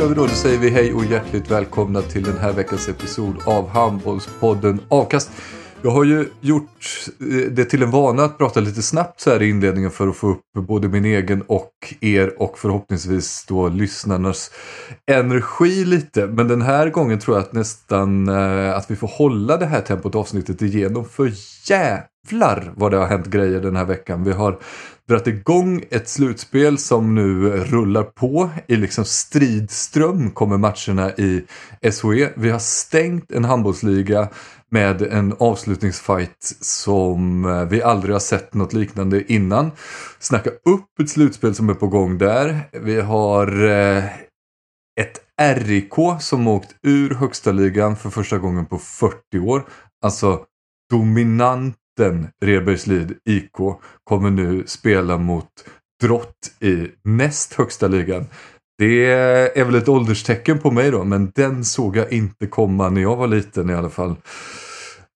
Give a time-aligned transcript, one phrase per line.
[0.00, 0.26] Kör vi då.
[0.26, 5.30] Då säger vi hej och hjärtligt välkomna till den här veckans episod av Handbollspodden Avkast.
[5.82, 9.42] Jag har ju gjort eh, det till en vana att prata lite snabbt så här
[9.42, 14.50] i inledningen för att få upp både min egen och er och förhoppningsvis då lyssnarnas
[15.10, 16.26] energi lite.
[16.26, 19.80] Men den här gången tror jag att nästan eh, att vi får hålla det här
[19.80, 21.32] tempot avsnittet igenom för
[21.70, 24.24] jävlar vad det har hänt grejer den här veckan.
[24.24, 24.58] Vi har
[25.10, 28.50] dragit igång ett slutspel som nu rullar på.
[28.66, 31.44] I liksom stridström kommer matcherna i
[31.82, 32.32] SHE.
[32.36, 34.28] Vi har stängt en handbollsliga
[34.70, 39.70] med en avslutningsfight som eh, vi aldrig har sett något liknande innan.
[40.18, 42.60] Snacka upp ett slutspel som är på gång där.
[42.72, 44.04] Vi har eh,
[45.00, 49.64] ett RIK som åkt ur högsta ligan för första gången på 40 år.
[50.04, 50.44] Alltså
[52.00, 53.56] dominanten Rebergslid IK
[54.04, 55.48] kommer nu spela mot
[56.02, 58.26] Drott i näst högsta ligan.
[58.78, 59.04] Det
[59.54, 63.16] är väl ett ålderstecken på mig då, men den såg jag inte komma när jag
[63.16, 64.16] var liten i alla fall.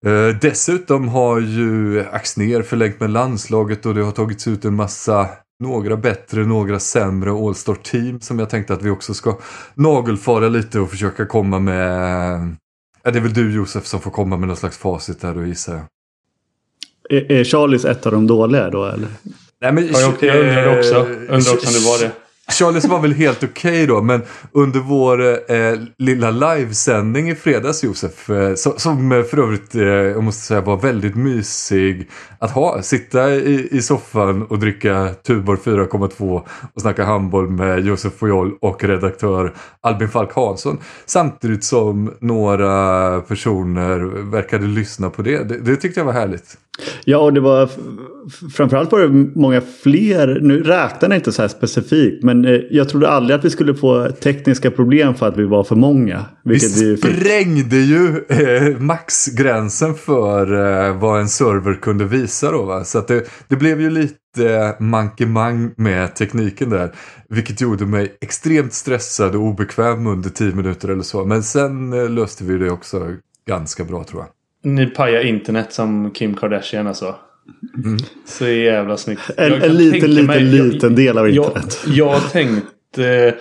[0.06, 5.28] Eh, dessutom har ju Axner förlängt med landslaget och det har tagits ut en massa
[5.60, 9.38] några bättre, några sämre All-Star team som jag tänkte att vi också ska
[9.74, 12.56] nagelfara lite och försöka komma med.
[13.02, 15.48] Ja, det är väl du Josef som får komma med någon slags facit där och
[15.48, 15.93] jag.
[17.10, 19.08] Är, är Charlies ett av de dåliga då eller?
[19.60, 22.10] Nej, men, Ja, jag, jag undrade också, undrade också om det var det.
[22.48, 24.22] Charles var väl helt okej då, men
[24.52, 25.22] under vår
[25.52, 30.60] eh, lilla livesändning i fredags Josef, eh, som eh, för övrigt eh, jag måste säga
[30.60, 32.10] var väldigt mysig
[32.44, 32.82] att ha.
[32.82, 36.42] Sitta i, i soffan och dricka Tuborg 4,2
[36.74, 40.78] och snacka handboll med Josef Fojol och redaktör Albin Falk Hansson.
[41.06, 43.98] Samtidigt som några personer
[44.30, 45.48] verkade lyssna på det.
[45.48, 46.58] Det, det tyckte jag var härligt.
[47.04, 47.68] Ja, och det var
[48.54, 50.38] framförallt var det många fler.
[50.42, 53.74] Nu räknade jag inte så här specifikt, men eh, jag trodde aldrig att vi skulle
[53.74, 56.24] få tekniska problem för att vi var för många.
[56.42, 60.52] Vi Vi sprängde ju eh, maxgränsen för
[60.88, 62.62] eh, vad en server kunde visa då.
[62.62, 62.84] Va?
[62.84, 66.92] Så att det, det blev ju lite mankemang med tekniken där.
[67.28, 71.24] Vilket gjorde mig extremt stressad och obekväm under 10 minuter eller så.
[71.24, 73.08] Men sen eh, löste vi det också
[73.48, 74.28] ganska bra tror jag.
[74.72, 77.14] Ni pajar internet som Kim Kardashian alltså.
[78.26, 79.20] Så jävla snyggt.
[79.36, 81.78] En- en liten, liten, mig- liten del av internet.
[81.86, 83.34] Jag, jag tänkte...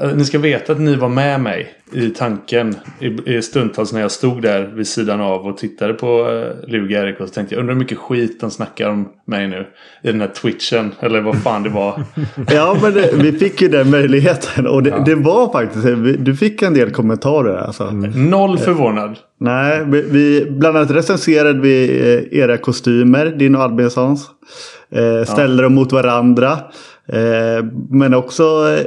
[0.00, 2.76] eh, ni ska veta att ni var med mig i tanken.
[3.00, 7.06] I, i stundtals när jag stod där vid sidan av och tittade på uh, Luga
[7.06, 7.16] RIK.
[7.18, 9.66] Så tänkte jag undrar hur mycket skit de snackar om mig nu.
[10.02, 10.92] I den här twitchen.
[11.00, 12.02] Eller vad fan det var.
[12.50, 14.66] Ja, men det, vi fick ju den möjligheten.
[14.66, 15.84] Och det, det var faktiskt,
[16.18, 17.56] du fick en del kommentarer.
[17.56, 17.90] Alltså.
[18.14, 19.16] Noll förvånad.
[19.40, 22.00] Nej, vi, vi, bland annat recenserade vi
[22.30, 24.30] eh, era kostymer, din och Albinsons.
[24.90, 26.58] Eh, ställde dem mot varandra.
[27.08, 28.86] Eh, men också eh,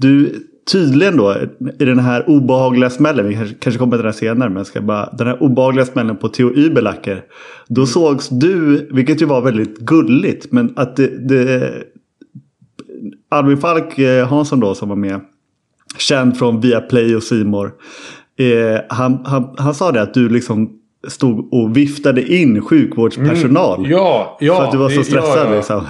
[0.00, 0.34] du
[0.72, 1.36] tydligen då
[1.78, 3.28] i den här obehagliga smällen.
[3.28, 4.48] Vi kanske, kanske kommer till den senare.
[4.48, 7.24] Men jag ska bara, den här obehagliga smällen på Theo Überlacker.
[7.68, 10.52] Då sågs du, vilket ju var väldigt gulligt.
[10.52, 11.72] Men att det, det
[13.28, 15.20] Albin Falk eh, Hansson då som var med.
[15.98, 17.72] Känd från Viaplay och Simor.
[18.38, 20.78] Eh, han, han, han sa det att du liksom
[21.08, 23.78] stod och viftade in sjukvårdspersonal.
[23.78, 23.90] Mm.
[23.90, 24.56] Ja, ja.
[24.56, 25.56] för att du var så stressad ja, ja.
[25.56, 25.86] liksom.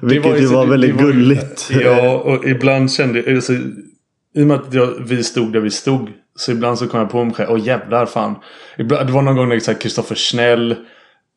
[0.00, 1.70] Det Vilket ju var väldigt var gulligt.
[1.70, 3.34] Ja, och ibland kände jag...
[3.34, 6.10] Alltså, I och med att jag, vi stod där vi stod.
[6.36, 7.50] Så ibland så kom jag på mig själv.
[7.50, 8.34] Åh jävlar fan.
[8.78, 10.16] Ibland, det var någon gång när Kristoffer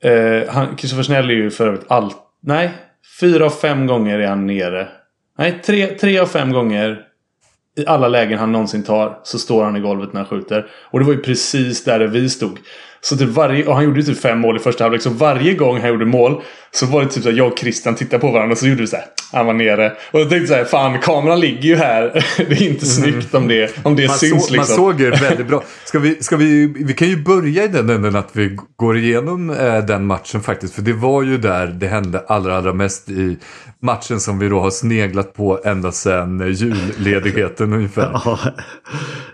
[0.03, 2.17] eh, han- Kristoffer Snäll är ju för övrigt allt.
[2.43, 2.71] Nej.
[3.19, 4.87] Fyra av fem gånger är han nere.
[5.37, 7.01] Nej, tre, tre av fem gånger
[7.77, 10.67] i alla lägen han någonsin tar så står han i golvet när han skjuter.
[10.91, 12.59] Och det var ju precis där vi stod.
[13.01, 15.01] Så typ varje, och han gjorde ju typ fem mål i första halvlek.
[15.01, 17.95] Så varje gång han gjorde mål så var det typ så att jag och Christian
[17.95, 19.05] tittade på varandra och så gjorde vi så här.
[19.31, 19.91] Han var nere.
[20.11, 22.25] Och jag tänkte så här, fan kameran ligger ju här.
[22.37, 24.57] Det är inte snyggt om det, om det Man, syns så, liksom.
[24.57, 25.63] man såg det väldigt bra.
[25.85, 29.49] Ska vi, ska vi, vi kan ju börja i den änden att vi går igenom
[29.49, 30.75] eh, den matchen faktiskt.
[30.75, 33.37] För det var ju där det hände allra, allra mest i
[33.81, 38.09] matchen som vi då har sneglat på ända sedan eh, julledigheten ungefär.
[38.25, 38.39] Ja,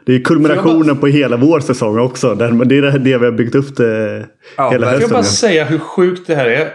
[0.05, 2.35] det är kulminationen på hela vår säsong också.
[2.35, 4.25] Det är det, vi har byggt upp det
[4.57, 4.85] Ja, hela verkligen.
[4.85, 5.11] Jag vill hösten.
[5.11, 6.71] bara säga hur sjukt det här är.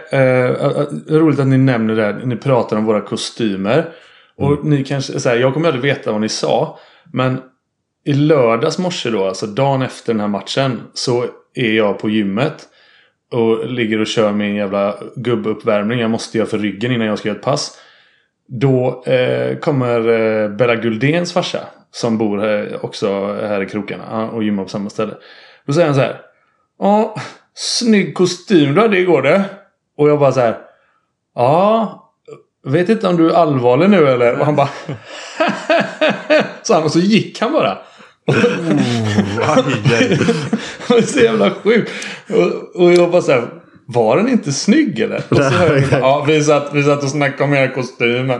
[0.51, 2.21] Uh, roligt att ni nämner det här.
[2.25, 3.89] Ni pratar om våra kostymer.
[4.35, 6.79] Och ni kanske, så här, jag kommer aldrig veta vad ni sa.
[7.13, 7.41] Men
[8.05, 10.81] i lördags morse då, alltså dagen efter den här matchen.
[10.93, 12.67] Så är jag på gymmet.
[13.31, 15.99] Och ligger och kör min jävla gubbuppvärmning.
[15.99, 17.77] Jag måste göra för ryggen innan jag ska göra ett pass.
[18.47, 21.59] Då eh, kommer eh, Bella Guldéns farsa.
[21.91, 24.29] Som bor här, också här i krokarna.
[24.29, 25.13] Och gymmar på samma ställe.
[25.65, 26.21] Då säger han så här.
[26.79, 27.15] Ja,
[27.53, 29.45] snygg kostym du hade igår det.
[30.01, 30.57] Och jag bara så här.
[31.35, 32.13] Ja,
[32.67, 34.39] vet inte om du är allvarlig nu eller?
[34.39, 34.69] Och han bara.
[36.61, 37.77] så han och så gick han bara.
[38.27, 39.63] Aj.
[40.87, 41.91] Det var så jävla sjukt.
[42.29, 43.47] Och, och jag bara så här.
[43.85, 45.23] Var den inte snygg eller?
[45.29, 48.39] Och så hör jag bara, ja, vi satt, vi satt och snackade om era kostymer.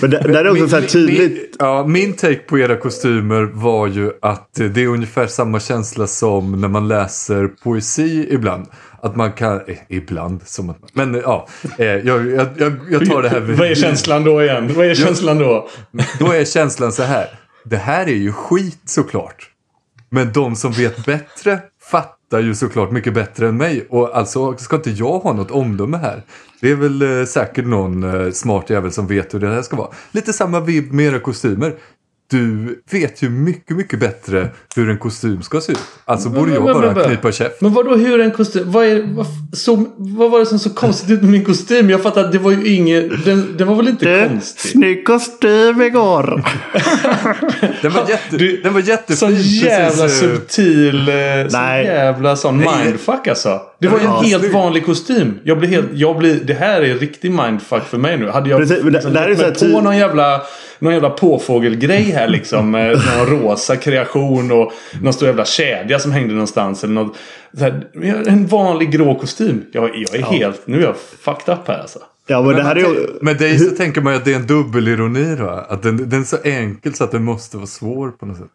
[0.00, 1.32] Men det, där är också så här tydligt.
[1.32, 6.06] Min, ja, min take på era kostymer var ju att det är ungefär samma känsla
[6.06, 8.66] som när man läser poesi ibland.
[9.02, 13.06] Att man kan, eh, ibland, som att, men eh, ja, eh, jag, jag, jag, jag
[13.10, 13.40] tar det här.
[13.40, 14.72] Vad är känslan då igen?
[14.74, 15.68] Vad är känslan då?
[16.18, 17.26] Då är känslan så här.
[17.64, 19.48] Det här är ju skit såklart.
[20.10, 21.60] Men de som vet bättre
[21.90, 23.86] fattar ju såklart mycket bättre än mig.
[23.90, 26.22] Och alltså ska inte jag ha något omdöme här.
[26.60, 29.76] Det är väl eh, säkert någon eh, smart jävel som vet hur det här ska
[29.76, 29.90] vara.
[30.12, 31.74] Lite samma vibb med era kostymer.
[32.30, 35.78] Du vet ju mycket, mycket bättre hur en kostym ska se ut.
[36.04, 37.04] Alltså borde jag men, bara men.
[37.04, 37.60] knipa käft.
[37.60, 38.70] Men vadå hur en kostym?
[38.72, 41.90] Vad, är, vad, så, vad var det som såg konstigt ut med min kostym?
[41.90, 43.24] Jag fattar att det var ju inget...
[43.24, 44.70] Den, den var väl inte Du, konstig?
[44.70, 46.44] snygg kostym igår.
[47.82, 49.16] Den var, jätte, Du- den var jättefin.
[49.16, 51.14] Sån jävla precis, eh, subtil, eh,
[51.48, 51.84] sån Nej.
[51.84, 52.84] jävla sån Nej.
[52.84, 53.60] mindfuck alltså.
[53.82, 55.38] Det var ju en Ja, helt vanlig kostym.
[55.42, 58.28] Jag blir helt, jag blir, det här är riktig mindfuck för mig nu.
[58.28, 59.96] Hade jag Precis, men liksom det här är gett så mig här ty- på någon
[59.98, 60.42] jävla,
[60.78, 62.70] någon jävla påfågelgrej här liksom.
[62.70, 66.84] Med någon rosa kreation och någon stor jävla kedja som hängde någonstans.
[66.84, 67.16] Eller något,
[67.58, 67.86] så här,
[68.28, 69.62] en vanlig grå kostym.
[69.72, 71.98] Jag, jag är helt, nu är jag fucked up här alltså.
[72.26, 73.06] Ja, men det här är ju...
[73.20, 75.64] Med dig så tänker man ju att det är en dubbelironi då.
[75.68, 78.46] Att den, den är så enkel så att den måste vara svår på något sätt.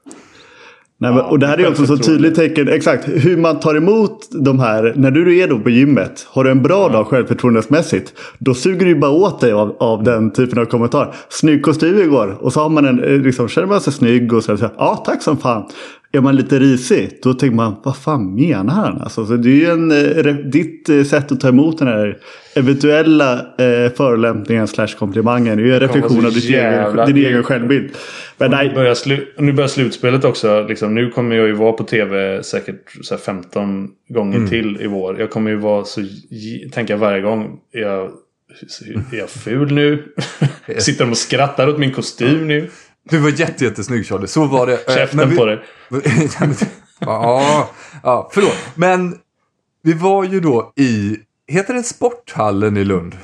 [1.00, 2.68] Nej, men, och det här är också så tydligt tecken.
[2.68, 4.94] Exakt hur man tar emot de här.
[4.96, 6.28] När du är då på gymmet.
[6.30, 8.14] Har du en bra dag självförtroendesmässigt.
[8.38, 11.16] Då suger du bara åt dig av, av den typen av kommentar.
[11.30, 12.38] Snygg kostym igår.
[12.42, 15.04] Och så har man en, eh, liksom, känner man sig snygg och så, så ja
[15.06, 15.64] tack som fan.
[16.12, 17.20] Är man lite risig.
[17.24, 19.02] Då tänker man vad fan menar han?
[19.02, 22.18] Alltså, så det är ju en, eh, ditt eh, sätt att ta emot den här
[22.56, 25.58] eventuella eh, förolämpningen slash komplimangen.
[25.58, 27.90] Det är ju en reflektion av ditt egen, din egen självbild.
[28.38, 30.66] Men Nu börjar, slu- nu börjar slutspelet också.
[30.70, 34.50] Liksom, nu kommer jag ju vara på tv säkert så här 15 gånger Mm.
[34.50, 35.20] till i vår.
[35.20, 36.02] Jag kommer ju vara så...
[36.72, 37.60] Tänka varje gång.
[37.72, 38.10] Jag,
[39.12, 40.04] är jag ful nu?
[40.78, 42.68] Sitter de och skrattar åt min kostym nu?
[43.10, 44.88] Du var jätte, jättesnygg Charlie, så var det.
[44.88, 45.64] Eh, Käften men vi- på dig.
[47.00, 47.70] ja,
[48.04, 48.58] ja, förlåt.
[48.76, 49.16] Men
[49.84, 53.16] vi var ju då i, heter det Sporthallen i Lund?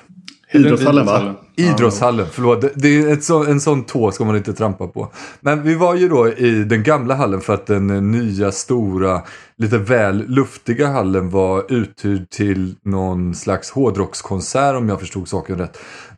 [0.53, 1.35] idrottshallen va?
[1.55, 2.61] Idrottshallen, förlåt.
[2.61, 5.11] Det- Det är ett så, en sån tå ska man inte trampa på.
[5.39, 9.21] Men vi var ju då i den gamla hallen för att den nya stora,
[9.57, 15.77] lite väl luftiga hallen var uthyrd till någon slags hårdrockskonsert om jag förstod saken rätt.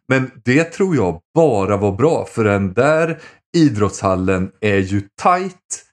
[0.09, 3.19] Men det tror jag bara var bra för den där
[3.55, 5.83] idrottshallen är ju tight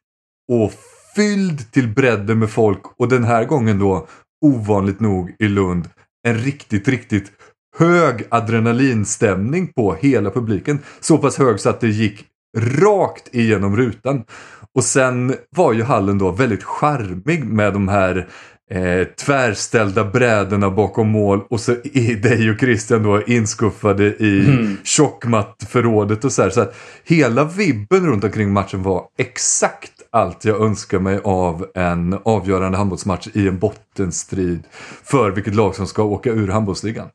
[0.52, 0.72] och
[1.16, 4.06] fylld till bredden med folk och den här gången då
[4.44, 5.88] ovanligt nog i Lund
[6.28, 7.32] en riktigt, riktigt
[7.78, 10.78] hög adrenalinstämning på hela publiken.
[11.00, 12.26] Så pass hög så att det gick
[12.58, 14.24] rakt igenom rutan.
[14.74, 18.28] Och sen var ju hallen då väldigt charmig med de här
[18.72, 26.24] eh, tvärställda brädorna bakom mål och så är dig och Christian då inskuffade i tjockmattförrådet
[26.24, 26.50] och så här.
[26.50, 26.74] Så att
[27.04, 33.28] hela vibben runt omkring matchen var exakt allt jag önskar mig av en avgörande handbollsmatch
[33.34, 34.62] i en bottenstrid
[35.04, 37.08] för vilket lag som ska åka ur handbollsligan.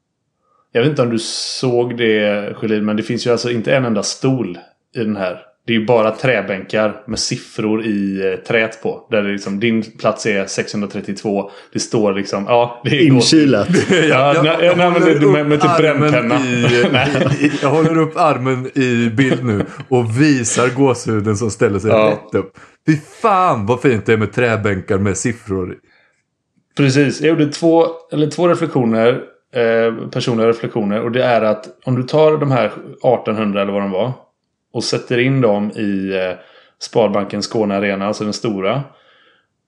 [0.72, 3.86] Jag vet inte om du såg det Sjölin, men det finns ju alltså inte en
[3.86, 4.58] enda stol
[4.96, 5.47] i den här.
[5.68, 9.08] Det är ju bara träbänkar med siffror i eh, trät på.
[9.12, 11.52] Där det liksom, din plats är 632.
[11.74, 12.82] Det står liksom, ja.
[12.84, 13.68] Det är Inkilat.
[13.90, 13.98] Ja,
[14.36, 16.36] Jag- nej, jag nej, men håller det, med, med upp typ armen brännpenna.
[16.46, 17.10] i- Nej.
[17.42, 22.12] i- Jag håller upp armen i bild nu och visar gåshuden som ställer sig Ja.
[22.28, 22.54] rätt upp.
[22.88, 25.76] Fy fan vad fint det är med träbänkar med siffror.
[26.78, 29.22] Precis, jag gjorde två, eller två reflektioner.
[29.56, 31.02] Eh, personliga reflektioner.
[31.02, 34.14] Och det är att om du tar de här 1800 eller vad de var.
[34.78, 36.38] Och sätter in dem i eh,
[36.80, 38.84] Sparbanken Skåne Arena, alltså den stora.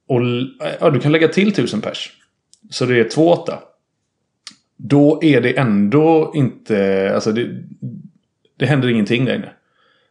[0.07, 2.11] Och eh, ja, du kan lägga till 1000 pers.
[2.69, 3.57] Så det är 2-8.
[4.77, 7.49] Då är det ändå inte, alltså det,
[8.57, 9.49] det händer ingenting där inne.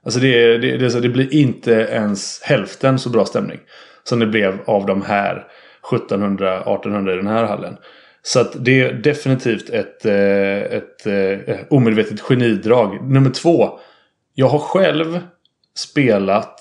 [0.03, 3.59] Alltså det, det, det, det blir inte ens hälften så bra stämning.
[4.05, 5.47] Som det blev av de här
[5.91, 7.77] 1700-1800 i den här hallen.
[8.23, 13.11] Så att det är definitivt ett, eh, ett, ett, omedvetet genidrag.
[13.11, 13.79] Nummer två.
[14.41, 15.21] Jag har själv
[15.77, 16.61] spelat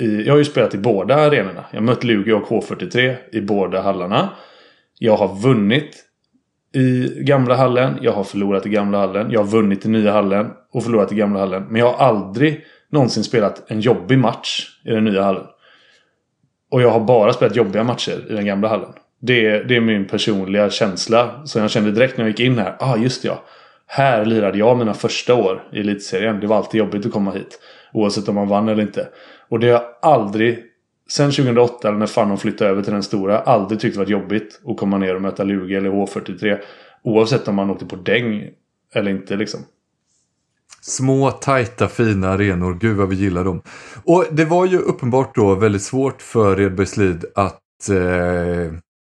[0.00, 1.64] i, jag har ju spelat i båda arenorna.
[1.70, 4.28] Jag har mött Lugi och H43 i båda hallarna.
[4.98, 6.04] Jag har vunnit
[6.74, 7.98] i gamla hallen.
[8.00, 9.30] Jag har förlorat i gamla hallen.
[9.30, 11.66] Jag har vunnit i nya hallen och förlorat i gamla hallen.
[11.68, 15.46] Men jag har aldrig någonsin spelat en jobbig match i den nya hallen.
[16.70, 18.92] Och jag har bara spelat jobbiga matcher i den gamla hallen.
[19.20, 21.42] Det är, det är min personliga känsla.
[21.44, 22.76] Så jag kände direkt när jag gick in här.
[22.78, 23.44] Ah, just ja.
[23.92, 26.40] Här lirade jag mina första år i elitserien.
[26.40, 27.60] Det var alltid jobbigt att komma hit.
[27.92, 29.08] Oavsett om man vann eller inte.
[29.48, 30.64] Och det har jag aldrig
[31.10, 33.38] Sen 2008 eller när Fanon flyttade över till den stora.
[33.38, 36.58] Aldrig tyckt det varit jobbigt att komma ner och möta Lugi eller H43.
[37.02, 38.50] Oavsett om man åkte på däng
[38.94, 39.60] eller inte liksom.
[40.80, 42.78] Små, tajta, fina arenor.
[42.80, 43.62] Gud vad vi gillar dem.
[44.04, 48.72] Och det var ju uppenbart då väldigt svårt för Redbergslid att eh,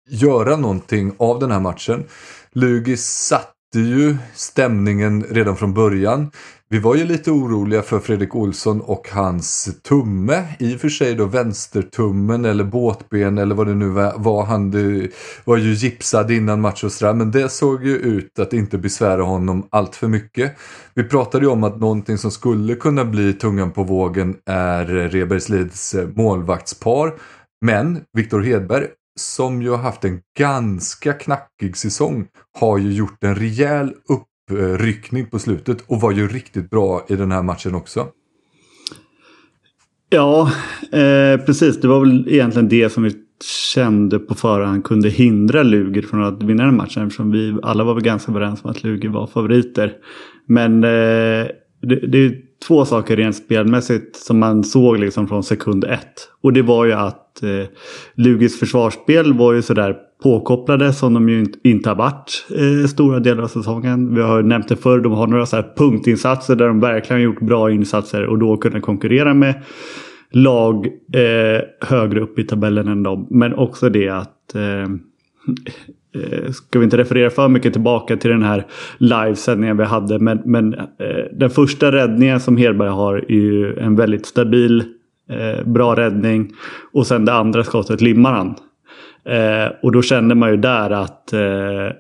[0.09, 2.05] göra någonting av den här matchen.
[2.53, 6.31] Lugis satt ju stämningen redan från början.
[6.69, 10.45] Vi var ju lite oroliga för Fredrik Olsson och hans tumme.
[10.59, 14.45] I och för sig då vänstertummen eller båtben eller vad det nu var.
[14.45, 14.71] han
[15.45, 17.15] var ju gipsad innan match och sådär.
[17.15, 20.57] Men det såg ju ut att inte besvära honom allt för mycket.
[20.95, 25.97] Vi pratade ju om att någonting som skulle kunna bli tungan på vågen är Rebergslids
[26.15, 27.13] målvaktspar.
[27.61, 28.87] Men Viktor Hedberg
[29.17, 32.27] som ju har haft en ganska knackig säsong
[32.59, 37.33] har ju gjort en rejäl uppryckning på slutet och var ju riktigt bra i den
[37.33, 38.07] här matchen också.
[40.11, 40.53] Ja,
[40.93, 41.81] eh, precis.
[41.81, 43.15] Det var väl egentligen det som vi
[43.75, 47.03] kände på förhand kunde hindra Luger från att vinna den matchen.
[47.03, 49.93] Eftersom vi alla var väl ganska överens om att Luger var favoriter.
[50.47, 51.47] Men eh,
[51.83, 56.29] det, det två saker rent spelmässigt som man såg liksom från sekund ett.
[56.43, 57.69] Och det var ju att eh,
[58.15, 63.43] Lugis försvarsspel var ju sådär påkopplade som de ju inte, har varit eh, stora delar
[63.43, 64.15] av säsongen.
[64.15, 67.25] Vi har nämnt det förr, de har några så här punktinsatser där de verkligen har
[67.25, 69.63] gjort bra insatser och då kunnat konkurrera med
[70.31, 73.27] lag eh, högre upp i tabellen än dem.
[73.31, 74.89] Men också det att eh,
[76.15, 78.67] Eh, ska vi inte referera för mycket tillbaka till den här
[78.99, 80.19] livesändningen vi hade.
[80.19, 80.87] Men, men eh,
[81.33, 84.85] den första räddningen som Hedberg har är ju en väldigt stabil,
[85.31, 86.53] eh, bra räddning.
[86.93, 88.55] Och sen det andra skottet limmar han.
[89.25, 91.97] Eh, och då kände man ju där att eh,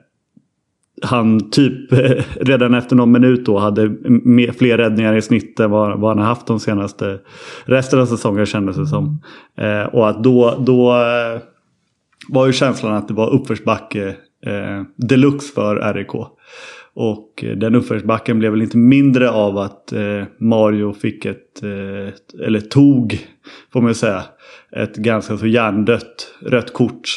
[1.02, 3.88] han typ eh, redan efter någon minut då hade
[4.24, 7.18] mer, fler räddningar i snitt än vad, vad han har haft de senaste
[7.64, 9.22] resten av säsongen kändes det som.
[9.56, 11.40] Eh, och att då, då eh,
[12.28, 16.14] var ju känslan att det var uppförsbacke eh, deluxe för RIK.
[16.94, 22.46] Och eh, den uppförsbacken blev väl inte mindre av att eh, Mario fick ett, eh,
[22.46, 23.18] eller tog,
[23.72, 24.22] får man ju säga,
[24.76, 27.08] ett ganska så hjärndött rött kort.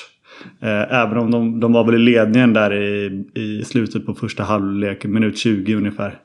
[0.62, 4.44] Eh, även om de, de var väl i ledningen där i, i slutet på första
[4.44, 6.20] halvlek, minut 20 ungefär.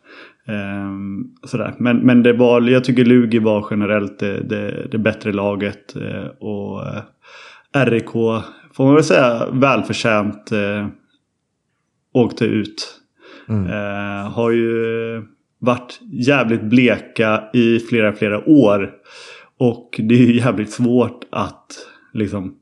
[0.48, 0.90] Eh,
[1.44, 1.74] sådär.
[1.78, 5.96] Men, men det var, jag tycker Lugi var generellt det, det, det bättre laget.
[5.96, 7.02] Eh, och eh,
[7.86, 8.14] RIK,
[8.78, 10.86] får man väl säga, välförtjänt eh,
[12.12, 13.00] åkte ut.
[13.48, 15.22] Eh, har ju
[15.58, 18.90] varit jävligt bleka i flera, flera år.
[19.58, 21.66] Och det är ju jävligt svårt att
[22.12, 22.54] liksom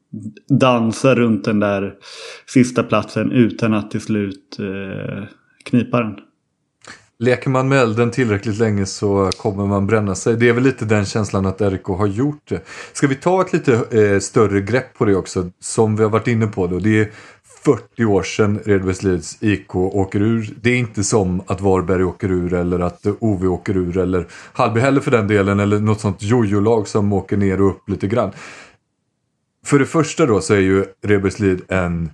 [0.61, 1.95] dansa runt den där
[2.47, 5.25] sista platsen utan att till slut eh,
[5.65, 6.17] knipa den.
[7.19, 10.37] Leker man med elden tillräckligt länge så kommer man bränna sig.
[10.37, 12.61] Det är väl lite den känslan att RK har gjort det.
[12.93, 16.29] Ska vi ta ett lite eh, större grepp på det också, som vi har varit
[16.29, 16.79] inne på då.
[16.79, 17.11] Det är
[17.65, 20.55] 40 år sedan Redbergslids IK åker ur.
[20.61, 24.81] Det är inte som att Varberg åker ur eller att OV åker ur eller Hallby
[24.81, 28.33] heller för den delen eller något sånt jojo-lag som åker ner och upp lite grann.
[29.67, 32.11] För det första då så är ju Redbergslid en,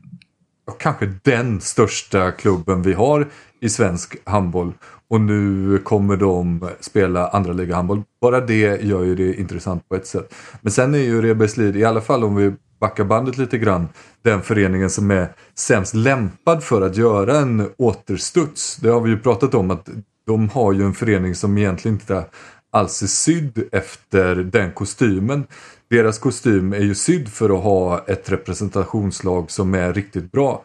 [0.78, 3.28] kanske den största klubben vi har
[3.60, 4.72] i svensk handboll.
[5.08, 8.02] och nu kommer de spela andra liga handboll.
[8.20, 10.34] Bara det gör ju det intressant på ett sätt.
[10.60, 13.88] Men sen är ju Rebergslid, i alla fall om vi backar bandet lite grann,
[14.22, 18.76] den föreningen som är sämst lämpad för att göra en återstuds.
[18.76, 19.88] Det har vi ju pratat om att
[20.26, 22.24] de har ju en förening som egentligen inte
[22.72, 25.46] alls är sydd efter den kostymen.
[25.92, 30.62] Deras kostym är ju sydd för att ha ett representationslag som är riktigt bra.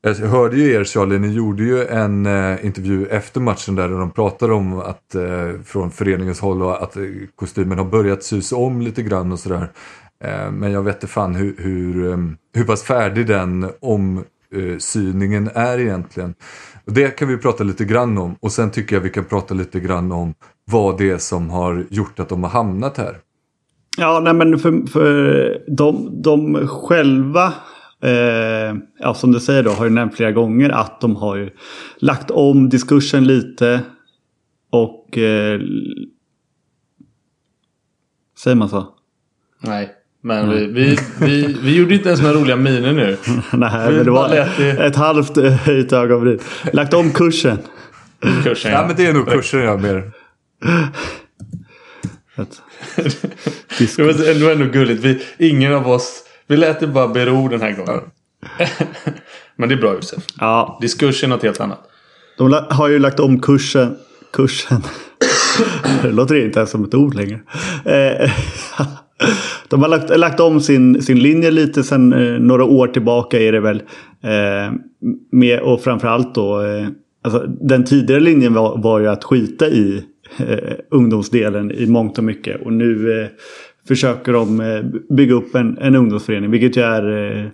[0.00, 4.10] Jag hörde ju er Charlie, ni gjorde ju en eh, intervju efter matchen där de
[4.10, 7.02] pratade om att eh, från föreningens håll och att eh,
[7.36, 9.68] kostymen har börjat sys om lite grann och sådär.
[10.24, 12.18] Eh, men jag vet inte fan hur, hur,
[12.54, 16.34] hur pass färdig den omsyningen eh, är egentligen.
[16.84, 19.80] Det kan vi prata lite grann om och sen tycker jag vi kan prata lite
[19.80, 20.34] grann om
[20.70, 23.16] vad det är som har gjort att de har hamnat här.
[23.98, 27.52] Ja, nej men för, för de, de själva,
[28.02, 31.50] eh, ja, som du säger då, har ju nämnt flera gånger att de har ju
[31.96, 33.80] lagt om diskursen lite.
[34.70, 35.18] Och...
[35.18, 35.60] Eh,
[38.38, 38.88] säger man så?
[39.60, 39.90] Nej.
[40.22, 43.16] Men vi, vi, vi, vi gjorde inte ens några roliga miner nu.
[43.52, 44.48] Nej, men det var
[44.86, 46.38] ett halvt höjt ögonbryn.
[46.72, 47.58] Lagt om kursen.
[48.44, 48.80] kursen ja.
[48.80, 50.12] ja, men det är nog kursen jag mer.
[53.78, 55.04] det var ändå gulligt.
[55.04, 56.20] Vi, ingen av oss...
[56.46, 58.00] Vi lät det bara bero den här gången.
[59.56, 60.22] men det är bra Josef.
[60.40, 60.78] Ja.
[60.80, 61.80] Diskurs är något helt annat.
[62.38, 63.96] De har ju lagt om kursen.
[64.32, 64.82] Kursen.
[66.02, 67.40] det låter inte ens som ett ord längre.
[67.84, 68.30] Eh,
[69.68, 73.52] de har lagt, lagt om sin, sin linje lite sedan eh, några år tillbaka är
[73.52, 73.82] det väl.
[74.22, 74.72] Eh,
[75.32, 76.62] med, och framförallt då.
[76.62, 76.86] Eh,
[77.24, 80.04] alltså, den tidigare linjen var, var ju att skita i
[80.38, 82.62] eh, ungdomsdelen i mångt och mycket.
[82.62, 83.28] Och nu eh,
[83.88, 84.82] försöker de eh,
[85.16, 86.50] bygga upp en, en ungdomsförening.
[86.50, 87.46] Vilket ju är eh,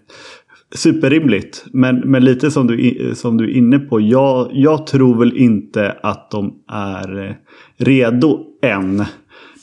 [0.74, 1.64] superrimligt.
[1.72, 4.00] Men, men lite som du, som du är inne på.
[4.00, 7.32] Jag, jag tror väl inte att de är eh,
[7.76, 9.04] redo än.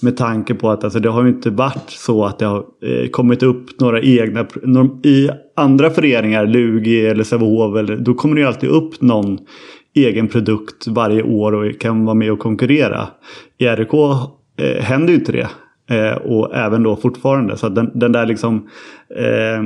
[0.02, 3.10] Med tanke på att alltså, det har ju inte varit så att det har eh,
[3.10, 4.48] kommit upp några egna...
[5.04, 9.40] I andra föreningar, Lugi eller Sävehof, då kommer det ju alltid upp någon
[10.06, 13.08] egen produkt varje år och kan vara med och konkurrera.
[13.58, 15.48] I RIK eh, händer ju inte det.
[15.90, 17.58] Eh, och även då fortfarande.
[17.58, 18.70] Så den, den där liksom...
[19.16, 19.64] Eh,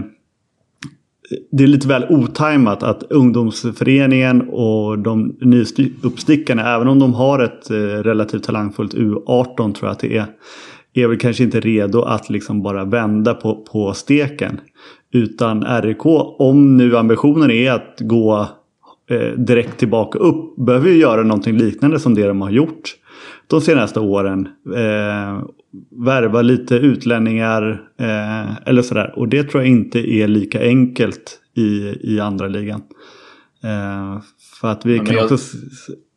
[1.52, 7.70] det är lite väl otajmat att ungdomsföreningen och de nyuppstickarna, även om de har ett
[7.70, 10.26] eh, relativt talangfullt U18 tror jag att det är,
[10.94, 14.60] är väl kanske inte redo att liksom bara vända på, på steken.
[15.14, 16.06] Utan RIK,
[16.40, 18.48] om nu ambitionen är att gå
[19.38, 22.96] direkt tillbaka upp, behöver ju göra någonting liknande som det de har gjort
[23.48, 24.48] de senaste åren.
[24.76, 25.44] Eh,
[26.06, 29.14] värva lite utlänningar eh, eller sådär.
[29.16, 32.82] Och det tror jag inte är lika enkelt i, i andra ligan.
[33.64, 34.22] Eh,
[34.62, 35.24] för att vi kan jag...
[35.24, 35.58] också...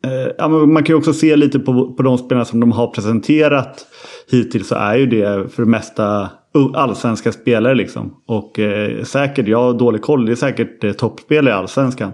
[0.05, 2.87] Eh, ja, man kan ju också se lite på, på de spelarna som de har
[2.87, 3.87] presenterat
[4.31, 6.31] hittills så är ju det för det mesta
[6.75, 8.15] allsvenska spelare liksom.
[8.27, 12.13] Och eh, säkert, jag har dålig koll, det är säkert eh, toppspelare i allsvenskan.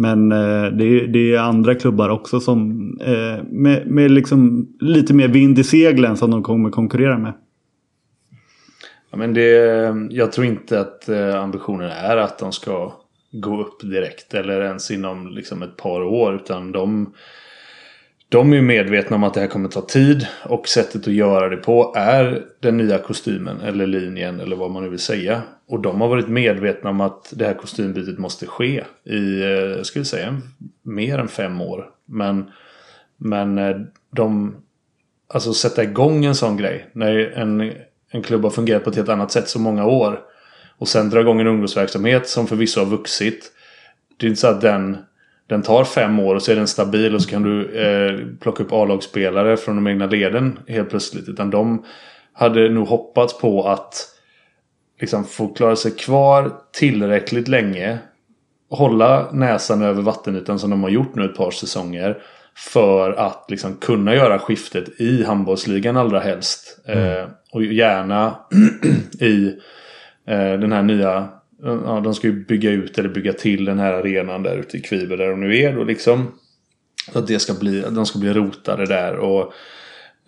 [0.00, 5.14] Men eh, det, är, det är andra klubbar också som eh, med, med liksom lite
[5.14, 7.32] mer vind i seglen som de kommer konkurrera med.
[9.10, 9.50] Ja, men det,
[10.10, 12.92] jag tror inte att eh, ambitionen är att de ska
[13.32, 16.34] gå upp direkt eller ens inom liksom ett par år.
[16.34, 17.14] Utan de,
[18.28, 21.56] de är medvetna om att det här kommer ta tid och sättet att göra det
[21.56, 25.42] på är den nya kostymen eller linjen eller vad man nu vill säga.
[25.68, 29.86] Och de har varit medvetna om att det här kostymbytet måste ske i, eh, jag
[29.86, 30.40] skulle säga,
[30.82, 31.90] mer än fem år.
[32.04, 32.50] Men,
[33.16, 33.76] men eh,
[34.10, 34.56] de,
[35.28, 37.72] alltså sätta igång en sån grej när en,
[38.10, 40.20] en klubb har fungerat på ett helt annat sätt så många år
[40.78, 43.52] och sen dra igång en ungdomsverksamhet som förvisso har vuxit.
[44.16, 44.96] Det är inte så att den
[45.46, 48.62] den tar fem år och så är den stabil och så kan du eh, plocka
[48.62, 51.28] upp A-lagsspelare från de egna leden helt plötsligt.
[51.28, 51.84] Utan de
[52.32, 54.17] hade nog hoppats på att
[55.00, 57.98] liksom få klara sig kvar tillräckligt länge.
[58.70, 62.18] Hålla näsan över vattenytan som de har gjort nu ett par säsonger.
[62.56, 66.80] För att liksom kunna göra skiftet i handbollsligan allra helst.
[66.86, 67.22] Mm.
[67.22, 68.38] Eh, och gärna
[69.20, 69.46] i
[70.26, 71.28] eh, den här nya
[71.62, 74.80] Ja, de ska ju bygga ut eller bygga till den här arenan där ute i
[74.80, 76.32] Kviber där de nu är då liksom.
[77.12, 79.52] Att det ska bli, de ska bli rotade där och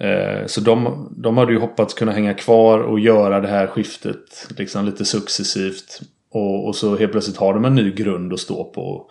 [0.01, 4.49] Eh, så de, de hade ju hoppats kunna hänga kvar och göra det här skiftet
[4.57, 6.01] liksom lite successivt.
[6.33, 9.07] Och, och så helt plötsligt har de en ny grund att stå på.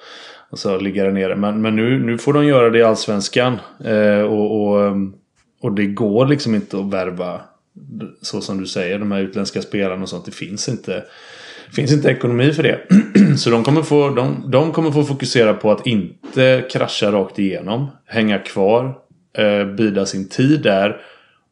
[0.49, 1.35] Och så ligger det nere.
[1.35, 3.57] Men, men nu, nu får de göra det i Allsvenskan.
[3.85, 4.95] Eh, och, och, eh,
[5.61, 7.41] och det går liksom inte att värva
[8.21, 10.25] så som du säger, de här utländska spelarna och sånt.
[10.25, 11.03] Det finns inte,
[11.71, 12.79] finns inte ekonomi för det.
[13.37, 17.87] så de kommer, få, de, de kommer få fokusera på att inte krascha rakt igenom.
[18.05, 18.97] Hänga kvar,
[19.37, 21.01] eh, bida sin tid där.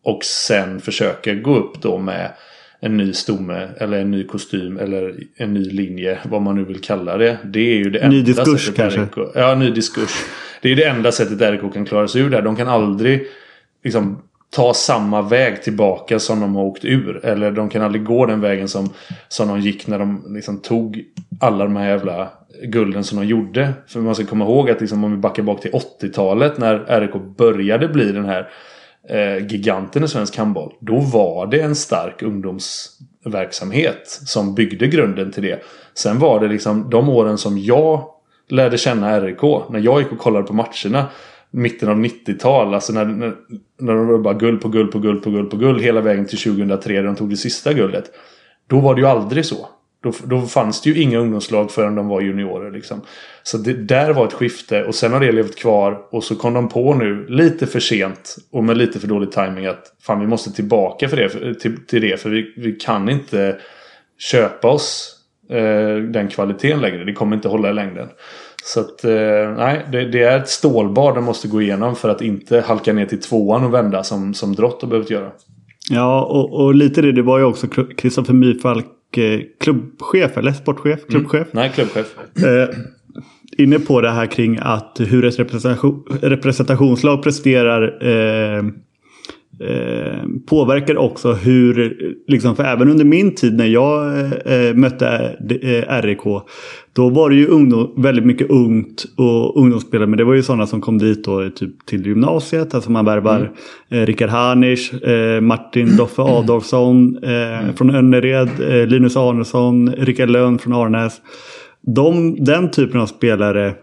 [0.04, 2.32] Och sen försöka gå upp då med
[2.80, 6.20] en ny stomme eller en ny kostym eller en ny linje.
[6.24, 7.38] Vad man nu vill kalla det.
[7.44, 9.02] Det är ju det enda Ny diskurs sättet kanske?
[9.02, 10.26] RIK, Ja, ny diskurs.
[10.62, 12.42] Det är det enda sättet RIK kan klara sig ur där.
[12.42, 13.28] De kan aldrig
[13.84, 17.26] liksom, ta samma väg tillbaka som de har åkt ur.
[17.26, 18.94] Eller de kan aldrig gå den vägen som,
[19.28, 21.04] som de gick när de liksom, tog
[21.40, 22.30] alla de här jävla
[22.64, 23.74] gulden som de gjorde.
[23.88, 27.38] För man ska komma ihåg att liksom, om vi backar bak till 80-talet när RIK
[27.38, 28.50] började bli den här
[29.10, 30.74] eh, giganten i svensk handboll.
[30.80, 35.64] Då var det en stark ungdomsverksamhet som byggde grunden till det.
[35.94, 38.04] Sen var det liksom de åren som jag
[38.50, 39.42] lärde känna RIK.
[39.70, 41.06] När jag gick och kollade på matcherna.
[41.52, 42.74] Mitten av 90-tal.
[42.74, 43.34] Alltså när, när,
[43.80, 45.82] när de var bara guld på guld på guld på guld på guld.
[45.82, 48.12] Hela vägen till 2003 där de tog det sista guldet.
[48.68, 49.70] Då var det ju aldrig så.
[50.04, 52.72] Då, då fanns det ju inga ungdomslag förrän de var juniorer.
[52.72, 53.02] Liksom.
[53.44, 56.02] Så det där var ett skifte och sen har det levt kvar.
[56.12, 59.66] Och så kom de på nu lite för sent och med lite för dålig timing
[59.66, 62.22] att fan vi måste tillbaka för det, för, till, till det.
[62.22, 63.58] För vi, vi kan inte
[64.20, 65.16] köpa oss
[65.50, 67.04] eh, den kvaliteten längre.
[67.04, 68.08] Det kommer inte hålla i längden.
[68.64, 72.22] Så att eh, nej, det, det är ett stålbad de måste gå igenom för att
[72.22, 75.32] inte halka ner till tvåan och vända som, som Drott har behövt göra.
[75.90, 78.86] Ja, och, och lite det, det var ju också Kristoffer Myfalk
[79.60, 81.48] klubbchef eller sportchef, klubbchef.
[81.52, 82.16] Nej, klubbchef.
[82.44, 82.70] Eh,
[83.58, 88.64] inne på det här kring att hur ett representation, representationslag presterar eh,
[89.60, 96.02] eh, påverkar också hur, liksom, för även under min tid när jag eh, mötte eh,
[96.02, 96.22] RIK.
[96.94, 100.08] Då var det ju ungdom, väldigt mycket ungt och ungdomsspelare.
[100.08, 102.76] Men det var ju sådana som kom dit då, typ, till gymnasiet.
[102.76, 103.52] Alltså man värvar mm.
[103.90, 108.50] eh, Rickard Harnisch, eh, Martin Doffe Adolfsson eh, från Önnered,
[108.90, 111.22] Linus Arnesson, Rickard Lönn från Arnäs.
[111.82, 113.74] De, den typen av spelare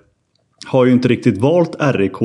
[0.66, 2.20] har ju inte riktigt valt RIK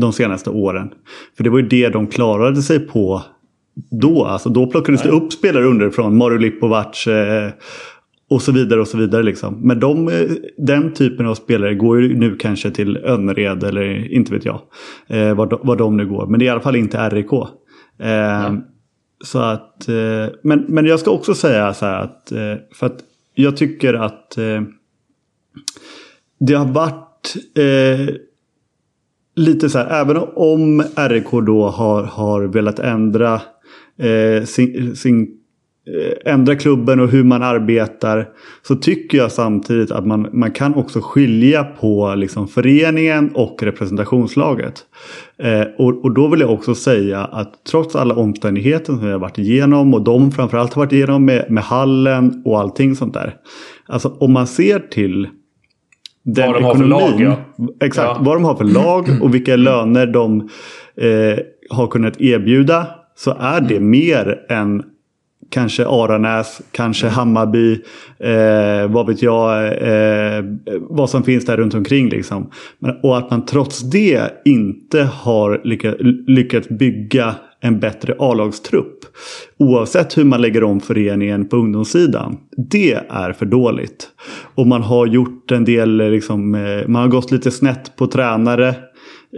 [0.00, 0.90] de senaste åren.
[1.36, 3.22] För det var ju det de klarade sig på
[3.90, 4.24] då.
[4.24, 5.12] Alltså då plockades Nej.
[5.12, 6.16] det upp spelare underifrån.
[6.16, 7.50] Mario Lipovac eh,
[8.30, 9.22] och så vidare och så vidare.
[9.22, 9.60] Liksom.
[9.60, 14.32] Men de, eh, den typen av spelare går ju nu kanske till Önnered eller inte
[14.32, 14.60] vet jag.
[15.06, 16.26] Eh, vad, de, vad de nu går.
[16.26, 17.32] Men det är i alla fall inte RIK.
[17.98, 18.54] Eh,
[19.24, 22.98] så att, eh, men, men jag ska också säga så här att, eh, för att
[23.34, 24.38] jag tycker att
[26.40, 27.34] det har varit
[29.36, 33.40] lite så här, även om RIK då har, har velat ändra
[33.98, 38.28] eh, sin, sin eh, ändra klubben och hur man arbetar.
[38.62, 44.74] Så tycker jag samtidigt att man, man kan också skilja på liksom föreningen och representationslaget.
[45.38, 49.18] Eh, och, och då vill jag också säga att trots alla omständigheter som vi har
[49.18, 53.34] varit igenom och de framförallt har varit igenom med, med hallen och allting sånt där.
[53.86, 55.28] Alltså om man ser till
[56.22, 57.66] den vad de ekonomin, har för lag, ja.
[57.86, 58.18] Exakt, ja.
[58.20, 60.40] vad de har för lag och vilka löner de
[60.96, 61.38] eh,
[61.70, 62.86] har kunnat erbjuda.
[63.16, 64.82] Så är det mer än
[65.50, 67.14] kanske Aranäs, kanske mm.
[67.14, 67.72] Hammarby,
[68.18, 70.44] eh, vad vet jag, eh,
[70.80, 72.08] vad som finns där runt omkring.
[72.08, 72.50] Liksom.
[72.78, 75.60] Men, och att man trots det inte har
[76.30, 78.99] lyckats bygga en bättre A-lagstrupp.
[79.58, 82.36] Oavsett hur man lägger om föreningen på ungdomssidan.
[82.70, 84.08] Det är för dåligt.
[84.54, 88.74] Och man har gjort en del, liksom, eh, man har gått lite snett på tränare.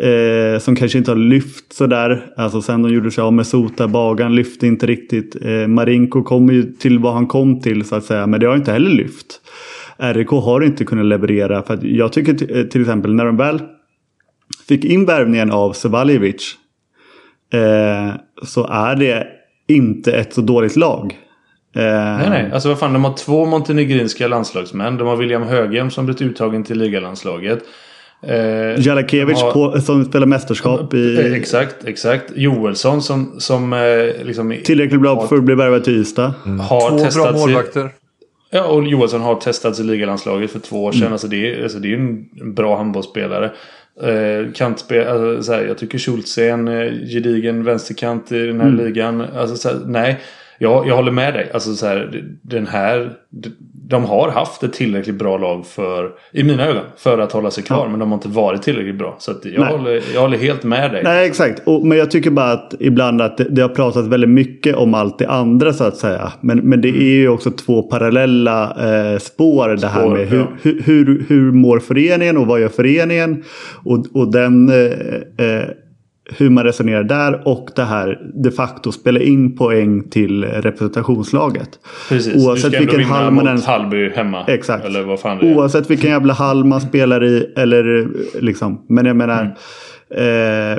[0.03, 2.27] Eh, som kanske inte har lyft sådär.
[2.37, 5.37] Alltså sen de gjorde sig av med Sota, Bagan lyfte inte riktigt.
[5.45, 8.27] Eh, Marinko kommer ju till vad han kom till så att säga.
[8.27, 9.41] Men det har inte heller lyft.
[9.97, 11.63] RIK har inte kunnat leverera.
[11.63, 13.63] För jag tycker eh, till exempel när de väl
[14.69, 16.55] fick in värvningen av Sevaljevic
[17.53, 19.27] eh, så är det
[19.67, 21.19] inte ett så dåligt lag.
[21.77, 22.51] Eh, nej, nej.
[22.53, 24.99] Alltså vad fan, de har två montenegrinska landslagsmän.
[24.99, 27.59] De har William Höghem som blivit uttagen till ligalandslaget.
[28.27, 31.19] Eh, Jalakevic har, som spelar mästerskap i...
[31.19, 32.33] Eh, exakt, exakt.
[32.37, 33.35] Joelsson som...
[33.39, 36.35] som eh, liksom, Tillräckligt bra har, för att bli värvad till Ystad.
[36.47, 36.61] Mm.
[36.61, 37.85] Har två bra målvakter.
[37.85, 37.89] I,
[38.51, 41.01] ja, och Joelsson har testats i ligalandslaget för två år sedan.
[41.01, 41.13] Mm.
[41.13, 43.51] Alltså, det är, alltså, det är en bra handbollsspelare.
[44.01, 48.61] Eh, kantspel, alltså, så här, jag tycker Schultz är en eh, gedigen vänsterkant i den
[48.61, 48.85] här mm.
[48.85, 49.21] ligan.
[49.21, 50.21] Alltså, så här, nej,
[50.59, 51.51] jag, jag håller med dig.
[51.55, 53.17] Alltså, så här, den här,
[53.93, 57.65] de har haft ett tillräckligt bra lag för, i mina ögon, för att hålla sig
[57.65, 57.85] kvar.
[57.85, 57.89] Ja.
[57.89, 59.17] Men de har inte varit tillräckligt bra.
[59.19, 61.03] Så jag, håller, jag håller helt med dig.
[61.05, 61.63] Nej, exakt.
[61.67, 64.95] Och, men jag tycker bara att ibland att det, det, har pratat väldigt mycket om
[64.95, 66.33] allt det andra så att säga.
[66.41, 69.69] Men, men det är ju också två parallella eh, spår.
[69.69, 70.47] Det här med hur, ja.
[70.63, 73.45] hur, hur, hur mår föreningen och vad gör föreningen?
[73.85, 74.69] Och, och den...
[74.69, 75.65] Eh, eh
[76.37, 81.69] hur man resonerar där och det här de facto spela in poäng till representationslaget.
[82.09, 84.45] Precis, Oavsett ska vilken vinna hall man mot Hallby hemma.
[84.47, 84.85] Exakt.
[84.85, 85.57] Eller vad fan det är.
[85.57, 87.53] Oavsett vilken jävla hall man spelar i.
[87.57, 88.09] Eller
[88.41, 88.85] liksom.
[88.89, 89.57] Men jag menar.
[90.11, 90.73] Mm.
[90.73, 90.79] Eh,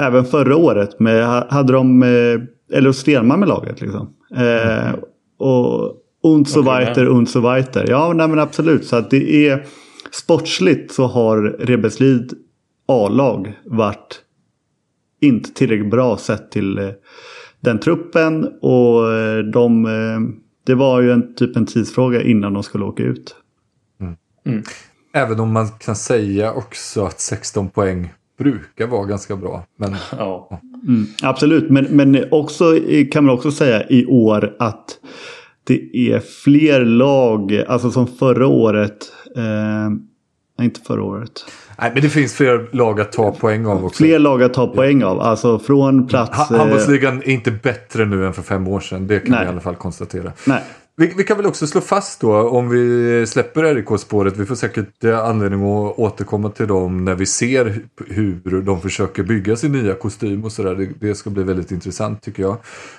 [0.00, 3.80] även förra året med, hade de eh, eller Stenman med laget.
[3.80, 4.14] Liksom.
[4.36, 5.00] Eh, mm.
[5.38, 7.86] och und so weiter, und so weiter.
[7.88, 8.84] Ja, nej, men absolut.
[8.84, 9.64] Så att det är
[10.10, 12.32] sportsligt så har Rebeslid
[12.88, 14.20] A-lag varit
[15.20, 16.88] inte tillräckligt bra sett till eh,
[17.60, 18.44] den truppen.
[18.60, 20.20] Och eh, de, eh,
[20.66, 23.34] det var ju en typ en tidsfråga innan de skulle åka ut.
[24.00, 24.16] Mm.
[24.46, 24.62] Mm.
[25.12, 29.64] Även om man kan säga också att 16 poäng brukar vara ganska bra.
[29.76, 30.60] Men, ja.
[30.88, 32.78] Mm, absolut, men, men också
[33.12, 34.98] kan man också säga i år att
[35.64, 39.12] det är fler lag, alltså som förra året.
[39.36, 39.90] Eh,
[40.58, 41.44] nej, inte förra året.
[41.80, 43.96] Nej, men det finns fler lag att ta poäng av också.
[43.96, 45.20] Fler lag att ta poäng av.
[45.20, 46.38] Alltså från plats...
[46.38, 49.06] Ha Handbollsligan är inte bättre nu än för fem år sedan.
[49.06, 49.40] Det kan nej.
[49.40, 50.32] vi i alla fall konstatera.
[50.44, 50.62] Nej.
[51.00, 54.36] Vi, vi, kan väl också slå fast då om vi släpper RIK-spåret.
[54.36, 59.22] Vi får säkert eh, anledning att återkomma till dem när vi ser hur de försöker
[59.22, 60.74] bygga sin nya kostym och sådär.
[60.74, 62.56] Det, det, ska bli väldigt intressant tycker jag.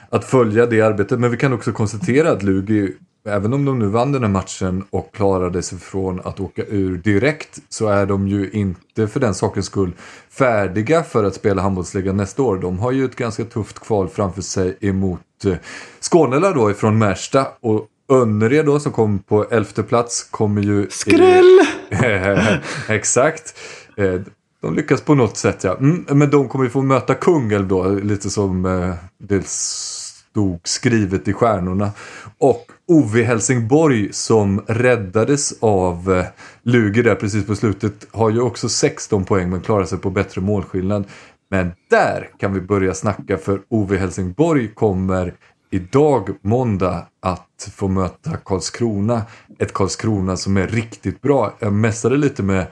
[0.10, 1.20] Att följa det arbetet.
[1.20, 2.94] Men vi kan också konstatera att Lugi
[3.26, 6.98] Även om de nu vann den här matchen och klarade sig från att åka ur
[6.98, 9.92] direkt så är de ju inte för den sakens skull
[10.30, 12.58] färdiga för att spela handbollsligan nästa år.
[12.58, 15.56] De har ju ett ganska tufft kval framför sig emot eh,
[16.02, 20.88] Skånela då ifrån Märsta och Önnered då som kom på elfte plats kommer ju...
[20.89, 21.60] Skräll!
[22.89, 23.58] Exakt.
[23.97, 24.21] Eh,
[24.62, 25.78] de lyckas på något sätt ja.
[25.78, 31.28] Mm, men de kommer ju få möta Kungälv då, lite som eh, det stod skrivet
[31.28, 31.91] i stjärnorna.
[32.38, 36.26] Och OV Helsingborg som räddades av eh,
[36.63, 40.41] Luger där precis på slutet har ju också 16 poäng men klarar sig på bättre
[40.41, 41.06] målskillnad.
[41.50, 45.34] Men där kan vi börja snacka för OV Helsingborg kommer
[45.71, 49.21] idag måndag att få möta Karlskrona.
[49.60, 51.53] Ett Karlskrona som är riktigt bra.
[51.60, 52.67] Jag mässade lite med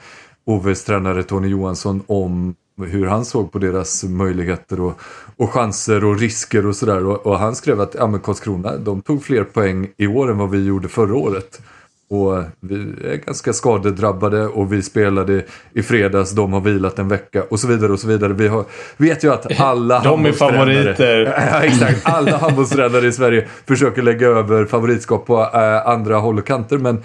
[0.46, 5.02] Oves tränare Tony Johansson om hur han såg på deras möjligheter och,
[5.38, 7.06] och chanser och risker och sådär.
[7.06, 10.38] Och, och, han skrev att ja, men Karlskrona de tog fler poäng i år än
[10.38, 11.62] vad vi gjorde förra året.
[12.10, 15.44] Och vi är ganska skadedrabbade och vi spelade
[15.74, 18.34] i fredags, de har vilat en vecka och så vidare och så vidare.
[18.34, 18.66] Vi har,
[18.98, 21.34] vet ju att alla De är favoriter.
[21.52, 22.02] ja, exakt.
[22.04, 26.78] Alla handbollstränare i Sverige försöker lägga över favoritskap på äh, andra håll och kanter.
[26.78, 27.04] Men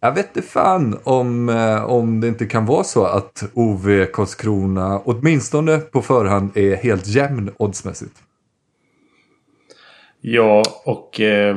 [0.00, 4.98] jag vet inte fan om, eh, om det inte kan vara så att OV Karlskrona
[5.04, 8.14] åtminstone på förhand är helt jämn oddsmässigt.
[10.20, 11.56] Ja, och eh,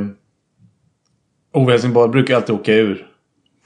[1.53, 3.07] OV Helsingborg brukar alltid åka ur.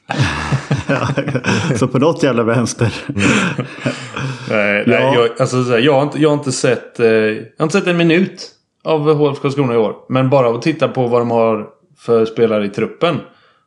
[1.76, 2.94] så på något jävla vänster.
[4.50, 5.16] nej, nej ja.
[5.16, 7.98] jag, alltså, jag, har inte, jag, har inte sett, eh, jag har inte sett en
[7.98, 8.52] minut
[8.84, 9.96] av HF Karlskrona i år.
[10.10, 13.20] Men bara att titta på vad de har för spelare i truppen.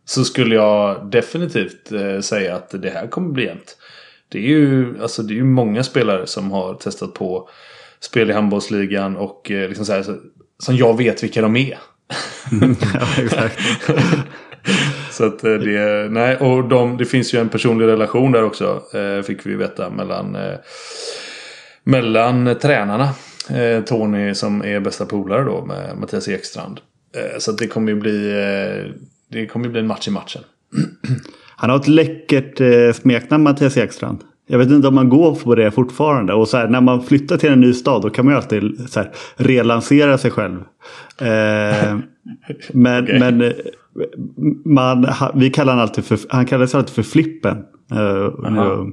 [0.05, 3.77] Så skulle jag definitivt eh, säga att det här kommer bli jämnt.
[4.29, 7.49] Det är ju alltså, det är många spelare som har testat på
[8.01, 10.17] spel i handbollsligan och eh, liksom så här, så,
[10.59, 11.79] som jag vet vilka de är.
[12.95, 13.59] ja, exakt.
[15.11, 18.83] så att eh, det, nej, och de, det finns ju en personlig relation där också.
[18.95, 20.55] Eh, fick vi veta mellan, eh,
[21.85, 23.09] mellan tränarna.
[23.87, 26.81] Tony som är bästa polare då med Mattias Ekstrand.
[27.39, 28.33] Så att det kommer ju bli
[29.29, 30.43] det kommer bli en match i matchen.
[31.57, 32.61] Han har ett läckert
[32.97, 34.21] smeknamn Mattias Ekstrand.
[34.51, 36.33] Jag vet inte om man går på det fortfarande.
[36.33, 38.91] Och så här, när man flyttar till en ny stad då kan man ju alltid
[38.91, 40.61] så här, relansera sig själv.
[41.19, 41.99] Eh,
[42.73, 43.19] men okay.
[43.19, 43.53] men eh,
[44.65, 47.57] man, vi kallar han alltid för, han kallades alltid för Flippen.
[47.93, 48.89] Uh,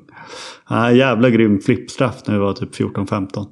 [0.63, 3.45] han jävla grym flippstraff när vi var typ 14-15.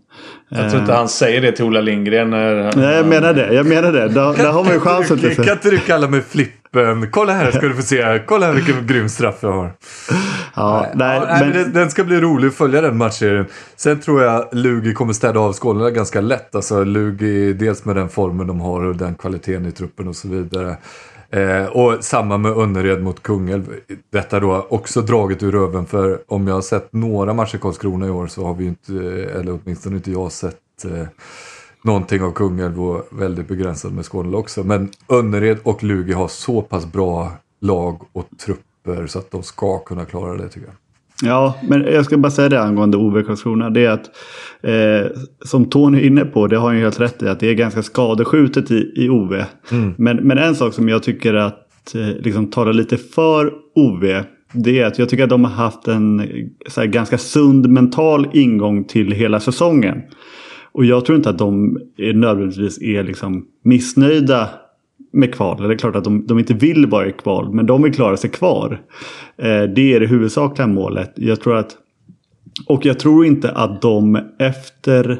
[0.49, 2.29] Jag tror inte han säger det till Ola Lindgren.
[2.29, 3.53] När Nej, jag menar det.
[3.53, 4.07] Jag menar det.
[4.07, 5.19] Där, där har man ju chansen.
[5.19, 7.11] Kan, kan inte du kalla mig Flippen?
[7.11, 8.21] Kolla här ska du få se.
[8.25, 9.73] Kolla här vilken grym straff jag har.
[10.55, 11.51] Ja, nej, ja, men...
[11.51, 13.45] den, den ska bli rolig att följa den matchserien.
[13.75, 16.55] Sen tror jag Lugi kommer städa av Skåne ganska lätt.
[16.55, 20.27] Alltså Lugi, dels med den formen de har och den kvaliteten i truppen och så
[20.27, 20.77] vidare.
[21.29, 23.79] Eh, och samma med Önnered mot Kungälv.
[24.09, 28.09] Detta då också draget ur röven för om jag har sett några matcher Karlskrona i
[28.09, 31.07] år så har vi inte, eh, eller åtminstone inte jag sett eh,
[31.81, 34.63] någonting av Kungälv och väldigt begränsat med Skåne också.
[34.63, 39.79] Men Önnered och Lugi har så pass bra lag och trupper så att de ska
[39.79, 40.84] kunna klara det tycker jag.
[41.23, 43.69] Ja, men jag ska bara säga det angående OV Karlskrona.
[43.69, 44.09] Det är att
[44.61, 45.11] eh,
[45.45, 47.53] som Tony är inne på, det har han ju helt rätt i, att det är
[47.53, 49.33] ganska skadeskjutet i, i OV.
[49.71, 49.93] Mm.
[49.97, 54.79] Men, men en sak som jag tycker att eh, liksom talar lite för OV Det
[54.79, 56.19] är att jag tycker att de har haft en
[56.77, 60.01] här, ganska sund mental ingång till hela säsongen.
[60.71, 64.49] Och jag tror inte att de är nödvändigtvis är liksom missnöjda
[65.15, 65.67] med kval.
[65.67, 68.17] Det är klart att de, de inte vill vara i kval, men de vill klara
[68.17, 68.81] sig kvar.
[69.37, 71.13] Eh, det är det huvudsakliga målet.
[71.15, 71.77] Jag tror att,
[72.67, 75.19] och jag tror inte att de efter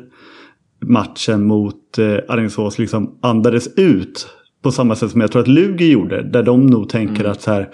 [0.86, 4.27] matchen mot eh, Alingsås liksom andades ut
[4.63, 6.21] på samma sätt som jag tror att Lugi gjorde.
[6.21, 7.31] Där de nog tänker mm.
[7.31, 7.69] att så här,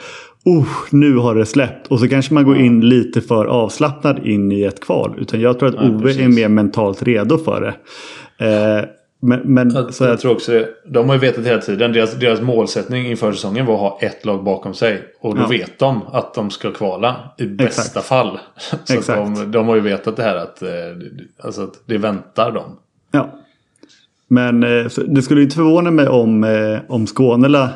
[0.45, 1.87] oh, nu har det släppt.
[1.87, 5.15] Och så kanske man går in lite för avslappnad in i ett kval.
[5.19, 6.21] Utan jag tror att ja, Ove precis.
[6.21, 7.73] är mer mentalt redo för det.
[8.45, 8.85] Eh,
[9.23, 10.69] men, men, jag, så jag, jag tror också det.
[10.85, 11.93] De har ju vetat hela tiden.
[11.93, 15.03] Deras, deras målsättning inför säsongen var att ha ett lag bakom sig.
[15.19, 15.47] Och då ja.
[15.47, 17.15] vet de att de ska kvala.
[17.37, 18.05] I bästa Exakt.
[18.05, 18.39] fall.
[18.83, 19.35] Så Exakt.
[19.35, 20.69] De, de, har ju vetat det här att, eh,
[21.43, 22.77] alltså att det väntar dem.
[23.11, 23.39] Ja.
[24.27, 27.69] Men eh, det skulle inte förvåna mig om, eh, om Skånela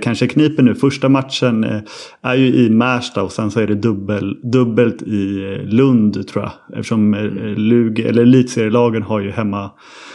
[0.00, 0.74] kanske kniper nu.
[0.74, 1.82] Första matchen
[2.22, 6.78] är ju i Märsta och sen så är det dubbel, dubbelt i Lund tror jag.
[6.78, 7.20] Eftersom eh,
[7.56, 10.09] Lug, eller elitserielagen har ju hemmaplansfördel.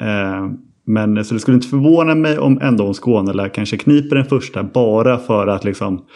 [0.00, 0.50] Eh,
[0.84, 4.62] men så det skulle inte förvåna mig om ändå om Skåne kanske kniper den första
[4.62, 6.06] bara för att liksom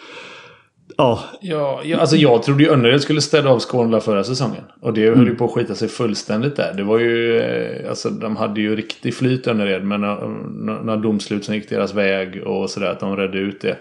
[0.97, 1.19] Ja.
[1.41, 1.81] ja.
[1.97, 4.63] alltså jag trodde ju Önnered skulle städa av Skåne förra säsongen.
[4.81, 5.19] Och det mm.
[5.19, 6.73] höll ju på att skita sig fullständigt där.
[6.73, 7.37] Det var ju...
[7.37, 9.83] Eh, alltså de hade ju riktig flyt Önnered.
[9.83, 12.87] Men när, när domsluten gick deras väg och sådär.
[12.87, 13.77] Att de redde ut det.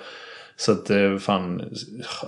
[0.56, 1.62] Så att eh, fan...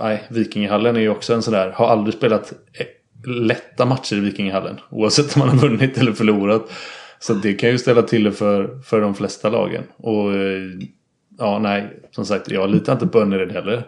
[0.01, 1.71] Nej, Vikingahallen är ju också en sån där.
[1.71, 2.87] Har aldrig spelat eh,
[3.27, 4.81] lätta matcher i Vikingahallen.
[4.91, 6.73] Oavsett om man har vunnit eller förlorat.
[7.19, 9.83] Så det kan ju ställa till det för, för de flesta lagen.
[9.97, 10.63] Och eh,
[11.39, 12.01] ja, nej.
[12.11, 13.87] Som sagt, jag litar inte på Önnered heller.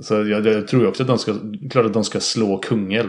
[0.00, 1.34] Så jag, jag tror också att de ska,
[1.70, 3.08] klart att de ska slå Kungälv.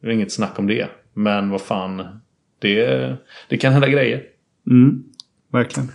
[0.00, 0.88] Det är inget snack om det.
[1.14, 2.20] Men vad fan,
[2.58, 3.16] det,
[3.48, 4.22] det kan hända grejer.
[4.70, 5.04] Mm,
[5.52, 5.88] verkligen.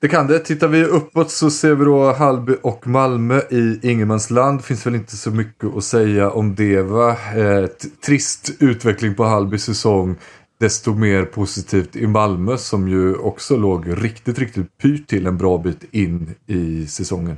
[0.00, 0.38] Det kan det.
[0.38, 4.64] Tittar vi uppåt så ser vi då Halby och Malmö i ingenmansland.
[4.64, 7.10] Finns väl inte så mycket att säga om det va.
[7.10, 7.66] Eh,
[8.06, 10.16] trist utveckling på Halby säsong.
[10.60, 15.58] Desto mer positivt i Malmö som ju också låg riktigt, riktigt pyrt till en bra
[15.58, 17.36] bit in i säsongen.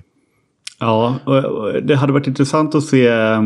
[0.81, 1.19] Ja,
[1.83, 3.07] det hade varit intressant att se.
[3.07, 3.43] Eh,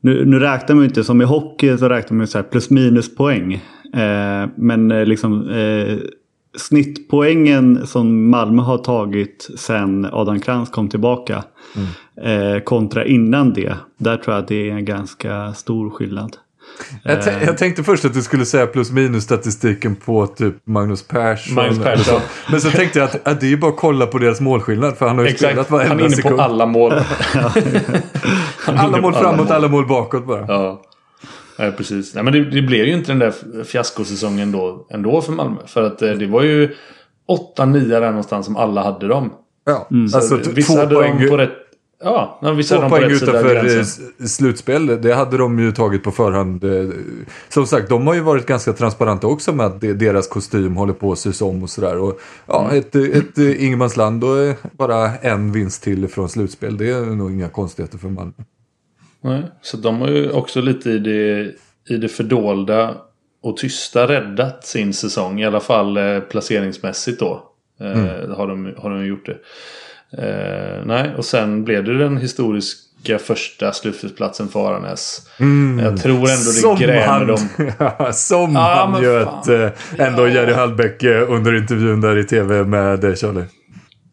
[0.00, 2.42] nu, nu räknar man ju inte som i hockey så räknar man ju så här
[2.42, 3.54] plus minus poäng.
[3.94, 5.98] Eh, men eh, liksom eh,
[6.58, 11.44] snittpoängen som Malmö har tagit sen Adam Krantz kom tillbaka.
[11.76, 12.54] Mm.
[12.56, 13.74] Eh, kontra innan det.
[13.98, 16.36] Där tror jag att det är en ganska stor skillnad.
[17.02, 17.44] Jag, eh.
[17.44, 21.54] jag, tänkte först att du skulle säga plus minus statistiken på typ Magnus Persson.
[21.54, 22.20] Magnus Persson.
[22.50, 24.98] Men så tänkte jag att, att det är bara att kolla på deras målskillnad.
[24.98, 25.52] För han har ju Exakt.
[25.52, 26.00] spelat varenda sekund.
[26.00, 26.36] Han är inne sekund.
[26.36, 26.92] på alla mål.
[28.66, 29.52] alla mål framåt, alla mål.
[29.52, 30.44] alla mål bakåt bara.
[30.48, 30.82] Ja.
[31.60, 32.14] Ja, precis.
[32.14, 35.58] Nej, men det, det, blev ju inte den där fiaskosäsongen då, ändå för Malmö.
[35.66, 36.74] För att eh, det var ju
[37.56, 39.32] 8-9 där någonstans som alla hade dem.
[39.64, 40.04] Ja, mm.
[40.14, 41.28] alltså vissa två hade poäng.
[41.28, 41.52] på rätt
[42.02, 43.84] Ja, Två poäng utanför eh,
[44.26, 44.86] slutspel.
[45.02, 46.64] Det hade de ju tagit på förhand.
[46.64, 46.88] Eh,
[47.48, 51.12] som sagt, de har ju varit ganska transparenta också med att deras kostym håller på
[51.12, 52.14] att sys om och sådär.
[52.46, 52.78] ja, mm.
[52.78, 56.76] ett, ett ingenmansland och bara en vinst till från slutspel.
[56.76, 58.32] Det är nog inga konstigheter för Malmö.
[59.20, 61.52] Nej, så de har ju också lite i det,
[61.88, 62.96] i det fördolda
[63.42, 65.40] och tysta räddat sin säsong.
[65.40, 67.46] I alla fall eh, placeringsmässigt då.
[67.80, 68.30] Mm.
[68.32, 69.38] har, de, har de gjort det.
[70.12, 75.28] Eh, nej, och sen blev det den historiska första slutspelsplatsen för Aranäs.
[75.40, 75.84] Mm.
[75.84, 77.48] Jag tror ändå det som grämer han, dem.
[78.12, 80.34] som ah, han göt eh, ändå ja.
[80.34, 83.44] Jerry Hallbäck eh, under intervjun där i tv med eh, Charlie.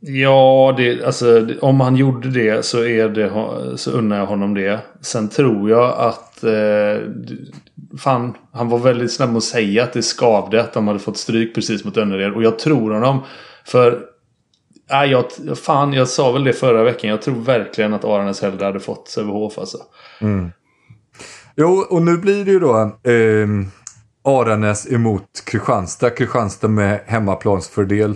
[0.07, 3.31] Ja, det, alltså, om han gjorde det så, är det,
[3.77, 4.79] så unnar jag honom det.
[5.01, 6.43] Sen tror jag att...
[6.43, 7.07] Eh,
[7.99, 11.17] fan, han var väldigt snabb med att säga att det skavde att de hade fått
[11.17, 12.33] stryk precis mot Önnered.
[12.33, 13.23] Och jag tror honom.
[13.65, 14.01] För
[14.91, 15.25] Äh, jag,
[15.57, 17.09] fan, jag sa väl det förra veckan.
[17.09, 19.77] Jag tror verkligen att Aranäs hellre hade fått Sävehof alltså.
[20.21, 20.51] Mm.
[21.55, 23.47] Jo, och nu blir det ju då eh,
[24.23, 26.09] Aranäs emot Kristianstad.
[26.09, 28.15] Kristianstad med hemmaplansfördel.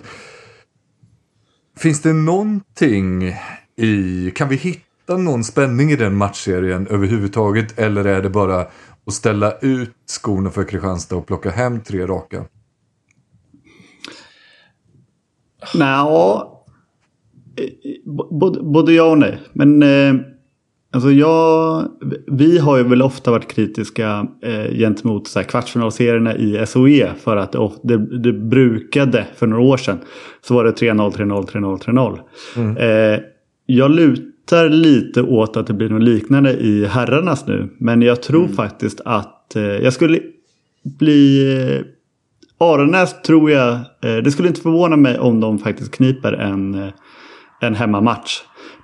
[1.78, 3.24] Finns det någonting
[3.76, 4.32] i...
[4.36, 7.80] Kan vi hitta någon spänning i den matchserien överhuvudtaget?
[7.80, 8.62] Eller är det bara
[9.06, 12.46] att ställa ut skorna för Kristianstad och plocka hem tre raka?
[15.76, 16.06] Nej,
[17.58, 19.42] eh, eh, både, både ja och nej.
[19.54, 20.31] Men eh,
[20.92, 21.88] alltså jag,
[22.28, 27.14] vi har ju väl ofta varit kritiska eh, gentemot så här, kvartsfinalserierna i SOE.
[27.24, 30.00] För att det, det, brukade för några år sedan.
[30.42, 32.20] Så var det 3-0, 3-0, 3-0, 3-0.
[32.56, 32.78] Mm.
[32.78, 33.20] Eh,
[33.66, 37.70] jag lutar lite åt att det blir något liknande i herrarnas nu.
[37.78, 38.56] Men jag tror mm.
[38.56, 40.20] faktiskt att eh, jag skulle
[40.84, 41.86] bli eh,
[42.62, 46.90] Aranäs tror jag, eh, det skulle inte förvåna mig om de faktiskt kniper en, eh,
[47.62, 48.42] en hemmamatch.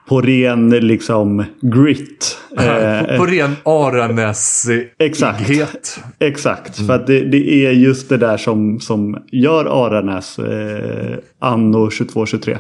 [0.08, 2.38] På ren liksom grit.
[2.50, 4.92] på, på ren Aranäs-ighet.
[4.98, 6.00] Exakt.
[6.20, 6.78] Exakt.
[6.78, 6.88] Mm.
[6.88, 12.58] För att det, det, är just det där som, som gör Aranäs eh, anno 22-23.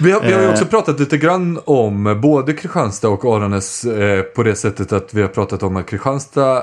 [0.00, 0.70] Vi har, vi har ju också eh.
[0.70, 5.28] pratat lite grann om både Kristianstad och Aranäs eh, på det sättet att vi har
[5.28, 6.62] pratat om att Kristianstad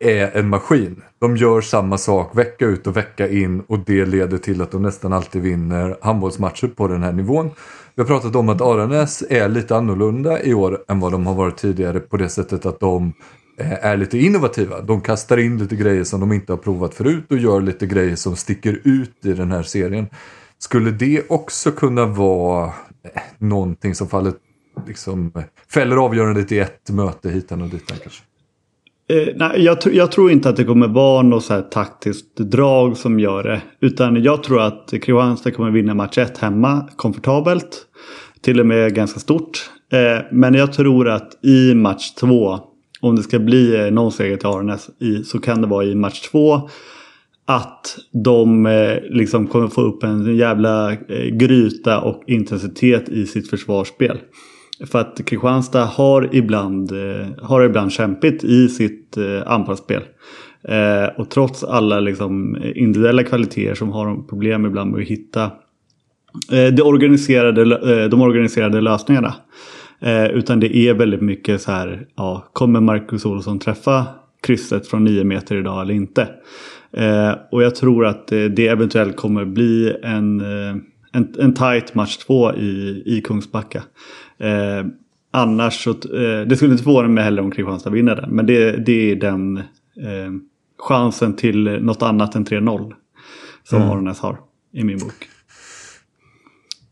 [0.00, 1.02] är en maskin.
[1.18, 4.82] De gör samma sak vecka ut och vecka in och det leder till att de
[4.82, 7.50] nästan alltid vinner handbollsmatcher på den här nivån.
[7.94, 11.34] Vi har pratat om att Aranäs är lite annorlunda i år än vad de har
[11.34, 13.12] varit tidigare på det sättet att de
[13.58, 14.80] eh, är lite innovativa.
[14.80, 18.16] De kastar in lite grejer som de inte har provat förut och gör lite grejer
[18.16, 20.06] som sticker ut i den här serien.
[20.58, 24.32] Skulle det också kunna vara eh, någonting som faller,
[24.86, 28.22] liksom, eh, fäller avgörandet i ett möte hitan och ditan kanske?
[29.10, 32.96] Eh, nej, jag, jag, tror inte att det kommer vara något så här taktiskt drag
[32.96, 33.62] som gör det.
[33.80, 37.86] Utan jag tror att Kristianstad kommer vinna match 1 hemma komfortabelt.
[38.40, 39.70] Till och med ganska stort.
[39.92, 42.58] Eh, men jag tror att i match 2,
[43.00, 44.90] om det ska bli eh, någon seger till Aranäs,
[45.24, 46.68] så kan det vara i match 2
[47.46, 53.50] att de eh, liksom kommer få upp en jävla eh, gryta och intensitet i sitt
[53.50, 54.18] försvarsspel.
[54.86, 60.02] För att Kristianstad har ibland, eh, har ibland kämpigt i sitt eh, anfallsspel.
[60.62, 65.50] Eh, och trots alla liksom, individuella kvaliteter som har de problem ibland med att hitta
[66.48, 69.34] de organiserade, de organiserade lösningarna.
[70.32, 74.06] Utan det är väldigt mycket så här, ja, kommer Marcus Olsson träffa
[74.42, 76.28] krysset från 9 meter idag eller inte?
[77.50, 80.40] Och jag tror att det eventuellt kommer bli en,
[81.12, 83.82] en, en tight match två i, i Kungsbacka.
[84.40, 84.86] Eh,
[85.30, 88.30] annars så, eh, det skulle inte förvåna mig heller om Kristianstad vinner den.
[88.30, 90.32] Men det, det är den eh,
[90.78, 92.92] chansen till något annat än 3-0
[93.64, 93.90] som mm.
[93.90, 94.38] Aranäs har
[94.72, 95.28] i min bok.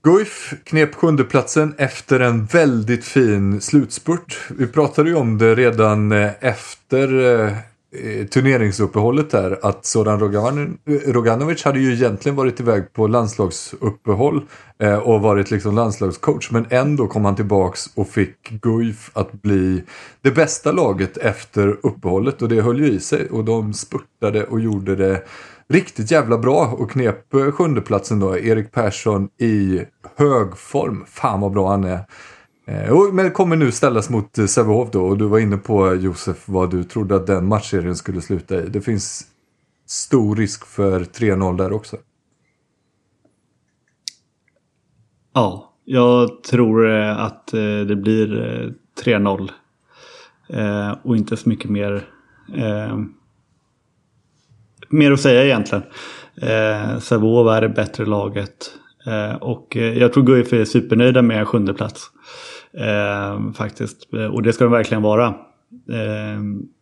[0.03, 4.51] Guif knep sjundeplatsen efter en väldigt fin slutspurt.
[4.59, 7.53] Vi pratade ju om det redan eh, efter Eh,
[7.93, 14.43] Eh, turneringsuppehållet där att Zoran eh, Roganovic hade ju egentligen varit iväg på landslagsuppehåll
[14.83, 19.85] eh, och varit liksom landslagscoach men ändå kom han tillbaks och fick Guif att bli
[20.23, 24.61] det bästa laget efter uppehållet och det höll ju i sig och de spurtade och
[24.61, 25.23] gjorde det
[25.69, 28.39] riktigt jävla bra och knep sjundeplatsen då.
[28.39, 29.83] Erik Persson i
[30.17, 31.05] hög form.
[31.09, 32.01] Fan vad bra han är.
[32.69, 36.49] Eh, men kommer nu ställas mot eh, Sävehof då och du var inne på Josef
[36.49, 38.69] vad du trodde att den matchserien skulle sluta i.
[38.69, 39.27] Det finns
[39.87, 41.97] stor risk för 3-0 där också.
[45.35, 47.47] Ja, jag tror eh, att
[47.89, 48.29] det blir
[49.05, 49.51] 3-0.
[51.03, 52.05] Och inte så mycket mer,
[54.89, 55.85] mer att säga egentligen.
[57.01, 58.71] Sävehof är det bättre laget.
[59.41, 62.11] Och jag tror Guif är supernöjda med en sjunde plats.
[62.73, 64.09] Eh, faktiskt.
[64.33, 65.27] Och det ska de verkligen vara.
[65.27, 66.41] Eh,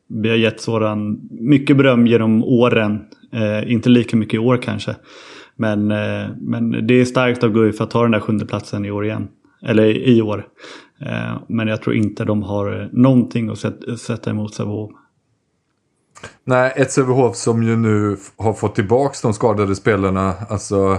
[0.08, 3.04] vi har gett sådan mycket beröm genom åren.
[3.32, 4.96] Eh, inte lika mycket i år kanske.
[5.56, 8.90] Men, eh, men det är starkt av Guif att ta den där sjunde platsen i
[8.90, 9.28] år igen.
[9.62, 10.46] Eller i år.
[11.00, 14.90] Ehm, men jag tror inte de har någonting att sätta, sätta emot Sävehof.
[16.44, 20.34] Nej, ett Sävehof som ju nu har fått tillbaka de skadade spelarna.
[20.48, 20.98] Alltså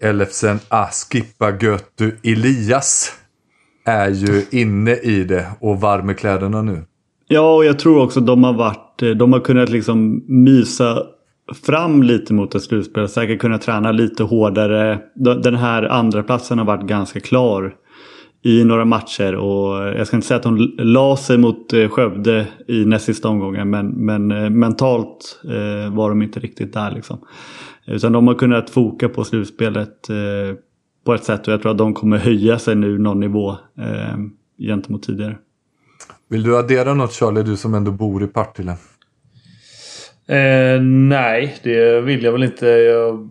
[0.00, 3.12] Elfsen, Askippa ah, Götu Elias
[3.88, 6.84] är ju inne i det och varm i kläderna nu.
[7.28, 11.02] Ja, och jag tror också de har varit, eh, de har kunnat liksom mysa
[11.66, 13.08] fram lite mot ett slutspel.
[13.08, 14.98] Säkert kunnat träna lite hårdare.
[15.42, 17.74] Den här andra platsen har varit ganska klar
[18.44, 19.34] i några matcher.
[19.34, 23.04] Och eh, jag ska inte säga att de la sig mot eh, Skövde i näst
[23.04, 23.70] sista omgången.
[23.70, 24.28] Men, men
[24.58, 25.40] mentalt
[25.90, 27.18] var de inte riktigt där liksom.
[27.86, 30.08] Utan de har kunnat foka på slutspelet
[31.08, 34.16] på ett sätt och jag tror att de kommer höja sig nu någon nivå eh,
[34.58, 35.38] gentemot tidigare.
[36.30, 38.70] Vill du addera något Charlie, du som ändå bor i Partille?
[40.26, 42.66] Eh, nej, det vill jag väl inte.
[42.66, 43.28] Jag,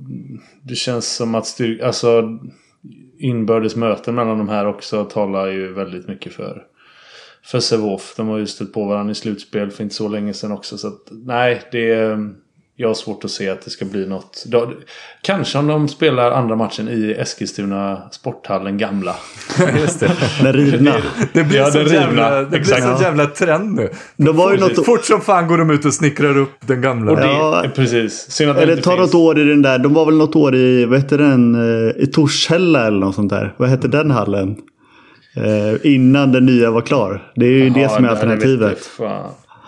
[0.64, 2.40] det känns som att styr, alltså,
[3.20, 6.64] inbördes möten mellan de här också talar ju väldigt mycket för
[7.44, 8.14] för Sävehof.
[8.18, 10.78] De har ju stött på varandra i slutspel för inte så länge sedan också.
[10.78, 12.18] Så att, nej, det
[12.80, 14.44] jag har svårt att se att det ska bli något.
[14.48, 14.72] Då,
[15.22, 19.16] kanske om de spelar andra matchen i Eskilstuna Sporthallen gamla.
[19.82, 20.12] Just det.
[20.42, 20.94] Den rivna.
[21.34, 23.90] Det, blir, ja, så, jävla, det blir så jävla trend nu.
[24.16, 24.86] Det var ju något...
[24.86, 27.12] Fort som fan går de ut och snickrar upp den gamla.
[27.12, 28.42] Och det, ja, precis.
[28.42, 29.80] eller ta något år i den där.
[29.80, 33.30] De var väl något år i, vad heter den, eh, i Torshälla eller något sånt
[33.30, 33.54] där.
[33.58, 34.56] Vad hette den hallen?
[35.36, 37.32] Eh, innan den nya var klar.
[37.36, 38.90] Det är ju Aha, det som är alternativet.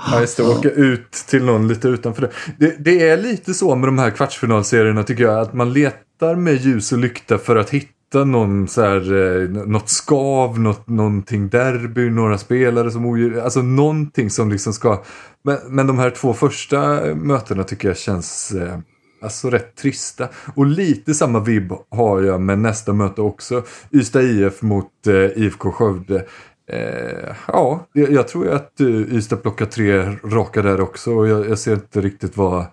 [0.07, 0.43] Ja, just det.
[0.43, 2.31] Åka ut till någon lite utanför det.
[2.57, 2.75] det.
[2.79, 5.39] Det är lite så med de här kvartsfinalserierna tycker jag.
[5.39, 9.89] Att man letar med ljus och lykta för att hitta någon så här, eh, något
[9.89, 15.03] skav, något, någonting derby, några spelare som ogillar, alltså någonting som liksom ska,
[15.43, 18.79] men, men de här två första mötena tycker jag känns eh,
[19.21, 20.27] Alltså rätt trista.
[20.55, 23.63] Och lite samma vibb har jag med nästa möte också.
[23.91, 26.25] Ystad IF mot eh, IFK Skövde.
[26.69, 31.11] Eh, ja, jag, tror att uh, Ystad plockar tre raka där också.
[31.11, 32.65] Och jag, jag ser inte riktigt vad,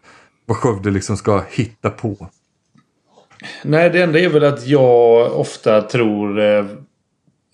[0.46, 2.28] vad Skövde liksom ska hitta på.
[3.64, 6.40] Nej, det enda är väl att jag ofta tror...
[6.40, 6.64] Eh,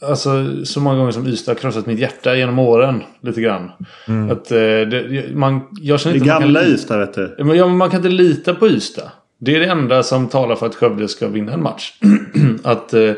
[0.02, 3.02] alltså så många gånger som Ystad har krossat mitt hjärta genom åren.
[3.20, 3.70] Lite grann.
[4.08, 4.30] Mm.
[4.30, 7.36] Att, eh, det, man, jag känner Det inte att man gamla kan, Ystad vet du.
[7.38, 9.10] Men, ja, men man kan inte lita på Ystad.
[9.38, 11.92] Det är det enda som talar för att Skövde ska vinna en match.
[12.62, 13.12] att eh,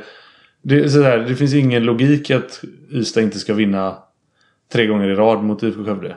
[0.65, 2.61] det, är sådär, det finns ingen logik att
[2.93, 3.97] Ystad inte ska vinna
[4.73, 6.17] tre gånger i rad mot IFK Skövde.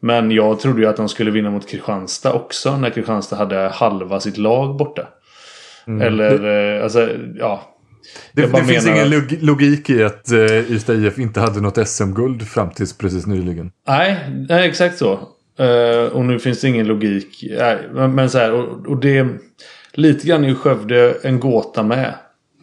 [0.00, 2.76] Men jag trodde ju att de skulle vinna mot Kristianstad också.
[2.76, 5.08] När Kristianstad hade halva sitt lag borta.
[6.02, 7.76] Eller eh, alltså ja.
[8.32, 11.88] Det, det finns ingen att- log- logik i att uh, Ystad IF inte hade något
[11.88, 13.70] SM-guld fram tills precis nyligen.
[13.88, 14.16] Nej,
[14.48, 15.12] nej exakt så.
[15.58, 17.44] Eh, och nu finns det ingen logik.
[17.58, 19.26] Nej, men, men så här, och, och det...
[19.92, 22.14] Lite grann är ju Skövde en gåta med.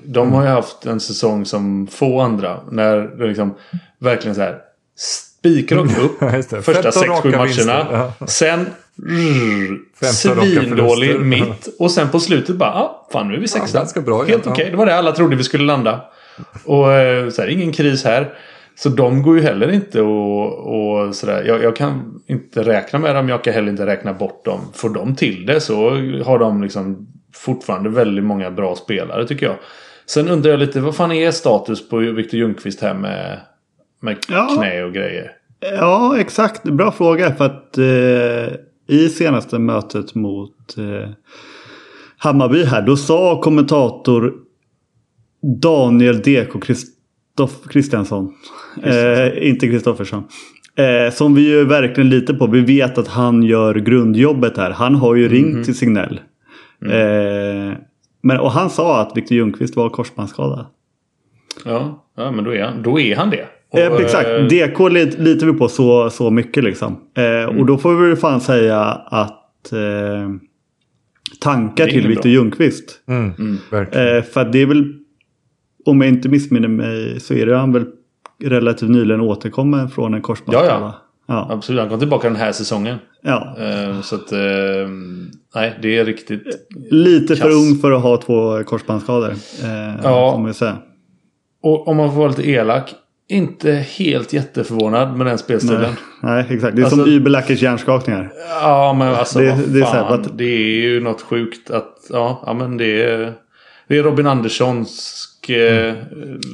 [0.08, 2.60] De har ju haft en säsong som få andra.
[2.72, 3.56] När det liksom
[4.00, 4.58] verkligen så här
[4.98, 6.62] spikrakt upp Just det.
[6.62, 7.44] första 15 6-7 raka matcherna.
[7.46, 8.12] vinster.
[8.20, 8.28] Ja.
[8.28, 8.60] Sen
[9.08, 9.78] rrr,
[10.26, 11.68] 15 raka svindålig mitt.
[11.80, 13.78] Och sen på slutet bara, ah, fan nu är vi sexa.
[13.80, 14.24] ganska bra.
[14.24, 16.02] Helt okej, det var det alla trodde vi skulle landa.
[16.66, 18.34] Och eh, så här, ingen kris här.
[18.76, 21.44] Så de går ju heller inte och, och sådär.
[21.44, 23.30] Jag, jag kan inte räkna med dem.
[23.30, 24.60] Jag kan heller inte räkna bort dem.
[24.74, 25.90] Får de till det så
[26.26, 29.56] har de liksom fortfarande väldigt många bra spelare tycker jag.
[30.10, 33.40] Sen undrar jag lite, vad fan är status på Viktor Ljungqvist här med,
[34.00, 34.50] med Ja.
[34.58, 35.32] knä och grejer?
[35.60, 36.64] Ja, exakt.
[36.64, 37.36] Bra fråga.
[37.36, 41.10] För att eh, i senaste mötet mot eh,
[42.18, 42.82] Hammarby här.
[42.82, 44.34] Då sa kommentator
[45.62, 46.54] Daniel DK
[47.70, 48.34] Kristiansson.
[48.84, 50.24] Eh, inte Kristoffersson.
[50.76, 52.48] Eh, som vi ju verkligen litar på.
[52.48, 54.72] Vi vet att han gör grundjobbet här.
[54.72, 56.20] Han har ju ringt till Signell.
[56.86, 57.78] Eh,
[58.28, 60.66] men, och han sa att Viktor Ljungqvist var korsbandsskadad.
[61.66, 63.46] Ja, ja men då är han, då är han det.
[63.72, 66.96] Och, Eh, exakt, eh, DK lit- litar vi på så, så mycket liksom.
[67.18, 70.30] Eh, Och då får vi väl fan säga att eh,
[71.40, 72.32] tankar till Viktor bra.
[72.32, 73.00] Ljungqvist.
[73.08, 74.16] Mm, Verkligen.
[74.18, 74.94] Eh, för att det är väl,
[75.86, 77.86] om jag inte missminner mig, så är det han väl
[78.44, 80.70] relativt nyligen återkommen från en korsbandsskada.
[80.74, 80.94] Ja, ja.
[81.28, 82.98] Absolut, han kom tillbaka den här säsongen.
[83.22, 83.56] ja.
[83.60, 84.40] Eh, så att, eh,
[85.56, 86.44] nej, det är riktigt.
[86.92, 87.54] Lite för Kass.
[87.56, 89.30] ung för att ha två korsbandsskador.
[89.64, 90.50] Eh, Ja.
[91.64, 92.94] Och om man får vara lite elak,
[93.30, 95.82] inte helt jätteförvånad med den spelstilen.
[95.82, 96.76] Nej, nej, exakt.
[96.76, 98.32] Det är Alltså- som Überlackers hjärnskakningar.
[98.62, 100.10] Ja, men alltså Det- vad det är så här, fan.
[100.22, 103.34] vad- det är ju något sjukt att, ja, ja men det är,
[103.88, 105.94] det är Robin Anderssonsk eh,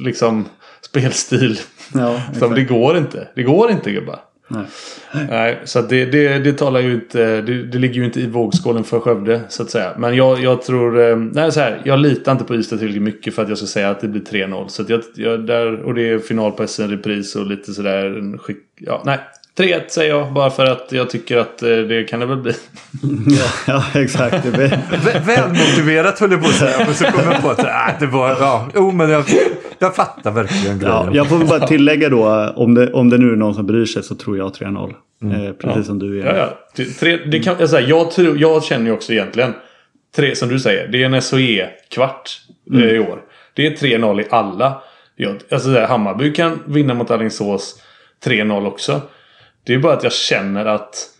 [0.04, 0.44] liksom
[0.90, 1.58] spelstil.
[1.94, 3.28] Ja, Som det går inte.
[3.34, 4.18] Det går inte gubbar.
[4.48, 4.66] Nej.
[5.28, 7.40] Nej, så det, det, det talar ju inte.
[7.40, 9.92] Det, det ligger ju inte i vågskålen för Skövde så att säga.
[9.98, 11.00] Men jag, jag tror.
[11.10, 11.82] Eh, nej, så här.
[11.84, 14.22] Jag litar inte på Ystad tillräckligt mycket för att jag ska säga att det blir
[14.22, 14.68] 3-0.
[14.68, 18.22] Så att jag, jag där och det är final på SN-repris och lite sådär.
[18.78, 19.18] ja, nej.
[19.58, 22.52] 3-1 säger jag bara för att jag tycker att eh, det kan det väl bli.
[23.66, 24.42] ja, exakt.
[24.42, 24.68] Det blir...
[24.90, 26.76] Vä- Välmotiverat höll jag på att säga.
[26.78, 28.28] Men så kom jag på att äh, det var...
[28.30, 29.24] Ja, jo, men jag,
[29.78, 30.96] jag fattar verkligen grejen.
[30.96, 33.66] Ja, jag får väl bara tillägga då, om det, om det nu är någon som
[33.66, 34.94] bryr sig så tror jag 3-0.
[35.22, 36.26] Eh, precis som du är.
[36.36, 36.36] Ja,
[36.76, 36.84] ja.
[37.00, 39.54] Tre, det kan, jag, säga, jag, tror, jag känner ju också egentligen.
[40.16, 42.40] Tre, som du säger, det är en SOE-kvart
[42.74, 43.18] eh, i år.
[43.54, 44.82] Det är 3-0 i alla.
[45.16, 47.82] Jag, alltså Hammarby kan vinna mot Alingsås
[48.24, 49.00] 3-0 också.
[49.64, 51.10] Det är bara att jag känner att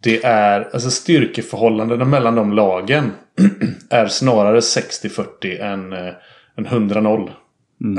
[0.00, 3.12] det är alltså styrkeförhållandena mellan de lagen
[3.90, 6.14] är snarare 60-40 än, eh,
[6.56, 7.30] än 100-0.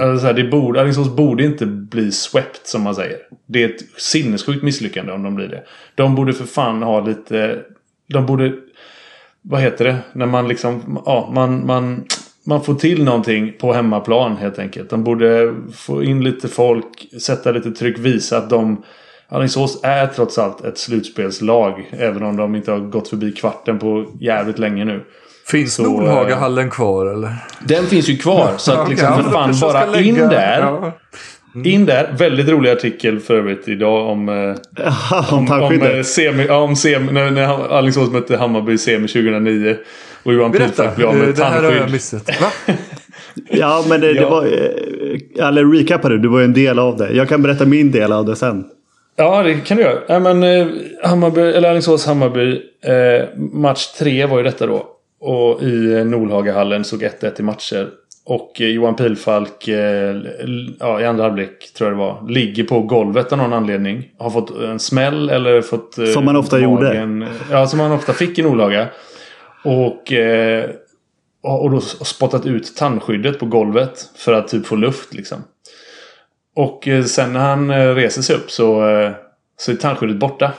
[0.01, 3.17] Alltså så här, det borde, Alingsås borde inte bli swept som man säger.
[3.45, 5.63] Det är ett sinnessjukt misslyckande om de blir det.
[5.95, 7.59] De borde för fan ha lite...
[8.07, 8.53] De borde...
[9.41, 9.97] Vad heter det?
[10.13, 11.01] När man liksom...
[11.05, 12.05] Ja, man, man,
[12.45, 14.89] man får till någonting på hemmaplan helt enkelt.
[14.89, 18.83] De borde få in lite folk, sätta lite tryck, visa att de...
[19.29, 21.89] Alingsås är trots allt ett slutspelslag.
[21.99, 25.01] Även om de inte har gått förbi kvarten på jävligt länge nu.
[25.47, 27.35] Finns Nordhagahallen kvar eller?
[27.67, 28.49] Den finns ju kvar.
[28.57, 30.59] Så att liksom, Ja, för fan, bara ska in lägga- där.
[30.61, 30.91] Ja.
[31.63, 32.13] In där.
[32.17, 34.29] Väldigt rolig artikel för övrigt idag om...
[34.29, 39.07] Eh, om om, eh, semi, ja, om semi, när, när Alingsås mötte Hammarby i semi
[39.07, 39.75] 2009.
[40.23, 41.93] Och Johan Pilfalk blev av med det här har jag tandskydd.
[41.93, 42.41] missat.
[42.41, 42.47] Va?
[43.49, 44.29] Ja, men det, det Ja.
[44.29, 44.45] var...
[44.45, 47.09] eh, Eller recapa du, du var ju en del av det.
[47.13, 48.63] Jag kan berätta min del av det sen.
[49.15, 49.99] Ja, det kan du göra.
[50.07, 50.67] Ja, men, eh,
[51.03, 52.61] Hammarby, eller Alingsås-Hammarby.
[52.81, 54.87] Eh, match tre var ju detta då.
[55.19, 57.87] Och i eh, Nordhagahallen såg 1-1 i matcher.
[58.25, 60.15] Och eh, Johan Pilfalk eh,
[60.79, 62.29] ja, i andra halvlek tror jag det var.
[62.29, 64.09] Ligger på golvet av någon anledning.
[64.17, 65.97] Har fått en smäll eller fått...
[65.97, 66.93] eh, Som man ofta gjorde.
[67.51, 68.87] Ja, som man ofta fick i Nordlaga.
[69.63, 70.13] Och,
[71.41, 74.09] och då spottat ut tandskyddet på golvet.
[74.15, 75.37] För att typ få luft liksom.
[76.55, 79.11] Och eh, sen när han eh, reser sig upp så, eh,
[79.57, 80.51] så är tandskyddet borta.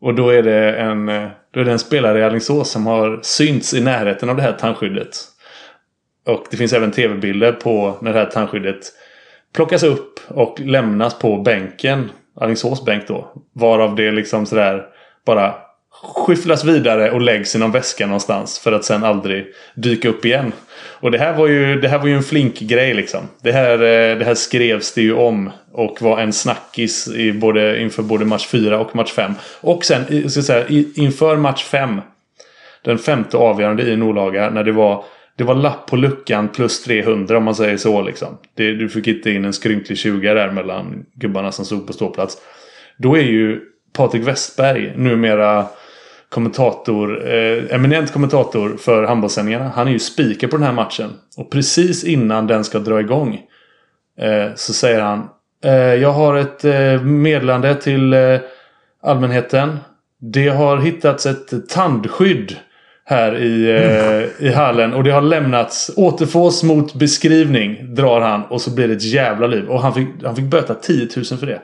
[0.00, 1.06] Och då är det en,
[1.50, 4.52] då är det en spelare i Alingsås som har synts i närheten av det här
[4.52, 5.16] tandskyddet.
[6.26, 8.80] Och det finns även tv-bilder på när det här tandskyddet
[9.54, 12.10] plockas upp och lämnas på bänken.
[12.40, 13.32] Alingsås bänk då.
[13.52, 14.86] Varav det liksom sådär
[15.26, 15.54] bara
[16.02, 18.58] skyfflas vidare och läggs i någon väska någonstans.
[18.58, 20.52] För att sen aldrig dyka upp igen.
[21.00, 23.20] Och det här var ju, det här var ju en flink grej liksom.
[23.42, 25.50] Det här, eh, det här skrevs det ju om.
[25.72, 29.32] Och var en snackis i både, inför både match 4 och match 5.
[29.60, 30.64] Och sen i- ska säga,
[30.96, 32.00] inför match 5.
[32.84, 34.50] Den femte avgörande i Nordlaga.
[34.50, 35.04] När det var,
[35.36, 38.38] det var lapp på luckan plus 300 om man säger så liksom.
[38.54, 42.36] Det, du fick inte in en skrynklig 20 där mellan gubbarna som stod på ståplats.
[42.98, 43.60] Då är ju
[43.92, 45.66] Patrik Westberg numera
[46.28, 49.68] kommentator, eh, eminent kommentator för handbollssändningarna.
[49.74, 51.10] Han är ju speaker på den här matchen.
[51.36, 53.40] Och precis innan den ska dra igång
[54.20, 55.28] eh, så säger han
[55.64, 58.38] eh, Jag har ett eh, meddelande till eh,
[59.02, 59.78] allmänheten.
[60.20, 62.56] Det har hittats ett tandskydd
[63.04, 68.60] här i, eh, i hallen och det har lämnats återfås mot beskrivning drar han och
[68.60, 69.68] så blir det ett jävla liv.
[69.68, 71.60] Och han fick, han fick böta 10 000 för det.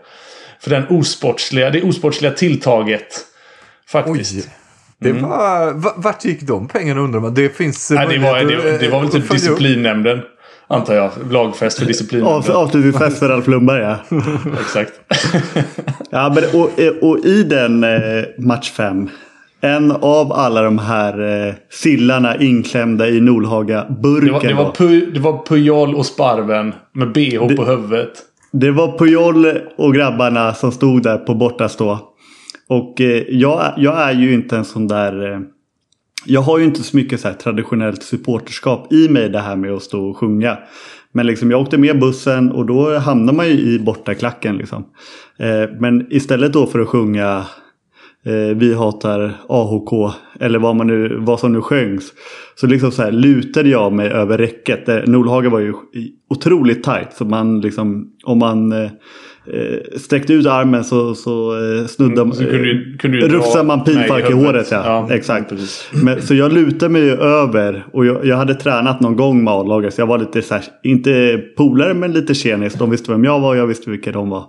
[0.61, 3.27] För den osportsliga, det osportsliga tilltaget.
[3.95, 4.35] Faktiskt.
[4.35, 4.53] Oj.
[4.99, 7.35] Det var, va- vart gick de pengarna undrar man?
[7.35, 7.91] Det finns...
[7.91, 10.21] Nej, det, var, det, det var väl typ disciplinnämnden.
[10.67, 11.11] Antar jag.
[11.31, 12.57] Lagfest för disciplinnämnden.
[12.57, 13.97] avslutningsfest för Ralf Lundberg ja.
[14.61, 14.93] Exakt.
[16.11, 16.71] ja men, och,
[17.09, 19.09] och i den eh, match 5.
[19.61, 24.27] En av alla de här eh, sillarna inklämda i Nordhaga-burken.
[24.27, 28.13] Det var, det, var det var Pujol och Sparven med bh på huvudet.
[28.53, 31.99] Det var Pujol och grabbarna som stod där på bortastå.
[32.69, 35.33] Och eh, jag, jag är ju inte en sån där...
[35.33, 35.41] Eh,
[36.27, 39.73] jag har ju inte så mycket så här traditionellt supporterskap i mig det här med
[39.73, 40.59] att stå och sjunga.
[41.13, 44.85] Men liksom jag åkte med bussen och då hamnar man ju i bortaklacken liksom.
[45.39, 47.45] Eh, men istället då för att sjunga
[48.25, 50.11] eh, Vi hatar AHK
[50.41, 52.13] eller vad, man nu, vad som nu sjöngs.
[52.55, 54.89] Så liksom så här lutade jag mig över räcket.
[54.89, 55.75] Eh, Nordhaga var ju
[56.31, 57.13] otroligt tajt.
[57.13, 58.91] Så man liksom, om man eh,
[59.97, 64.31] sträckte ut armen så, så eh, snuddade Mm, så kunde kunde dra rufsade man mig
[64.31, 64.69] i håret.
[64.71, 64.83] Ja.
[65.09, 65.53] Ja, Exakt.
[65.93, 69.95] Men, så jag lutade mig över och jag, jag hade tränat någon gång med A-laget.
[69.95, 72.75] Så jag var lite så här, inte polare men lite tjenis.
[72.75, 74.45] De visste vem jag var och jag visste vilka de var.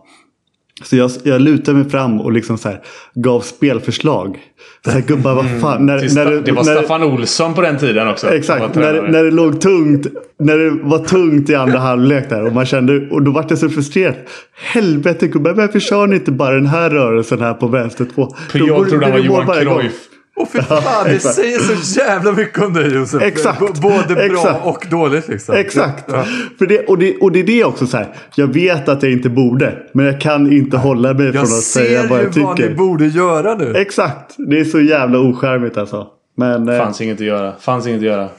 [0.84, 2.82] Så jag, jag lutade mig fram och liksom så här,
[3.14, 4.38] gav spelförslag.
[4.86, 5.86] Så här, gubbar vad fan.
[5.86, 8.34] När, när, det var när, Staffan Olsson på den tiden också.
[8.34, 10.08] Exakt, när, när det låg tungt.
[10.40, 12.46] När det var tungt i andra halvlek där.
[12.46, 14.16] Och man kände, och då var det så frustrerad.
[14.56, 18.26] Helvete gubbar, varför kör ni inte bara den här rörelsen här på vänster två?
[18.54, 19.46] Går- trodde han var Johan.
[19.46, 19.94] Cruyff.
[20.38, 23.22] Åh fy fan, det säger så jävla mycket om dig Josef.
[23.22, 23.60] Exakt.
[23.60, 24.66] B- Både bra Exakt.
[24.66, 25.56] och dåligt liksom.
[25.56, 26.06] Exakt.
[26.12, 26.26] Ja.
[26.58, 28.08] För det, och, det, och det är det också så här.
[28.36, 29.78] Jag vet att jag inte borde.
[29.94, 32.56] Men jag kan inte hålla mig från Jag att säga ser vad ju jag vad
[32.58, 32.70] tycker.
[32.70, 33.76] ni borde göra nu.
[33.76, 34.36] Exakt.
[34.38, 36.08] Det är så jävla ocharmigt alltså.
[36.38, 37.54] Men, eh, Fanns inget att göra.
[37.60, 38.30] Fanns inget att göra.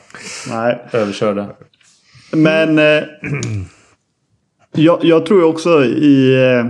[0.51, 0.83] nej.
[0.93, 1.47] Överkörda.
[2.33, 3.03] Men eh,
[4.73, 6.35] jag, jag tror ju också i...
[6.35, 6.67] Eh,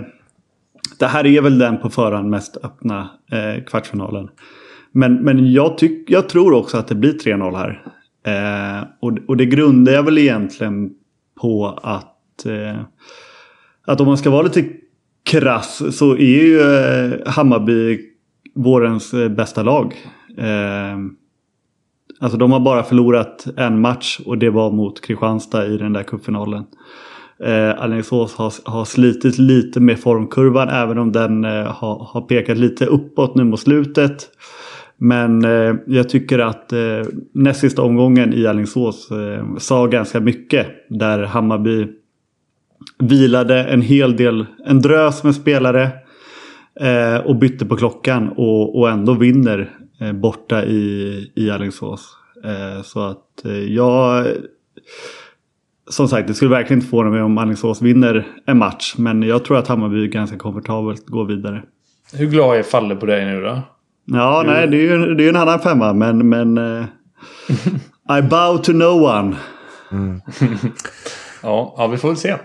[0.98, 4.28] det här är väl den på förhand mest öppna eh, kvartsfinalen.
[4.96, 7.82] Men, men jag, tyck, jag tror också att det blir 3-0 här.
[8.26, 10.90] Eh, och, och det grundar jag väl egentligen
[11.40, 12.46] på att...
[12.46, 12.80] Eh,
[13.86, 14.64] att om man ska vara lite
[15.24, 18.00] krass så är ju eh, Hammarby
[18.54, 19.94] vårens eh, bästa lag.
[20.38, 20.96] Eh,
[22.20, 26.02] Alltså de har bara förlorat en match och det var mot Kristianstad i den där
[26.02, 26.64] cupfinalen.
[27.44, 32.58] Eh, Alingsås har, har slitit lite med formkurvan även om den eh, har, har pekat
[32.58, 34.28] lite uppåt nu mot slutet.
[34.98, 40.66] Men eh, jag tycker att eh, näst sista omgången i Alingsås eh, sa ganska mycket.
[40.88, 41.86] Där Hammarby
[42.98, 45.90] vilade en hel del, en drös med spelare.
[46.80, 49.70] Eh, och bytte på klockan och, och ändå vinner
[50.00, 52.16] eh, borta i, i Alingsås.
[52.44, 54.26] Eh, så att eh, jag...
[55.90, 58.94] Som sagt, det skulle verkligen inte förvåna mig om Alingsås vinner en match.
[58.98, 61.62] Men jag tror att Hammarby ganska komfortabelt går vidare.
[62.12, 63.62] Hur glad är Falle på dig nu då?
[64.06, 65.92] Ja, nej, det är ju det är en annan femma.
[65.92, 66.84] Men, men eh,
[68.18, 69.36] I bow to no one.
[71.42, 72.36] Ja, ja vi får väl se.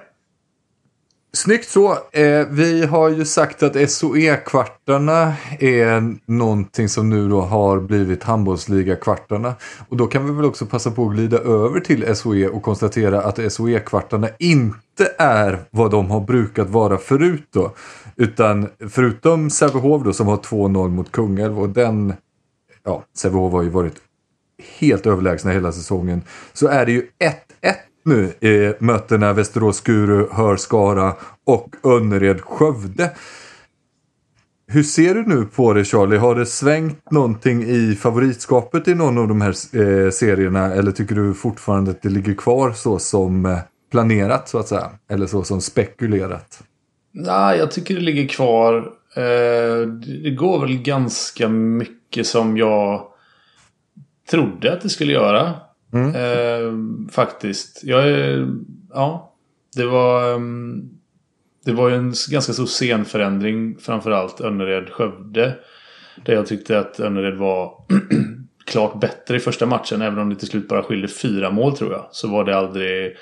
[1.33, 1.97] Snyggt så.
[2.11, 9.53] Eh, vi har ju sagt att SOE-kvartarna är någonting som nu då har blivit handbollsliga-kvartarna.
[9.89, 13.21] Och då kan vi väl också passa på att glida över till SOE och konstatera
[13.21, 17.71] att SOE-kvartarna inte är vad de har brukat vara förut då.
[18.15, 22.13] Utan förutom Sävehof då som har 2-0 mot Kungälv och den,
[22.83, 23.95] ja, Sävehof har ju varit
[24.79, 26.21] helt överlägsna hela säsongen.
[26.53, 27.50] Så är det ju ett
[28.05, 31.13] nu i mötena Västerås-Skuru, Hörskara
[31.45, 33.09] och Önnered-Skövde.
[34.67, 36.17] Hur ser du nu på det Charlie?
[36.17, 40.73] Har det svängt någonting i favoritskapet i någon av de här eh, serierna?
[40.73, 43.57] Eller tycker du fortfarande att det ligger kvar så som eh,
[43.91, 44.91] planerat så att säga?
[45.09, 46.63] Eller så som spekulerat?
[47.11, 48.77] Nej, jag tycker det ligger kvar.
[49.15, 49.87] Eh,
[50.23, 53.07] det går väl ganska mycket som jag
[54.29, 55.53] trodde att det skulle göra.
[55.93, 56.15] Mm.
[56.15, 56.73] Eh,
[57.11, 57.83] faktiskt.
[57.83, 58.07] Jag
[58.93, 59.35] ja,
[59.75, 60.89] det var, ehm,
[61.65, 63.77] det var ju en ganska stor scenförändring.
[63.79, 65.53] Framförallt Önnered-Skövde.
[66.25, 67.73] Där jag tyckte att Önnered var
[68.65, 70.01] klart bättre i första matchen.
[70.01, 72.07] Även om det till slut bara skilde fyra mål tror jag.
[72.11, 73.17] Så var det aldrig...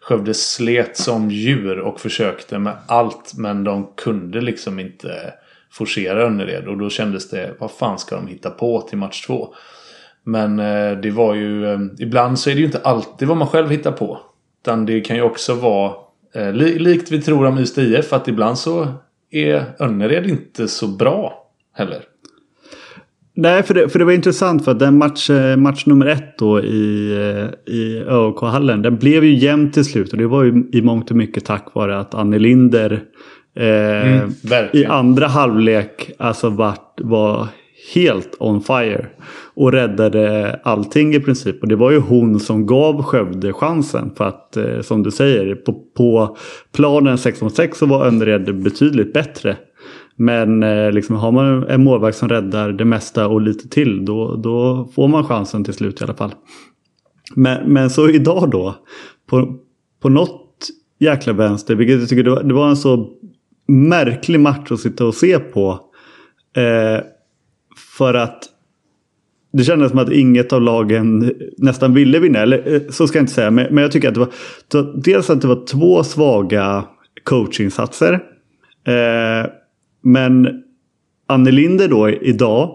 [0.00, 3.32] Skövde slet som djur och försökte med allt.
[3.36, 5.34] Men de kunde liksom inte
[5.70, 6.68] forcera Önnered.
[6.68, 9.54] Och då kändes det, vad fan ska de hitta på till match två?
[10.24, 11.72] Men eh, det var ju...
[11.72, 14.20] Eh, ibland så är det ju inte alltid vad man själv hittar på.
[14.62, 15.92] Utan det kan ju också vara
[16.34, 18.12] eh, likt vi tror om Ystad IF.
[18.12, 18.86] Att ibland så
[19.30, 21.98] är Önnered inte så bra heller.
[23.36, 26.60] Nej, för det, för det var intressant för att den match, match nummer ett då
[26.60, 27.10] i,
[27.66, 28.82] i ÖK-hallen.
[28.82, 31.74] Den blev ju jämn till slut och det var ju i mångt och mycket tack
[31.74, 33.02] vare att Anne Linder
[33.56, 34.32] eh, mm,
[34.72, 37.48] i andra halvlek alltså var, var
[37.94, 39.06] helt on fire.
[39.56, 41.62] Och räddade allting i princip.
[41.62, 44.10] Och det var ju hon som gav Skövde chansen.
[44.16, 46.36] För att eh, som du säger på, på
[46.72, 49.56] planen 6 mot 6 så var Önnered betydligt bättre.
[50.16, 54.36] Men eh, liksom, har man en målvakt som räddar det mesta och lite till då,
[54.36, 56.34] då får man chansen till slut i alla fall.
[57.34, 58.74] Men, men så idag då.
[59.26, 59.58] På,
[60.02, 63.10] på något jäkla vänster, vilket jag tycker det var, det var en så
[63.68, 65.70] märklig match att sitta och se på.
[66.56, 67.04] Eh,
[67.98, 68.42] för att
[69.56, 72.38] det kändes som att inget av lagen nästan ville vinna.
[72.38, 73.50] Eller eh, så ska jag inte säga.
[73.50, 76.84] Men, jag tycker att det var dels att det var två svaga
[77.24, 78.12] coachinsatser.
[78.86, 79.50] Eh,
[80.02, 80.48] men
[81.26, 82.70] Anne Linder då idag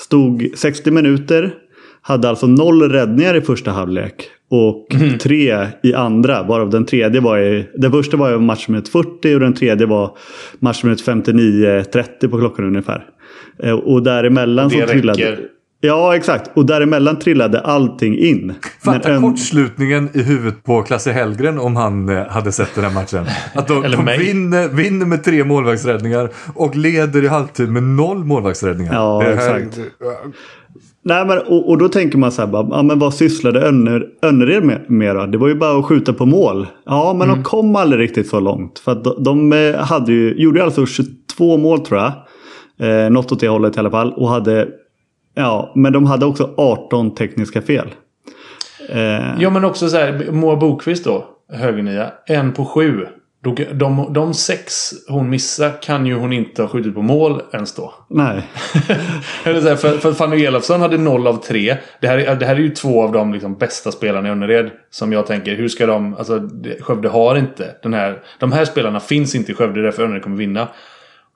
[0.00, 1.54] stod 60 minuter.
[2.02, 4.14] Hade alltså noll räddningar i första halvlek.
[4.50, 5.18] Och mm.
[5.18, 6.42] tre i andra.
[6.42, 7.68] Varav den tredje var i...
[7.74, 10.16] Den första var i matchminut 40 och den tredje var
[10.58, 13.04] matchminut 59-30 på klockan ungefär.
[13.62, 15.38] Eh, och däremellan det så trillade...
[15.86, 16.50] Ja, exakt.
[16.54, 18.54] Och däremellan trillade allting in.
[18.84, 19.22] Fatta en...
[19.22, 23.26] kortslutningen i huvudet på Klasse Hellgren om han eh, hade sett den här matchen.
[23.54, 28.94] Att de, de vinner, vinner med tre målvaktsräddningar och leder i halvtid med noll målvaktsräddningar.
[28.94, 29.32] Ja, här...
[29.32, 29.78] exakt.
[31.04, 34.06] Nej, men, och, och, då tänker man så här, bara, ja, men vad sysslade Önner,
[34.22, 35.26] Önnered med, med då?
[35.26, 36.66] Det var ju bara att skjuta på mål.
[36.86, 37.42] Ja, men mm.
[37.42, 38.78] de kom aldrig riktigt så långt.
[38.78, 42.12] För att de, de eh, hade ju, gjorde alltså 22 mål tror jag.
[42.78, 44.12] Eh, något åt det hållet i alla fall.
[44.12, 44.68] Och hade,
[45.34, 47.94] ja, men de hade också 18 tekniska fel.
[48.88, 53.06] Eh, ja men också så här, Moa Bokvist då, högernia, en på sju.
[53.44, 57.74] De, de, de sex hon missar kan ju hon inte ha skjutit på mål ens
[57.74, 57.94] då.
[58.10, 58.42] Nej.
[59.42, 61.76] för, för Fanny Elofsson hade noll av tre.
[62.00, 64.70] Det här, det här är ju två av de liksom bästa spelarna i Önnered.
[64.90, 66.14] Som jag tänker, hur ska de...
[66.14, 66.48] Alltså,
[66.80, 68.22] Skövde har inte den här...
[68.38, 70.68] De här spelarna finns inte i Skövde, därför Önnered kommer vinna.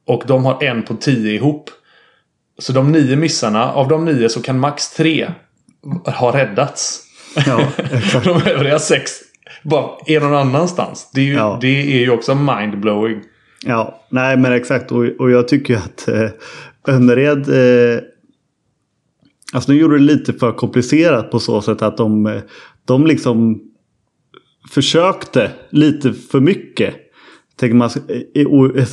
[0.06, 1.70] Och de har en på tio ihop.
[2.58, 5.32] Så de nio missarna, av de nio så kan max tre
[6.06, 7.04] ha räddats.
[7.46, 7.68] Ja,
[8.24, 9.12] de övriga sex
[9.62, 11.10] bara är någon annanstans.
[11.14, 11.58] Det är ju, ja.
[11.60, 13.22] det är ju också mindblowing.
[13.64, 14.92] Ja, nej men exakt.
[14.92, 16.30] Och, och jag tycker att eh,
[16.88, 17.48] Önnered...
[17.48, 18.00] Eh,
[19.52, 22.42] alltså de gjorde det lite för komplicerat på så sätt att de, eh,
[22.84, 23.62] de liksom
[24.70, 26.94] försökte lite för mycket.
[27.60, 28.00] Tänker man, så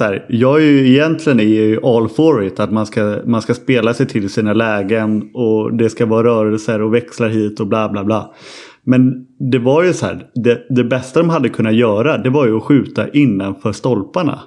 [0.04, 2.60] här, jag är ju egentligen är all for it.
[2.60, 6.82] Att man ska, man ska spela sig till sina lägen och det ska vara rörelser
[6.82, 8.34] och växlar hit och bla bla bla.
[8.84, 10.28] Men det var ju så här.
[10.36, 14.40] Det, det bästa de hade kunnat göra det var ju att skjuta innanför stolparna.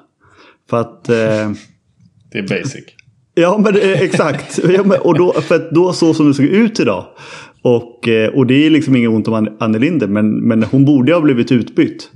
[0.71, 1.09] För att...
[1.09, 1.17] Eh,
[2.33, 2.85] det är basic.
[3.35, 4.61] Ja men exakt.
[4.69, 7.05] Ja, men, och då, för att då så som det såg ut idag.
[7.63, 11.15] Och, eh, och det är liksom inget ont om Anne Linder men, men hon borde
[11.15, 12.11] ha blivit utbytt.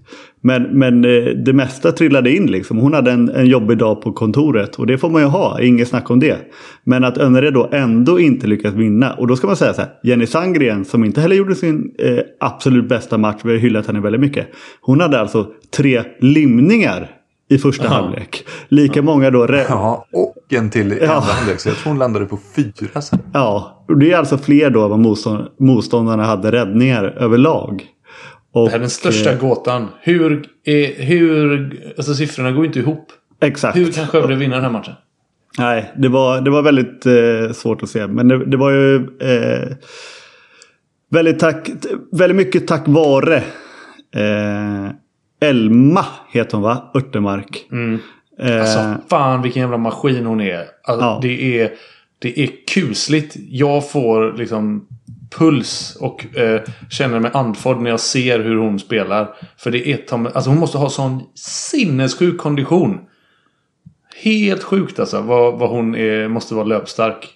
[0.44, 2.78] Men, men eh, det mesta trillade in liksom.
[2.78, 5.88] Hon hade en, en jobbig dag på kontoret och det får man ju ha, inget
[5.88, 6.36] snack om det.
[6.84, 9.12] Men att Önnered då ändå inte lyckas vinna.
[9.12, 12.18] Och då ska man säga så här, Jenny Sandgren som inte heller gjorde sin eh,
[12.40, 14.46] absolut bästa match, vi har hyllat henne väldigt mycket.
[14.80, 17.10] Hon hade alltså tre limningar
[17.50, 17.94] i första Aha.
[17.94, 18.44] halvlek.
[18.68, 19.46] Lika många då.
[19.68, 21.12] Ja, och en till i Ja.
[21.12, 21.60] andra halvlek.
[21.60, 23.18] Så jag tror hon landade på fyra sen.
[23.32, 27.84] Ja, och det är alltså fler då än vad motstånd- motståndarna hade räddningar överlag.
[28.52, 29.88] Och, Det här är den största eh, gåtan.
[30.00, 31.72] Hur, är, hur...
[31.96, 33.12] Alltså siffrorna går inte ihop.
[33.40, 33.76] Exakt.
[33.76, 34.94] Hur kan Skövde vinna den här matchen?
[35.58, 38.06] Nej, det var, det var väldigt eh, svårt att se.
[38.06, 39.68] Men det, det var ju eh,
[41.10, 41.70] väldigt, tack,
[42.12, 43.36] väldigt mycket tack vare
[44.14, 44.90] eh,
[45.40, 46.90] Elma, heter hon va?
[46.94, 47.66] Örtemark.
[48.40, 50.64] Eh, Alltså fan vilken jävla maskin hon är.
[50.84, 51.18] Alltså, Ja.
[51.22, 51.70] det, är
[52.18, 53.36] det är kusligt.
[53.48, 54.86] Jag får liksom
[55.38, 56.60] puls och eh,
[56.90, 59.28] känner mig andfådd när jag ser hur hon spelar.
[59.56, 62.98] För det är ta- alltså hon måste ha sån sinnessjuk kondition.
[64.22, 67.28] Helt sjukt alltså vad, vad hon är, måste vara löpstark.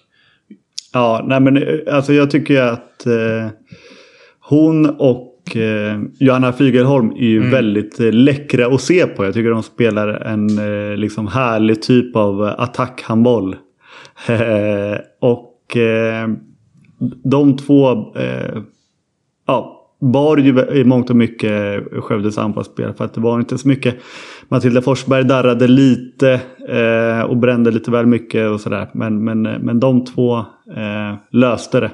[0.93, 3.47] Ja, nej men eh, alltså jag tycker att eh,
[4.39, 9.25] hon och eh, Johanna Fygelholm är ju väldigt eh, läckra att se på.
[9.25, 10.49] Jag tycker de spelar en
[10.91, 13.55] eh, liksom härlig typ av eh, attackhandboll.
[15.21, 15.77] Och
[17.23, 18.61] de två eh,
[19.47, 22.93] ja, bar ju i mångt och mycket Skövdes anfallsspel.
[22.93, 23.95] För att det var inte så mycket.
[24.47, 28.89] Matilda Forsberg darrade lite eh, och brände lite väl mycket och sådär.
[28.93, 30.37] Men, men, eh, men de två
[30.75, 31.91] eh, löste det.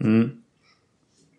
[0.00, 0.30] Mm.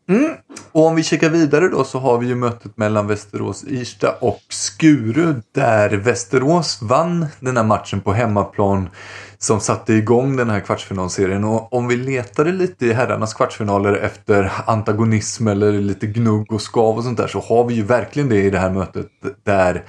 [0.09, 0.31] Mm.
[0.71, 4.41] Och om vi kikar vidare då så har vi ju mötet mellan Västerås Irsta och
[4.49, 8.89] Skuru där Västerås vann den här matchen på hemmaplan
[9.37, 11.43] som satte igång den här kvartsfinalserien.
[11.43, 16.97] Och om vi letade lite i herrarnas kvartsfinaler efter antagonism eller lite gnugg och skav
[16.97, 19.07] och sånt där så har vi ju verkligen det i det här mötet
[19.43, 19.83] där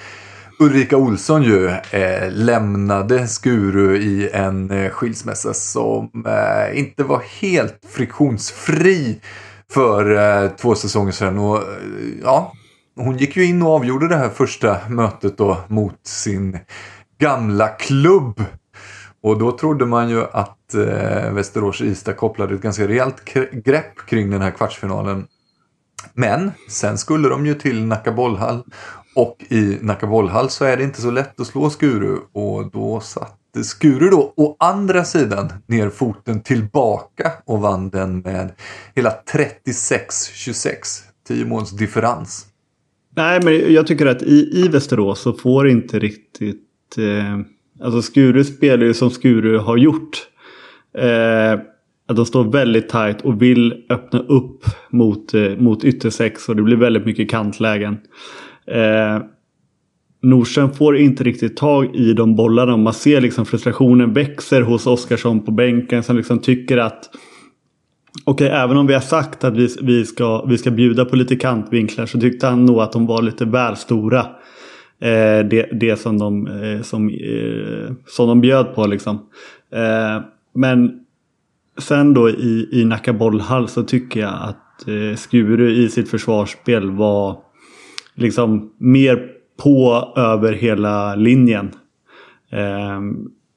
[0.59, 7.81] Ulrika Olsson ju eh, lämnade Skuru i en eh, skilsmässa som eh, inte var helt
[7.89, 9.21] friktionsfri
[9.73, 11.39] för eh, två säsonger sedan.
[11.39, 11.63] Och, eh,
[12.23, 12.53] ja,
[12.97, 16.59] hon gick ju in och avgjorde det här första mötet då mot sin
[17.19, 18.43] gamla klubb.
[19.23, 23.25] Och då trodde man ju att eh, Västerås Ista kopplade ett ganska rejält
[23.65, 25.27] grepp kring den här kvartsfinalen.
[26.15, 28.65] Men sen skulle de ju till Nacka bollhall
[29.15, 33.01] och i Nacka bollhall så är det inte så lätt att slå Skuru och då
[33.01, 38.53] satt Skuru då å andra sidan ner foten tillbaka och vann den med
[38.95, 40.77] hela 36-26.
[41.29, 42.47] 10 måls differens.
[43.17, 46.99] Nej, men jag tycker att i, i Västerås så får inte riktigt...
[46.99, 47.39] Eh,
[47.85, 50.29] alltså Skuru spelar ju som Skuru har gjort.
[50.99, 51.61] Eh,
[52.09, 56.63] att de står väldigt tajt och vill öppna upp mot, eh, mot yttersex och det
[56.63, 57.99] blir väldigt mycket kantlägen.
[58.67, 59.21] Eh,
[60.23, 62.77] Norsen får inte riktigt tag i de bollarna.
[62.77, 67.11] Man ser liksom frustrationen växer hos Oskarsson på bänken som liksom tycker att
[68.25, 71.37] Okej, även om vi har sagt att vi, vi, ska, vi ska bjuda på lite
[71.37, 74.21] kantvinklar så tyckte han nog att de var lite väl stora.
[75.01, 79.17] Eh, det, det som de, eh, som, eh, som de bjöd på liksom.
[79.73, 80.23] Eh,
[80.55, 81.01] men
[81.79, 86.91] sen då i, i Nacka bollhall så tycker jag att eh, Skuru i sitt försvarsspel
[86.91, 87.39] var
[88.15, 91.71] liksom mer på över hela linjen.
[92.51, 93.01] Eh,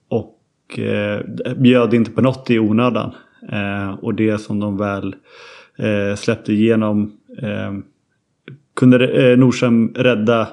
[0.10, 1.22] och eh,
[1.58, 3.12] bjöd inte på något i onödan.
[3.52, 5.16] Eh, och det som de väl
[5.78, 7.74] eh, släppte igenom eh,
[8.76, 10.48] kunde eh, Norsen rädda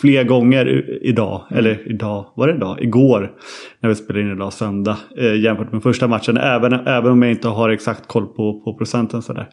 [0.00, 1.42] fler gånger idag.
[1.50, 2.82] Eller idag, var det idag?
[2.82, 3.32] Igår.
[3.80, 4.96] När vi spelade in idag söndag.
[5.18, 6.36] Eh, jämfört med första matchen.
[6.36, 9.48] Även, även om jag inte har exakt koll på, på procenten sådär.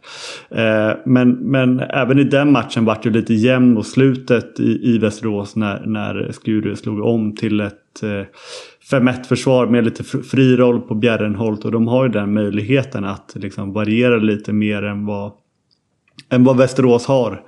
[0.50, 4.98] Eh, men, men även i den matchen vart det lite jämn mot slutet i, i
[4.98, 5.56] Västerås.
[5.56, 10.96] När, när Skuru slog om till ett eh, 5-1 försvar med lite fri roll på
[10.96, 11.66] Bjärrenholt.
[11.66, 15.32] Och de har ju den möjligheten att liksom variera lite mer än vad
[16.30, 17.42] än vad Västerås har.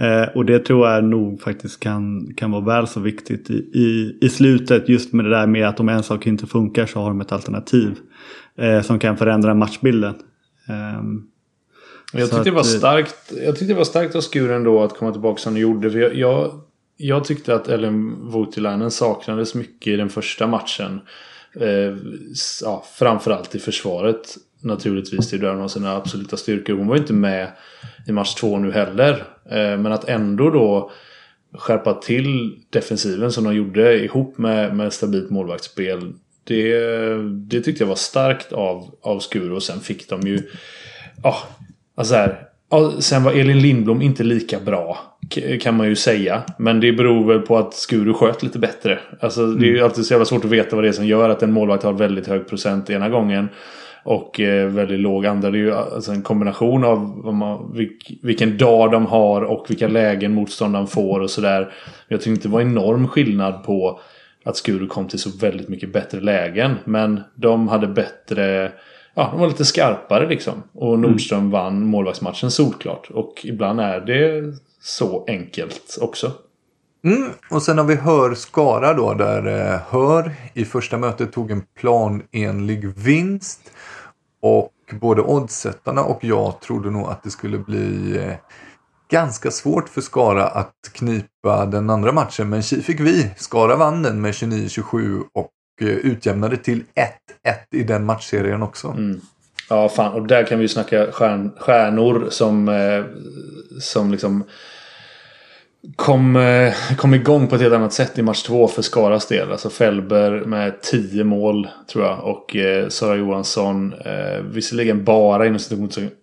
[0.00, 4.18] Eh, och det tror jag nog faktiskt kan, kan vara väl så viktigt i, i,
[4.20, 4.88] i slutet.
[4.88, 7.32] Just med det där med att om en sak inte funkar så har de ett
[7.32, 7.96] alternativ.
[8.58, 10.14] Eh, som kan förändra matchbilden.
[10.68, 11.22] Ehm,
[12.12, 14.98] Jag tyckte, det var eh, starkt, jag tyckte det var starkt av Skuren då att
[14.98, 15.90] komma tillbaka som de gjorde.
[15.90, 16.60] För jag, jag,
[16.96, 21.00] jag tyckte att Ellen Voutilainen saknades mycket i den första matchen.
[21.60, 21.96] Eh,
[22.62, 24.36] ja, framförallt i försvaret.
[24.60, 26.74] Naturligtvis, där hon har sina absoluta styrkor.
[26.74, 27.48] Hon var ju inte med
[28.06, 29.12] i match två nu heller.
[29.50, 30.90] Eh, men att ändå då
[31.52, 36.12] skärpa till defensiven som de gjorde ihop med, med stabilt målvaktsspel.
[36.44, 36.78] Det,
[37.28, 39.52] det tyckte jag var starkt av, av Skuru.
[39.52, 40.42] Och sen fick de ju...
[41.22, 41.36] Ja,
[41.94, 44.98] alltså här, ja, sen var Elin Lindblom inte lika bra.
[45.60, 46.42] Kan man ju säga.
[46.58, 48.98] Men det beror väl på att Skuru sköt lite bättre.
[49.20, 51.28] Alltså det är ju alltid så jävla svårt att veta vad det är som gör
[51.28, 53.48] att en målvakt har väldigt hög procent ena gången.
[54.08, 55.52] Och eh, väldigt låg andel.
[55.52, 59.88] Det är ju alltså en kombination av man, vilk, vilken dag de har och vilka
[59.88, 61.72] lägen motståndaren får och sådär.
[62.08, 64.00] Jag tyckte inte det var enorm skillnad på
[64.44, 66.74] att Skuru kom till så väldigt mycket bättre lägen.
[66.84, 68.72] Men de hade bättre...
[69.14, 70.62] Ja, de var lite skarpare liksom.
[70.72, 71.50] Och Nordström mm.
[71.50, 73.10] vann målvaktsmatchen solklart.
[73.10, 76.32] Och ibland är det så enkelt också.
[77.04, 81.50] Mm, och sen har vi Hör Skara då där eh, Hör i första mötet tog
[81.50, 83.72] en planenlig vinst.
[84.40, 88.34] Och både oddsättarna och jag trodde nog att det skulle bli eh,
[89.10, 92.48] ganska svårt för Skara att knipa den andra matchen.
[92.48, 93.30] Men tji fick vi.
[93.36, 96.84] Skara vann den med 29-27 och eh, utjämnade till
[97.44, 98.88] 1-1 i den matchserien också.
[98.88, 99.20] Mm.
[99.68, 100.12] Ja, fan.
[100.12, 103.04] Och där kan vi ju snacka stjärn, stjärnor som, eh,
[103.80, 104.44] som liksom
[105.96, 109.52] kom, eh, kom igång på ett helt annat sätt i match två för Skaras del.
[109.52, 112.24] Alltså Felber med 10 mål tror jag.
[112.24, 115.58] Och eh, Sara Johansson eh, visserligen bara inom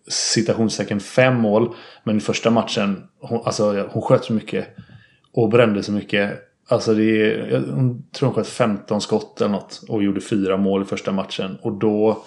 [0.08, 1.76] citationstecken 5 mål.
[2.04, 4.68] Men i första matchen, hon, alltså, hon sköt så mycket.
[5.34, 6.32] Och brände så mycket.
[6.68, 7.64] Alltså det är, jag
[8.14, 9.82] tror hon sköt 15 skott eller något.
[9.88, 11.58] Och gjorde fyra mål i första matchen.
[11.62, 12.24] Och då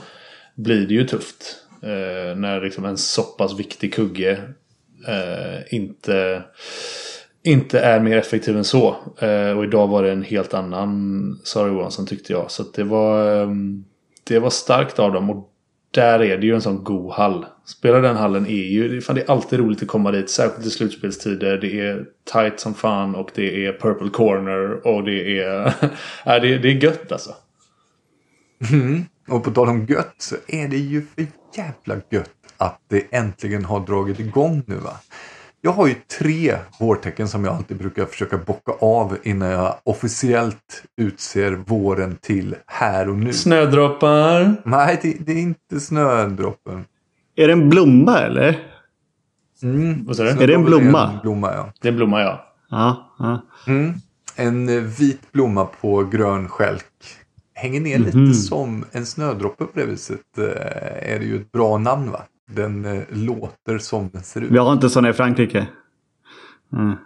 [0.55, 1.57] blir det ju tufft.
[1.83, 4.39] Eh, när liksom en så pass viktig kugge
[5.09, 6.43] eh, inte
[7.43, 8.97] inte är mer effektiv än så.
[9.19, 12.51] Eh, och idag var det en helt annan Sara Johansson tyckte jag.
[12.51, 13.85] Så det var, ehm,
[14.25, 15.31] det var starkt av dem.
[15.31, 15.51] Och
[15.91, 17.47] där är det ju en sån god hall.
[17.65, 20.31] Spela den hallen är ju, fan det är alltid roligt att komma dit.
[20.31, 21.59] Särskilt i slutspelstider.
[21.59, 25.67] Det är tight som fan och det är purple corner och det är,
[26.27, 27.31] äh, det, det är gött alltså.
[28.71, 29.05] Mm.
[29.29, 31.27] Och på tal om gött så är det ju för
[31.57, 34.97] jävla gött att det äntligen har dragit igång nu va.
[35.61, 40.85] Jag har ju tre vårtecken som jag alltid brukar försöka bocka av innan jag officiellt
[40.97, 43.33] utser våren till här och nu.
[43.33, 44.57] Snödroppar?
[44.65, 46.85] Nej, det, det är inte snödroppen.
[47.37, 48.59] Är det en blomma eller?
[49.63, 50.05] Mm.
[50.07, 50.21] Vad?
[50.21, 51.13] Är det en blomma?
[51.13, 51.73] En blomma ja.
[51.81, 52.55] Det är en blomma ja.
[52.71, 53.15] Ja.
[53.19, 53.43] ja.
[53.67, 53.95] Mm.
[54.37, 56.85] En vit blomma på grön skälk.
[57.55, 58.35] Hänger ner lite mm.
[58.35, 60.39] som en snödroppe på det viset.
[60.39, 62.23] Eh, är det ju ett bra namn va?
[62.55, 64.51] Den eh, låter som den ser ut.
[64.51, 65.67] Vi har inte sådana i Frankrike.
[66.73, 66.97] Mm.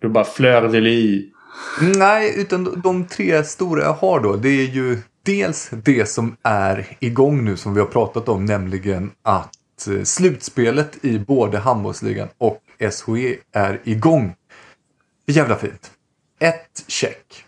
[0.00, 1.32] Du bara fleur de lis.
[1.80, 4.36] Nej, utan de, de tre stora jag har då.
[4.36, 8.44] Det är ju dels det som är igång nu som vi har pratat om.
[8.44, 14.34] Nämligen att eh, slutspelet i både handbollsligan och SHE är igång.
[15.26, 15.90] Jävla fint.
[16.38, 17.44] Ett check.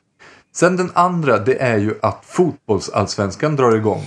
[0.52, 4.04] Sen den andra det är ju att fotbollsallsvenskan drar igång.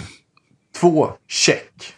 [0.75, 1.95] Två check.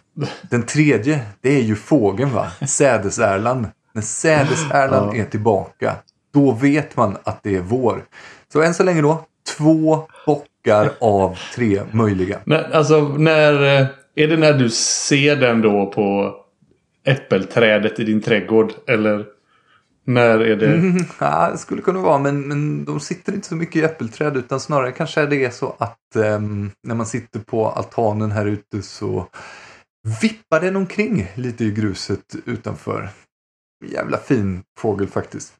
[0.49, 2.51] Den tredje, det är ju fågeln va?
[2.67, 3.67] Sädesärlan.
[3.93, 5.95] När sädesärlan är tillbaka,
[6.33, 8.05] då vet man att det är vår.
[8.53, 9.25] Så än så länge då,
[9.57, 12.39] två bockar av tre möjliga.
[12.45, 13.81] Men alltså, när...
[13.81, 16.35] Eh, är det när du ser den då på
[17.05, 18.73] äppelträdet i din trädgård?
[18.87, 19.25] Eller
[20.05, 20.73] när är det?
[20.73, 24.37] Mm, ja, det skulle kunna vara, men, men de sitter inte så mycket i äppelträd
[24.37, 28.81] utan snarare kanske det är så att um, när man sitter på altanen här ute
[28.81, 29.27] så
[30.21, 33.09] vippar den omkring lite i gruset utanför.
[33.85, 35.53] Jävla fin fågel faktiskt.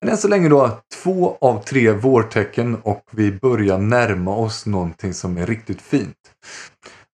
[0.00, 5.14] Men än så länge då två av tre vårtecken och vi börjar närma oss någonting
[5.14, 6.16] som är riktigt fint.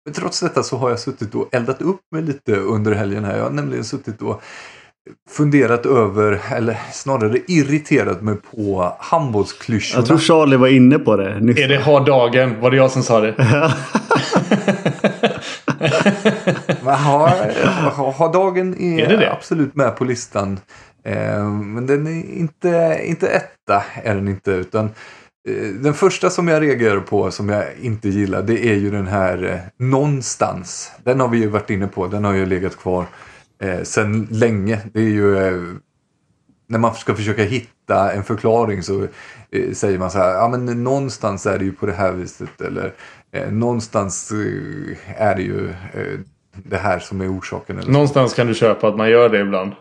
[0.04, 3.36] Men trots detta så har jag suttit och eldat upp mig lite under helgen här.
[3.36, 4.42] Jag har nämligen suttit och
[5.30, 10.00] funderat över, eller snarare irriterat mig på handbollsklyschorna.
[10.00, 11.40] Jag tror Charlie var inne på det.
[11.40, 11.58] Nyss.
[11.58, 12.60] Är det har dagen?
[12.60, 13.34] Var det jag som sa det?
[16.94, 19.32] ha, ha, dagen är, är det det?
[19.32, 20.60] absolut med på listan.
[21.04, 23.82] Eh, men den är inte, inte etta.
[24.02, 24.50] är den inte.
[24.50, 24.84] Utan
[25.48, 29.06] eh, Den första som jag reagerar på som jag inte gillar det är ju den
[29.06, 30.92] här eh, någonstans.
[31.04, 32.06] Den har vi ju varit inne på.
[32.06, 33.06] Den har ju legat kvar
[33.62, 34.80] eh, sedan länge.
[34.92, 35.62] Det är ju eh,
[36.68, 39.06] när man ska försöka hitta en förklaring så
[39.50, 42.60] eh, säger man så här, ja men någonstans är det ju på det här viset
[42.60, 42.94] eller
[43.32, 44.32] eh, någonstans
[45.16, 45.74] är det ju
[46.64, 47.78] det här som är orsaken.
[47.78, 48.36] Eller någonstans så.
[48.36, 49.72] kan du köpa att man gör det ibland.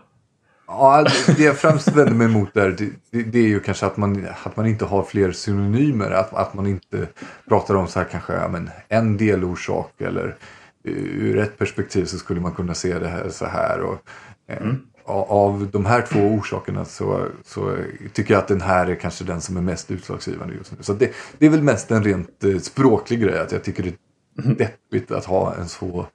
[0.68, 1.06] Ja,
[1.38, 2.76] det jag främst vänder mig emot där
[3.12, 6.12] det, det, är ju kanske att man, att man inte har fler synonymer.
[6.12, 7.08] Att, att man inte
[7.50, 10.36] pratar om så här kanske ja, men en delorsak eller
[10.84, 13.82] ur ett perspektiv så skulle man kunna se det här så här.
[13.82, 14.10] Och,
[14.48, 14.78] eh, mm.
[15.10, 17.78] Av de här två orsakerna så, så,
[18.14, 20.78] tycker jag att den här är kanske den som är mest utslagsgivande just nu.
[20.82, 23.90] Så det, det är väl mest en rent eh, språklig grej att jag tycker det
[23.90, 24.58] är mm.
[24.58, 26.08] deppigt att ha en så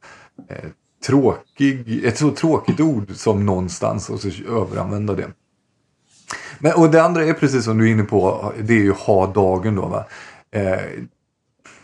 [0.49, 0.70] eh,
[1.07, 5.28] tråkig, ett så tråkigt ord som någonstans och så överanvända det.
[6.59, 9.26] Men, och det andra är precis som du är inne på, det är ju ha
[9.26, 9.86] dagen då.
[9.86, 10.05] Va?
[10.51, 10.80] Eh,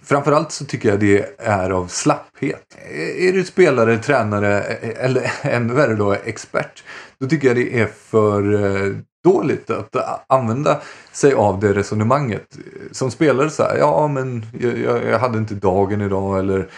[0.02, 2.76] framförallt så tycker jag det är av slapphet.
[2.90, 6.84] Eh, är du spelare, tränare eh, eller ännu värre då expert.
[7.18, 9.96] Då tycker jag det är för eh, dåligt att
[10.26, 10.80] använda
[11.12, 12.58] sig av det resonemanget.
[12.92, 16.68] Som spelare så här, ja men jag, jag hade inte dagen idag eller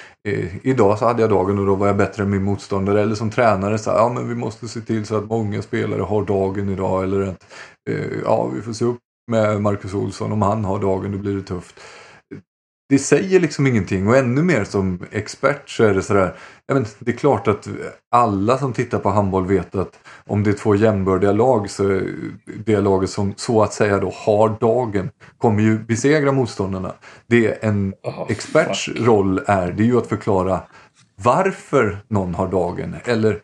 [0.63, 3.03] idag så hade jag dagen och då var jag bättre än min motståndare.
[3.03, 6.03] Eller som tränare så här, ja men vi måste se till så att många spelare
[6.03, 7.05] har dagen idag.
[7.05, 7.47] Eller att
[7.91, 8.99] eh, ja vi får se upp
[9.31, 11.81] med Marcus Olsson, om han har dagen då blir det tufft
[12.91, 16.37] det säger liksom ingenting och ännu mer som expert så är det sådär.
[16.67, 17.69] Ja, men det är klart att
[18.11, 22.15] alla som tittar på handboll vet att om det är två jämnbördiga lag så är
[22.65, 26.93] det laget som så att säga då har dagen kommer ju besegra motståndarna.
[27.27, 29.01] Det en oh, experts fuck.
[29.01, 30.61] roll är det är ju att förklara
[31.17, 33.41] varför någon har dagen eller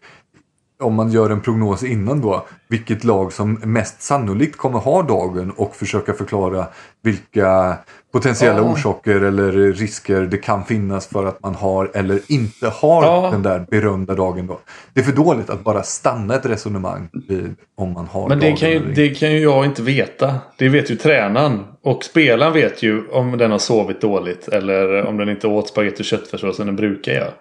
[0.78, 5.50] om man gör en prognos innan då, vilket lag som mest sannolikt kommer ha dagen
[5.50, 6.66] och försöka förklara
[7.02, 7.78] vilka
[8.12, 8.72] potentiella ja.
[8.72, 13.28] orsaker eller risker det kan finnas för att man har eller inte har ja.
[13.32, 14.60] den där berömda dagen då.
[14.94, 18.52] Det är för dåligt att bara stanna ett resonemang vid om man har Men det
[18.52, 20.34] kan, ju, det kan ju jag inte veta.
[20.58, 21.64] Det vet ju tränaren.
[21.82, 26.02] Och spelaren vet ju om den har sovit dåligt eller om den inte åt spagetti
[26.02, 27.32] och köttfärssås som den brukar göra.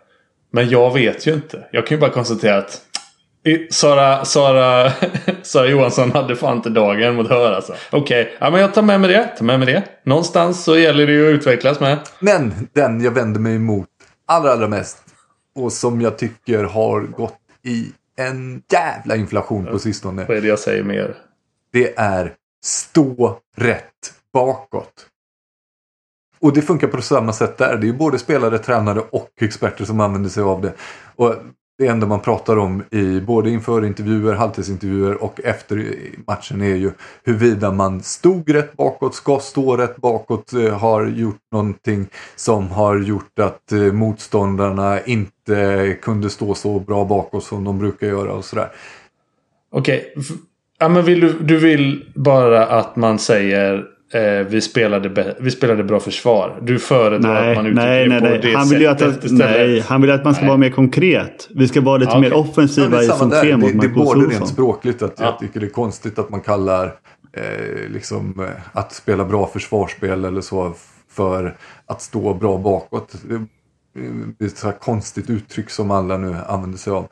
[0.51, 1.63] Men jag vet ju inte.
[1.71, 2.81] Jag kan ju bara konstatera att
[3.69, 4.91] Sara, Sara,
[5.45, 7.73] Sara Johansson hade fan inte dagen mot hör alltså.
[7.91, 8.33] Okej, okay.
[8.39, 9.23] ja, men jag tar med mig det.
[9.37, 9.83] Tar med mig det.
[10.03, 11.99] Någonstans så gäller det ju att utvecklas med.
[12.19, 13.87] Men den jag vänder mig emot
[14.25, 14.97] allra, allra mest
[15.55, 20.25] och som jag tycker har gått i en jävla inflation på sistone.
[20.27, 21.15] Vad är det jag säger mer?
[21.71, 22.33] Det är
[22.65, 25.07] stå rätt bakåt.
[26.39, 27.77] Och det funkar på samma sätt där.
[27.77, 30.73] Det är ju både spelare, tränare och experter som använder sig av det.
[31.15, 31.35] Och
[31.77, 35.95] det enda man pratar om i både inför intervjuer, halvtidsintervjuer och efter
[36.27, 36.91] matchen är ju
[37.23, 42.99] huruvida man stod rätt bakåt, ska stå rätt bakåt, eh, har gjort någonting som har
[42.99, 48.45] gjort att eh, motståndarna inte kunde stå så bra bakåt som de brukar göra och
[48.45, 48.69] sådär.
[49.71, 50.37] Okej, okay.
[50.79, 55.83] ja, men vill du, du vill bara att man säger Eh, vi, spelade vi spelade
[55.83, 56.59] bra försvar.
[56.61, 58.39] Du föredrar nej, att man uttrycker nej, nej, nej.
[58.41, 60.47] det han vill sättet att, Nej, han vill att man ska nej.
[60.47, 61.49] vara mer konkret.
[61.55, 62.51] Vi ska vara lite ja, mer okay.
[62.51, 65.25] offensiva i zon 3 mot Det, det är både rent språkligt att ja.
[65.25, 66.85] jag tycker det är konstigt att man kallar
[67.33, 70.73] eh, liksom, eh, att spela bra försvarsspel eller så
[71.11, 71.55] för
[71.85, 73.15] att stå bra bakåt.
[74.37, 77.07] Det är ett konstigt uttryck som alla nu använder sig av.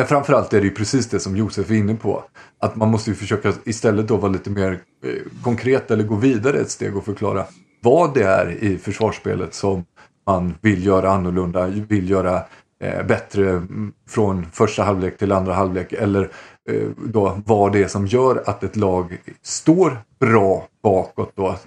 [0.00, 2.24] Men framförallt är det ju precis det som Josef är inne på.
[2.58, 6.58] Att man måste ju försöka istället då vara lite mer eh, konkret eller gå vidare
[6.58, 7.44] ett steg och förklara
[7.82, 9.84] vad det är i försvarsspelet som
[10.26, 12.42] man vill göra annorlunda, vill göra
[12.82, 15.92] eh, bättre mm, från första halvlek till andra halvlek.
[15.92, 16.30] Eller
[16.70, 21.58] eh, då vad det är som gör att ett lag står bra bakåt då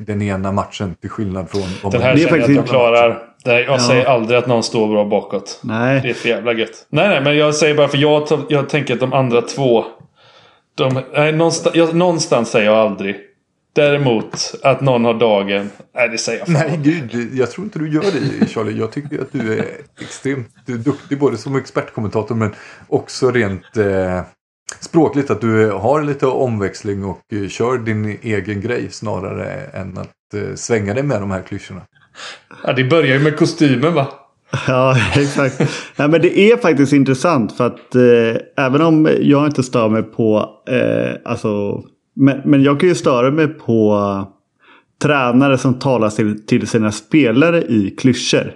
[0.00, 1.90] den ena matchen till skillnad från...
[1.92, 3.22] Den här känner jag att jag klarar.
[3.44, 3.78] Nej, jag ja.
[3.78, 5.60] säger aldrig att någon står bra bakåt.
[5.62, 6.00] Nej.
[6.02, 6.86] Det är för jävla gött.
[6.88, 9.84] Nej, nej, men jag säger bara för jag, jag tänker att de andra två...
[10.74, 13.16] De, nej, någonstans, jag, någonstans säger jag aldrig.
[13.74, 15.70] Däremot att någon har dagen.
[15.94, 16.68] Nej, det säger jag fan.
[16.68, 17.34] Nej, gud.
[17.34, 18.02] Jag tror inte du gör
[18.40, 18.78] det Charlie.
[18.78, 19.64] Jag tycker att du är
[20.00, 22.54] extremt duktig både som expertkommentator men
[22.88, 24.20] också rent eh,
[24.80, 25.30] språkligt.
[25.30, 30.54] Att du har lite omväxling och eh, kör din egen grej snarare än att eh,
[30.54, 31.80] svänga dig med de här klyschorna.
[32.64, 34.06] Ja, det börjar ju med kostymen va?
[34.66, 35.58] Ja, exakt.
[35.96, 40.02] Nej, men det är faktiskt intressant för att eh, även om jag inte stör mig
[40.02, 41.82] på, eh, alltså,
[42.16, 43.98] men, men jag kan ju störa mig på
[45.02, 48.52] tränare som talar till, till sina spelare i klyschor.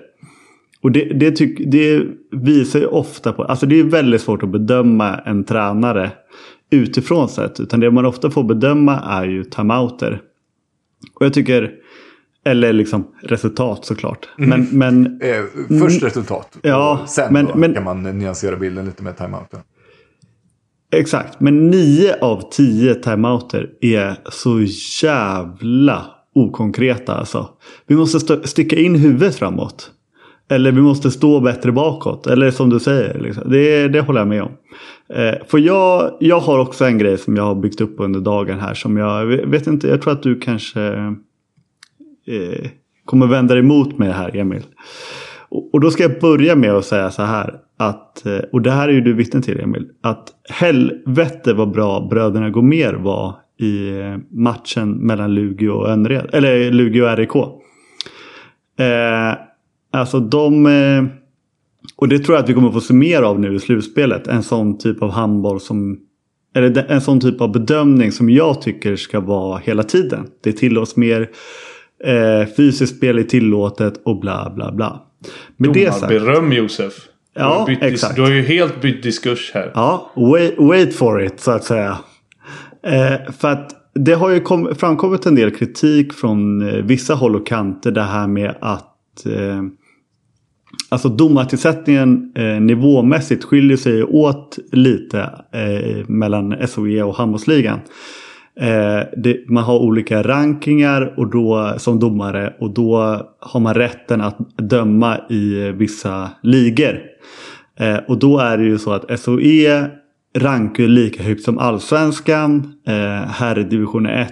[0.86, 4.48] Och det, det, tyck, det visar ju ofta på, alltså det är väldigt svårt att
[4.48, 6.10] bedöma en tränare
[6.70, 7.60] utifrån sett.
[7.60, 10.20] Utan det man ofta får bedöma är ju timeouter.
[11.14, 11.72] Och jag tycker
[12.44, 14.28] eller liksom resultat såklart.
[14.38, 14.50] Mm.
[14.50, 16.58] Men, men, eh, först resultat.
[16.62, 19.60] Ja, sen men, men, kan man nyansera bilden lite med timeouten.
[20.92, 24.60] Exakt, men nio av tio timeouter är så
[25.02, 27.48] jävla okonkreta alltså.
[27.86, 29.92] Vi måste sticka in huvudet framåt.
[30.48, 32.26] Eller vi måste stå bättre bakåt.
[32.26, 33.18] Eller som du säger.
[33.18, 33.50] Liksom.
[33.50, 34.52] Det, det håller jag med om.
[35.08, 38.60] Eh, för jag, jag har också en grej som jag har byggt upp under dagen
[38.60, 38.74] här.
[38.74, 40.82] Som jag vet inte, jag tror att du kanske
[42.26, 42.70] eh,
[43.04, 44.62] kommer vända dig emot mig här Emil.
[45.48, 47.54] Och, och, då ska jag börja med att säga så här.
[47.78, 49.88] Att, eh, och det här är ju du vittne till Emil.
[50.02, 56.70] Att helvete vad bra bröderna Gomer var i eh, matchen mellan Lugi och Önred, Eller
[56.70, 57.36] Lugi och RIK.
[58.78, 59.45] Eh,
[59.96, 60.66] alltså de...
[60.66, 61.04] Eh,
[61.96, 64.26] och det tror jag att vi kommer få se mer av nu i slutspelet.
[64.26, 65.98] En sån typ av handboll som
[66.54, 70.26] eller en sån typ av bedömning som jag tycker ska vara hela tiden.
[70.42, 71.28] Det tillåts mer
[72.04, 75.02] Eh, fysiskt spel är tillåtet och bla bla bla.
[75.56, 76.94] Med det sagt, Domarberöm Josef.
[77.34, 78.16] Du Ja, bytt exakt.
[78.16, 79.72] Du har ju helt bytt diskurs här.
[79.74, 81.98] Ja, wait, wait for it så att säga.
[82.82, 87.36] Eh, för att det har ju kom, framkommit en del kritik från eh, vissa håll
[87.36, 89.62] och kanter det här med att eh,
[90.88, 95.20] Alltså domartillsättningen eh, nivåmässigt skiljer sig åt lite
[95.52, 97.80] eh, mellan SOE och handbollsligan.
[98.60, 104.20] Eh, det, man har olika rankingar och då, som domare och då har man rätten
[104.20, 107.00] att döma i vissa ligor.
[107.78, 109.90] Eh, och då är det ju så att SOE
[110.36, 114.30] rankar ju lika högt som allsvenskan, eh, här i division 1.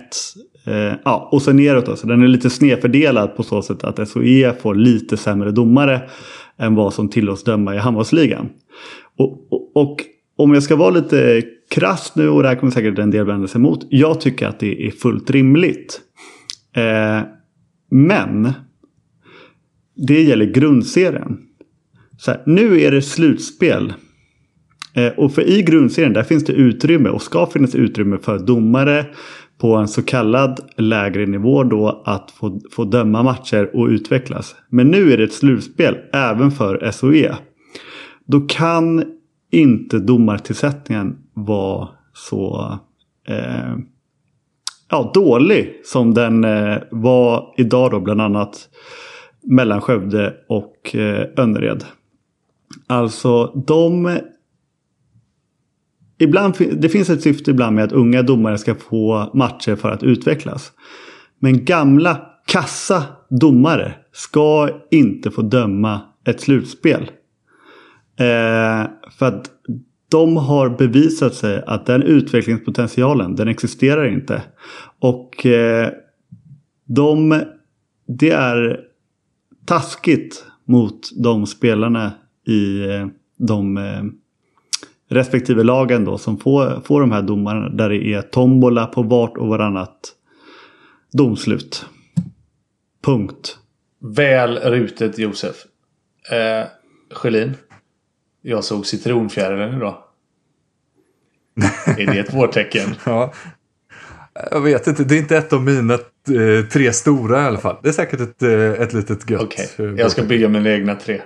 [0.66, 4.08] Eh, ja, och sen neråt då, så den är lite snedfördelad på så sätt att
[4.08, 6.02] SOE får lite sämre domare
[6.58, 8.48] än vad som tillåts döma i handbollsligan.
[9.18, 9.96] Och, och, och
[10.36, 13.48] om jag ska vara lite krass nu och det här kommer säkert en del vända
[13.48, 13.86] sig emot.
[13.90, 16.00] Jag tycker att det är fullt rimligt.
[16.76, 17.20] Eh,
[17.90, 18.52] men
[19.96, 21.38] det gäller grundserien.
[22.18, 23.92] Så här, nu är det slutspel.
[24.94, 29.06] Eh, och för i grundserien där finns det utrymme och ska finnas utrymme för domare
[29.64, 34.56] på en så kallad lägre nivå då att få, få döma matcher och utvecklas.
[34.68, 37.34] Men nu är det ett slutspel även för SOE.
[38.26, 39.04] Då kan
[39.50, 42.78] inte domartillsättningen vara så
[43.28, 43.76] eh,
[44.90, 48.68] ja, dålig som den eh, var idag då bland annat
[49.42, 51.84] mellan Skövde och eh, Önnered.
[52.86, 54.18] Alltså de
[56.24, 60.02] Ibland, det finns ett syfte ibland med att unga domare ska få matcher för att
[60.02, 60.72] utvecklas.
[61.38, 67.02] Men gamla kassa domare ska inte få döma ett slutspel.
[68.16, 69.50] Eh, för att
[70.10, 74.42] de har bevisat sig att den utvecklingspotentialen, den existerar inte.
[74.98, 75.88] Och eh,
[76.84, 77.42] de,
[78.06, 78.80] det är
[79.66, 82.12] taskigt mot de spelarna
[82.46, 83.06] i eh,
[83.38, 84.02] de eh,
[85.10, 89.36] respektive lagen då som får, får de här domarna där det är tombola på vart
[89.36, 90.12] och varannat
[91.12, 91.86] domslut.
[93.04, 93.58] Punkt.
[94.16, 95.56] Väl rutet Josef.
[96.32, 96.66] Eh,
[97.14, 97.54] Sjölin.
[98.42, 99.98] Jag såg citronfjärilen idag.
[101.98, 102.94] är det ett vårtecken?
[103.06, 103.32] Ja.
[104.50, 107.76] Jag vet inte, det är inte ett av mina eh, tre stora i alla fall.
[107.82, 109.42] Det är säkert ett, eh, ett litet gött.
[109.42, 111.22] Okej, eh, jag ska bygga mina egna tre.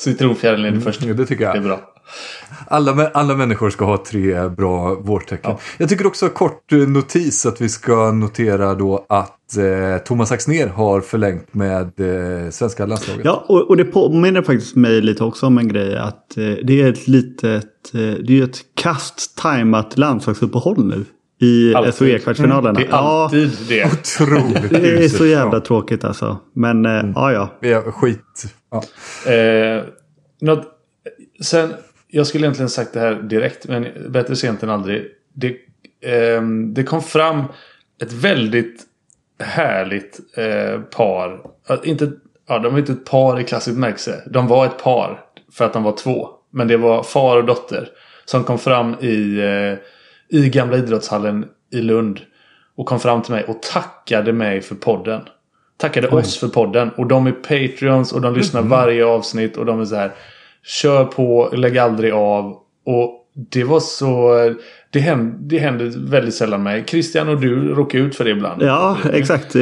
[0.00, 1.04] Citronfjärilen är det första.
[1.04, 1.54] Mm, det tycker jag.
[1.54, 1.80] Det är bra.
[2.68, 5.50] Alla, alla människor ska ha tre bra vårtecken.
[5.50, 5.58] Ja.
[5.78, 10.66] Jag tycker också kort eh, notis att vi ska notera då att eh, Thomas Axner
[10.66, 13.24] har förlängt med eh, svenska landslaget.
[13.24, 16.82] Ja, och, och det påminner faktiskt mig lite också om en grej att eh, det
[16.82, 21.04] är ett litet, eh, det är ett kast tajmat landslagsuppehåll nu.
[21.40, 21.94] I Alltid.
[21.94, 22.72] SOE-kvartsfinalerna.
[22.72, 23.84] Det är alltid det.
[23.84, 25.60] Otroligt Ja, det är så jävla Ja.
[25.60, 26.38] tråkigt alltså.
[26.54, 27.48] Men eh, ja, ja.
[27.60, 28.44] Ja, skit.
[28.70, 28.82] Ja.
[29.32, 29.82] Eh,
[30.40, 30.64] något,
[31.42, 31.74] sen,
[32.08, 35.06] jag skulle egentligen sagt det här direkt, men bättre sent än aldrig.
[35.34, 35.56] Det,
[36.06, 37.44] ehm, det kom fram
[38.02, 38.82] ett väldigt
[39.42, 41.40] härligt eh, par.
[41.68, 42.12] Ja, Inte,
[42.48, 44.22] ja, de var inte ett par i klassisk bemärkelse.
[44.30, 45.20] De var ett par
[45.52, 46.28] för att de var två.
[46.52, 47.88] Men det var far och dotter
[48.24, 49.78] som kom fram i, eh,
[50.30, 52.20] i gamla idrottshallen i Lund.
[52.76, 55.20] Och kom fram till mig och tackade mig för podden.
[55.76, 56.90] Tackade oss för podden.
[56.96, 59.56] Och de är Patreons och de lyssnar varje avsnitt.
[59.56, 60.12] Och de är så här.
[60.62, 62.58] Kör på, lägg aldrig av.
[62.86, 64.34] Och det var så...
[64.92, 66.84] Det händer, det händer väldigt sällan mig.
[66.86, 68.62] Christian och du råkar ut för det ibland.
[68.62, 69.52] Ja, exakt.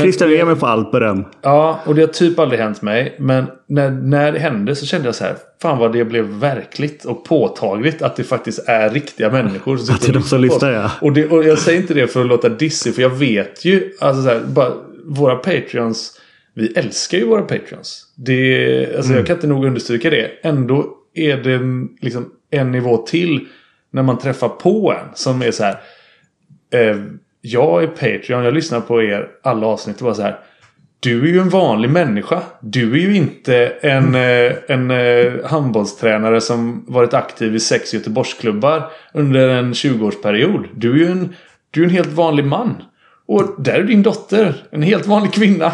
[0.00, 1.24] Christian det- Emil får allt beröm.
[1.42, 3.16] Ja, och det har typ aldrig hänt mig.
[3.18, 5.34] Men när, när det hände så kände jag så här.
[5.62, 9.76] Fan vad det blev verkligt och påtagligt att det faktiskt är riktiga människor.
[9.76, 10.90] Som Att det är de som på lyssnar, ja.
[11.00, 12.94] Och, det, och jag säger inte det för att låta dissig.
[12.94, 13.92] För jag vet ju.
[14.00, 14.72] Alltså så här, bara,
[15.04, 16.20] våra Patreons.
[16.54, 18.06] Vi älskar ju våra Patreons.
[18.16, 20.30] Det, alltså Jag kan inte nog understryka det.
[20.42, 21.60] Ändå är det
[22.00, 23.46] liksom, en nivå till.
[23.92, 25.80] När man träffar på en som är så här.
[26.72, 26.96] Eh,
[27.40, 30.38] jag är Patreon, jag lyssnar på er alla avsnitt och bara så här.
[31.00, 32.42] Du är ju en vanlig människa.
[32.60, 38.90] Du är ju inte en, eh, en eh, handbollstränare som varit aktiv i sex Göteborgsklubbar
[39.14, 40.66] under en 20-årsperiod.
[40.74, 41.34] Du är ju en,
[41.70, 42.82] du är en helt vanlig man.
[43.26, 44.54] Och där är din dotter.
[44.70, 45.72] En helt vanlig kvinna.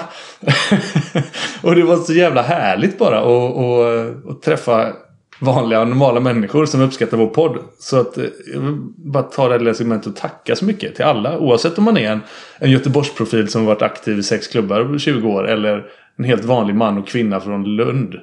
[1.62, 4.92] och det var så jävla härligt bara att, att träffa
[5.40, 7.58] vanliga och normala människor som uppskattar vår podd.
[7.78, 10.94] Så att eh, jag vill bara ta det här lilla segmentet och tacka så mycket
[10.94, 11.38] till alla.
[11.38, 12.20] Oavsett om man är en,
[12.58, 15.48] en Göteborgsprofil som varit aktiv i sex klubbar i 20 år.
[15.48, 15.86] Eller
[16.16, 18.14] en helt vanlig man och kvinna från Lund.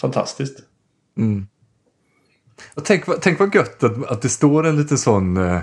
[0.00, 0.58] Fantastiskt.
[1.18, 1.46] Mm.
[2.74, 5.58] Och tänk, vad- tänk vad gött att, att det står en liten sån eh,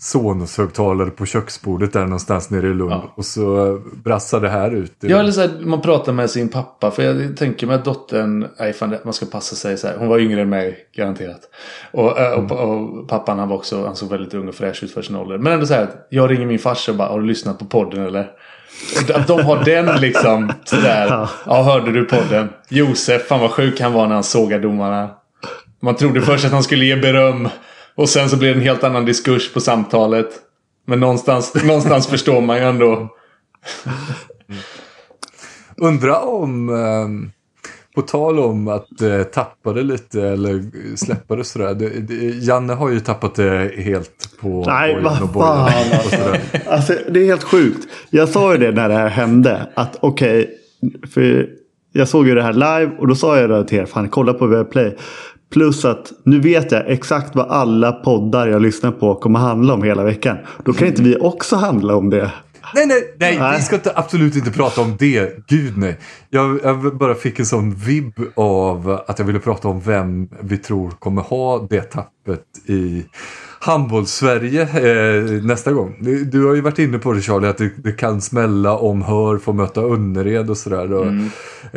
[0.00, 2.92] Sonos-högtalare på köksbordet där någonstans nere i Lund.
[2.92, 3.12] Ja.
[3.16, 4.92] Och så eh, brassar det här ut.
[5.00, 6.90] Ja, eller så här, man pratar med sin pappa.
[6.90, 9.96] För jag tänker mig att dottern, nej fan, man ska passa sig så här.
[9.98, 11.40] Hon var yngre än mig, garanterat.
[11.92, 14.92] Och, äh, och, och pappan han var också, han såg väldigt ung och fräsch ut
[14.92, 15.38] för sin ålder.
[15.38, 18.06] Men ändå så här, jag ringer min farsa och bara, har du lyssnat på podden
[18.06, 18.30] eller?
[19.14, 21.06] Att de har den liksom sådär.
[21.10, 21.28] Ja.
[21.46, 22.48] Ja, hörde du podden?
[22.68, 25.10] Josef, fan vad sjuk han var när han sågade domarna.
[25.80, 27.48] Man trodde först att han skulle ge beröm.
[27.94, 30.28] Och sen så blev det en helt annan diskurs på samtalet.
[30.86, 33.08] Men någonstans, någonstans förstår man ju ändå.
[35.76, 37.30] Undra om, eh,
[37.94, 40.64] på tal om att eh, tappa det lite eller
[40.96, 41.74] släppa det sådär.
[41.74, 45.70] Det, det, Janne har ju tappat det helt på Nej, vad fan,
[46.10, 46.40] sådär.
[46.66, 47.88] Alltså, det är helt sjukt.
[48.10, 49.68] Jag sa ju det när det här hände.
[49.74, 50.50] Att okej,
[51.14, 51.48] för
[51.92, 53.86] jag såg ju det här live och då sa jag det till er.
[53.86, 54.96] Fan, kolla på Viaplay.
[55.50, 59.82] Plus att nu vet jag exakt vad alla poddar jag lyssnar på kommer handla om
[59.82, 60.36] hela veckan.
[60.64, 62.30] Då kan inte vi också handla om det.
[62.74, 63.56] Nej, nej, nej, Nej.
[63.56, 65.46] vi ska inte, absolut inte prata om det.
[65.46, 65.98] Gud nej.
[66.30, 70.58] Jag, jag bara fick en sån vibb av att jag ville prata om vem vi
[70.58, 73.04] tror kommer ha det tappet i
[73.60, 75.96] handbolls-Sverige eh, nästa gång.
[76.24, 79.38] Du, har ju varit inne på det Charlie, att det, det kan smälla om Hör
[79.38, 80.92] får möta Önnered och sådär.
[80.92, 81.06] Och,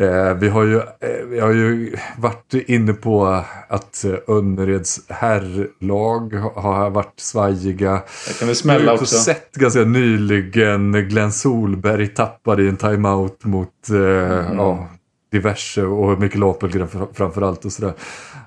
[0.03, 6.89] eh, vi, har ju, eh, vi har ju varit inne på att Önnereds herrlag har,
[6.89, 7.91] varit svajiga.
[8.27, 12.77] Det kan väl Jag smälla har också sett ganska nyligen Glenn Solberg tappade i en
[12.77, 13.97] timeout mot eh,
[14.57, 14.87] ja,
[15.31, 17.93] diverse och Mikael Apelgren fr- framförallt och sådär.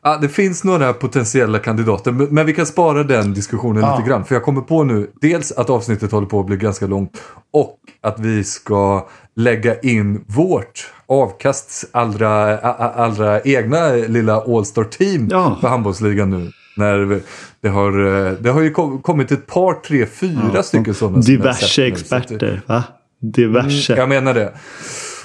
[0.03, 3.97] Ja, det finns några potentiella kandidater men, vi kan spara den diskussionen Ja.
[3.97, 4.25] lite grann.
[4.25, 7.79] För jag kommer på nu dels att avsnittet håller på att bli ganska långt och
[8.03, 15.59] att vi ska lägga in vårt avkasts allra, allra egna lilla All-Star team Ja.
[15.61, 16.51] för handbollsligan nu.
[16.77, 17.21] När
[17.61, 21.19] det, har, eh, det har ju kom- kommit ett par, tre, fyra stycken sådana.
[21.19, 22.63] Diverse sett nu, så att experter.
[22.67, 22.85] Va?
[23.21, 23.97] Diverse.
[23.97, 24.53] jag menar det.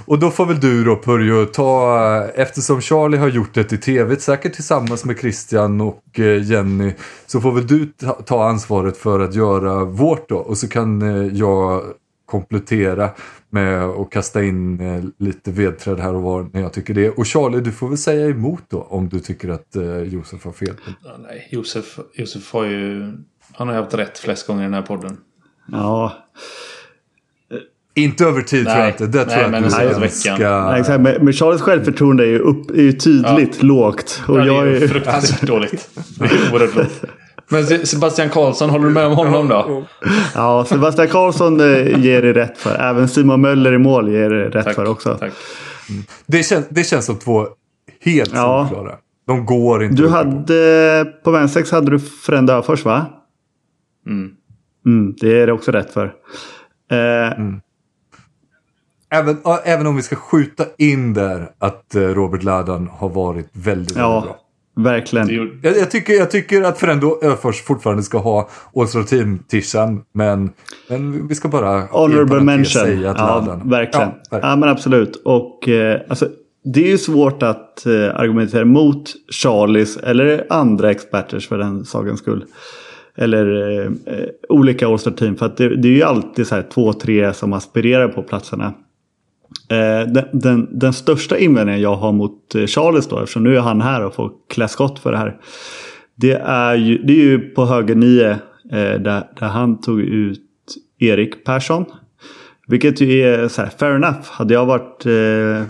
[0.09, 4.15] Och då får väl du då Purjo ta, eftersom Charlie har gjort det i tv,
[4.15, 6.93] säkert tillsammans med Christian och eh, Jenny,
[7.25, 10.37] så får väl du ta, ta ansvaret för att göra vårt då.
[10.37, 11.83] Och så kan eh, jag
[12.25, 13.09] komplettera
[13.49, 17.09] med att kasta in eh, lite vedträd här och var när jag tycker det.
[17.09, 19.75] Och Charlie, du får väl säga emot då om du tycker att
[20.05, 20.75] Josef har fel.
[21.03, 23.13] Ja, nej, Josef, Josef har ju...
[23.53, 25.17] Han har ju haft rätt flest gånger i den här podden.
[25.71, 26.13] Ja.
[28.03, 28.91] Inte över tid tror jag Nej.
[28.91, 29.05] inte.
[29.07, 30.33] Det Nej, tror jag men att du en är gång i ganska...
[30.35, 30.65] veckan.
[30.71, 31.01] Nej, exakt.
[31.01, 34.21] Men, men Charles självförtroende är ju, upp, är ju tydligt lågt.
[34.27, 35.89] Och Ja, jag det är är ju fruktansvärt dåligt.
[36.19, 37.03] Det är oerhört lågt.
[37.51, 39.85] Men Se- Sebastian Karlsson, håller du med om honom då?
[40.35, 42.75] Ja, Sebastian Karlsson eh, ger det rätt för.
[42.75, 45.15] Även Simon Möller i mål ger det rätt för också.
[45.19, 45.33] Tack.
[46.25, 47.47] Det, känns, det känns som två
[48.01, 48.67] helt Ja.
[48.69, 48.95] solklara.
[49.27, 53.05] De går inte Du hade, på vänstersex hade du Frände Öfors va?
[54.07, 54.29] Mm.
[54.85, 56.05] Mm, det är det också rätt för.
[56.91, 57.31] Eh,
[59.11, 63.35] Även, ja, även om vi ska skjuta in där att eh, Robert Ladan har varit
[63.53, 64.23] väldigt, väldigt bra.
[64.75, 65.29] ja, verkligen.
[65.63, 70.01] Jag, jag, tycker, jag tycker att Frendo Öfors fortfarande ska ha All-Star Team-tishan.
[70.13, 70.49] Men,
[70.89, 72.65] men vi ska bara Honorable mention.
[72.65, 73.69] säga att Ja, Ladan...
[73.69, 74.07] verkligen.
[74.07, 74.59] Ja, Ja, verkligen.
[74.59, 75.21] men absolut.
[75.25, 76.27] Och eh, alltså,
[76.73, 79.03] det är ju svårt att eh, argumentera mot
[79.41, 82.45] Charlies eller andra experters för den sakens skull.
[83.17, 83.89] Eller eh,
[84.49, 85.35] olika All-Star team.
[85.35, 88.73] För att det, det är ju alltid så här två, tre som aspirerar på platserna.
[89.69, 93.61] Eh, den, den, den största invändningen jag har mot eh, Charles då, eftersom nu är
[93.61, 95.37] han här och får klä skott för det här.
[96.15, 98.37] Det är ju, det är ju på höger nio eh,
[98.71, 100.41] där, där han tog ut
[100.99, 101.85] Erik Persson.
[102.67, 104.25] Vilket ju är så här, fair enough.
[104.31, 105.63] Hade jag varit eh,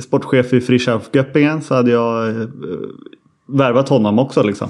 [0.00, 2.46] sportchef i Frischhoff Göppingen så hade jag eh,
[3.48, 4.42] värvat honom också.
[4.42, 4.68] Liksom.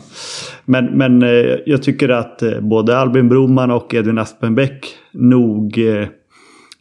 [0.64, 6.09] Men, men eh, jag tycker att eh, både Albin Broman och Edvin Aspenbäck nog eh,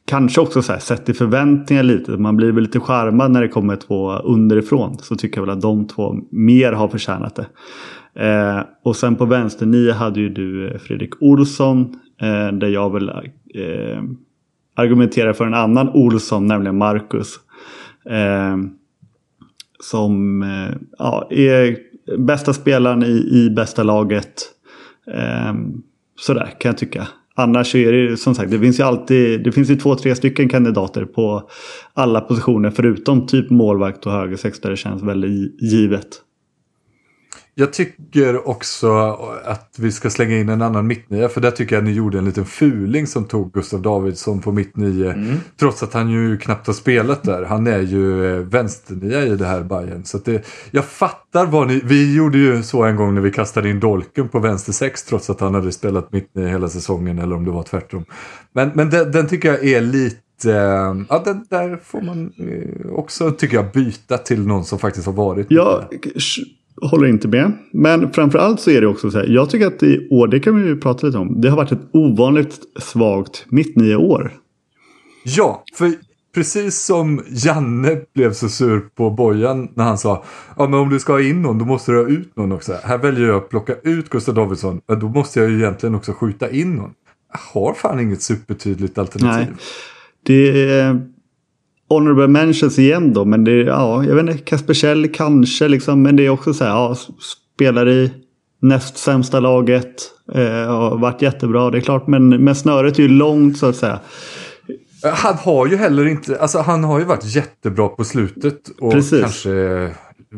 [0.10, 2.11] kanske också så här, sett i förväntningar lite.
[2.11, 4.98] Man blir väl lite charmad när det kommer två underifrån.
[4.98, 7.48] Så tycker jag väl att de två mer har förtjänat det.
[8.26, 11.99] Eh, och sen på vänster nio hade ju du eh, Fredrik Olsson.
[12.22, 14.03] Eh, där jag väl eh,
[14.76, 17.36] argumenterar för en annan Olsson, nämligen Marcus.
[18.10, 18.57] Eh,
[19.80, 21.77] som eh, ja, är
[22.18, 24.34] bästa spelaren i, i bästa laget.
[25.14, 25.53] Eh,
[26.19, 27.07] sådär kan jag tycka.
[27.40, 30.16] Annars är det ju som sagt, det finns ju alltid, det finns ju två, tre
[30.16, 31.49] stycken kandidater på
[31.94, 36.07] alla positioner förutom typ målvakt och högersex där det känns väldigt givet.
[37.60, 41.30] Jag tycker också att vi ska slänga in en annan mittnia.
[41.30, 44.52] För där tycker jag att ni gjorde en liten fuling som tog Gustav Davidsson på
[44.52, 45.11] mittnio.
[45.11, 45.36] Mm.
[45.60, 47.44] Trots att han ju knappt har spelat där.
[47.44, 50.03] Han är ju eh, vänsternia i det här Bayern.
[50.06, 51.81] Så det, jag fattar vad ni...
[51.84, 55.03] Vi gjorde ju så en gång när vi kastade in Dolken på vänster sex.
[55.03, 57.19] Trots att han hade spelat mittnia hela säsongen.
[57.19, 58.06] Eller om det var tvärtom.
[58.53, 60.18] Men, men den, den tycker jag är lite
[61.10, 65.14] ja, den där får man eh, också, tycker jag, byta till någon som faktiskt har
[65.14, 65.48] varit.
[65.49, 65.86] Jag
[66.81, 67.51] håller inte med.
[67.73, 69.27] Men framförallt så är det också så här.
[69.27, 71.41] Jag tycker att i år, det kan vi ju prata lite om.
[71.41, 74.31] Det har varit ett ovanligt svagt mitt nio år.
[75.23, 75.93] Ja, för
[76.35, 80.23] precis som Janne blev så sur på Bojan när han sa
[80.57, 82.73] ja men om du ska ha in någon då måste du ha ut någon också.
[82.84, 84.81] Här väljer jag att plocka ut Gustav Davidsson.
[84.88, 86.91] Men då måste jag ju egentligen också skjuta in någon.
[87.34, 89.47] Jag har fan inget supertydligt alternativ.
[89.49, 89.60] Nej.
[90.26, 91.01] Det är
[91.90, 93.26] honorable mentions igen då.
[93.26, 96.02] Men det är, ja, jag vet inte, Kasper Kjell kanske liksom.
[96.02, 96.95] Men det är också så här, ja,
[97.56, 98.11] spelar i
[98.61, 100.11] näst sämsta laget.
[100.34, 102.07] Eh, har varit jättebra, det är klart.
[102.07, 103.99] Men, men snöret är ju långt så att säga.
[105.03, 108.70] Han har ju heller inte, alltså han har ju varit jättebra på slutet.
[108.80, 109.22] Och Precis.
[109.22, 109.90] kanske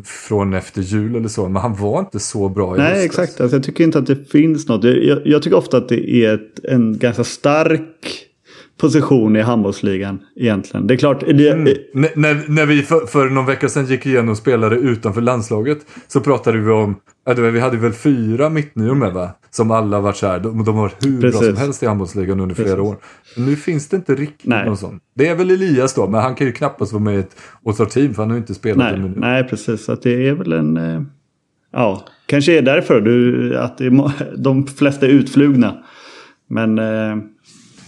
[0.06, 1.49] från efter jul eller så.
[1.49, 3.06] Men han var inte så bra i Nej, höstas.
[3.06, 3.41] exakt.
[3.41, 4.84] Alltså, jag tycker inte att det finns något.
[4.84, 8.26] Jag, jag tycker ofta att det är ett, en ganska stark
[8.82, 10.88] position i handbollsligan egentligen.
[10.88, 11.24] Det är klart.
[11.24, 11.64] Mm.
[11.94, 15.78] när, när vi för, för någon vecka sedan gick igenom spelare utanför landslaget
[16.08, 16.95] så pratade vi om,
[17.53, 19.30] vi hade väl fyra mittnior med va?
[19.49, 21.40] Som alla varit så här, de, de har varit hur Precis.
[21.40, 22.72] bra som helst i handbollsligan under Precis.
[22.72, 22.95] flera år.
[23.38, 24.66] Nu finns det inte riktigt Nej.
[24.66, 24.99] någon sån.
[25.16, 27.36] Det är väl Elias då, men han kan ju knappast vara med i ett
[27.66, 28.94] All-Star-team för han har ju inte spelat Nej.
[28.94, 29.18] en minut.
[29.18, 29.86] Nej, precis.
[29.86, 30.78] Så det är väl en...
[30.78, 31.02] Eh,
[31.74, 35.78] ja, kanske är därför du, att det är, de flesta är utflugna.
[36.48, 36.80] Men...
[36.80, 37.16] Eh,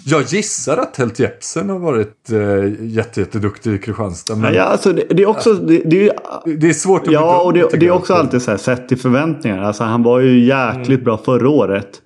[0.05, 4.35] jag gissar att Helt Jepsen har varit äh, jätteduktig i Kristianstad.
[4.35, 4.53] Men...
[4.53, 5.53] Ja, alltså det, det är också...
[5.53, 6.15] Det, det, är,
[6.57, 8.97] det är svårt att Ja, och det, det är också alltid så här sett till
[8.97, 9.63] förväntningar.
[9.63, 11.03] Alltså han var ju jäkligt mm.
[11.03, 12.01] bra förra året.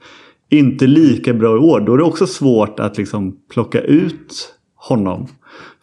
[0.50, 1.80] Inte lika bra i år.
[1.80, 5.28] Då är det också svårt att liksom plocka ut honom.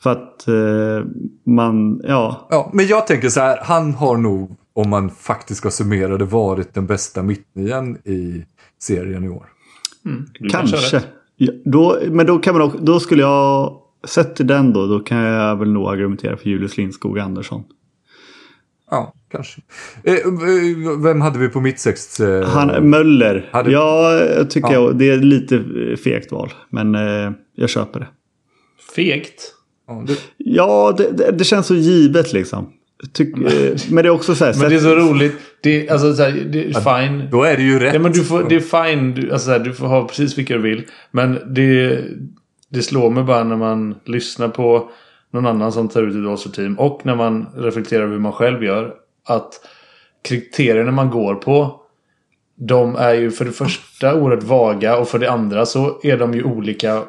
[0.03, 1.07] För att eh,
[1.47, 2.47] man, ja.
[2.51, 3.59] Ja, men jag tänker så här.
[3.63, 8.45] Han har nog, om man faktiskt ska summera det, varit den bästa mittnian i
[8.83, 9.47] serien i år.
[10.07, 10.27] Mm.
[10.51, 11.03] Kanske.
[11.37, 15.01] Ja, då, men då, kan man också, då skulle jag, sett till den då, då
[15.01, 17.65] kan jag väl nog argumentera för Julius Lindskog Andersson.
[18.91, 19.61] Ja, kanske.
[20.03, 22.21] Eh, eh vem hade vi på mittsex?
[22.21, 23.49] Eh, Han, Möller.
[23.53, 23.71] Hade...
[23.71, 24.83] Ja, jag tycker ja.
[24.83, 25.65] Jag, det är lite
[26.05, 26.53] fegt val.
[26.71, 28.09] Men eh, jag köper det.
[28.95, 29.55] Fegt?
[30.37, 32.73] Ja det, det, det, känns så givet liksom.
[33.13, 34.55] Tyck, eh, men det är också så här.
[34.61, 35.35] Men det är så roligt.
[35.63, 37.29] Det, alltså, så här, det är fine.
[37.31, 37.95] Då är det ju rätt.
[37.95, 38.61] Ja, men du får, det är
[38.91, 39.15] fine.
[39.15, 40.85] Du, alltså, så här, du får ha precis vilka du vill.
[41.11, 42.05] Men det,
[42.69, 44.91] det slår mig bara när man lyssnar på
[45.33, 46.79] någon annan som tar ut ett All-Team.
[46.79, 48.95] Och när man reflekterar över hur man själv gör.
[49.27, 49.53] Att
[50.23, 51.81] kriterierna man går på.
[52.57, 54.97] De är ju för det första oerhört vaga.
[54.97, 57.03] Och för det andra så är de ju olika.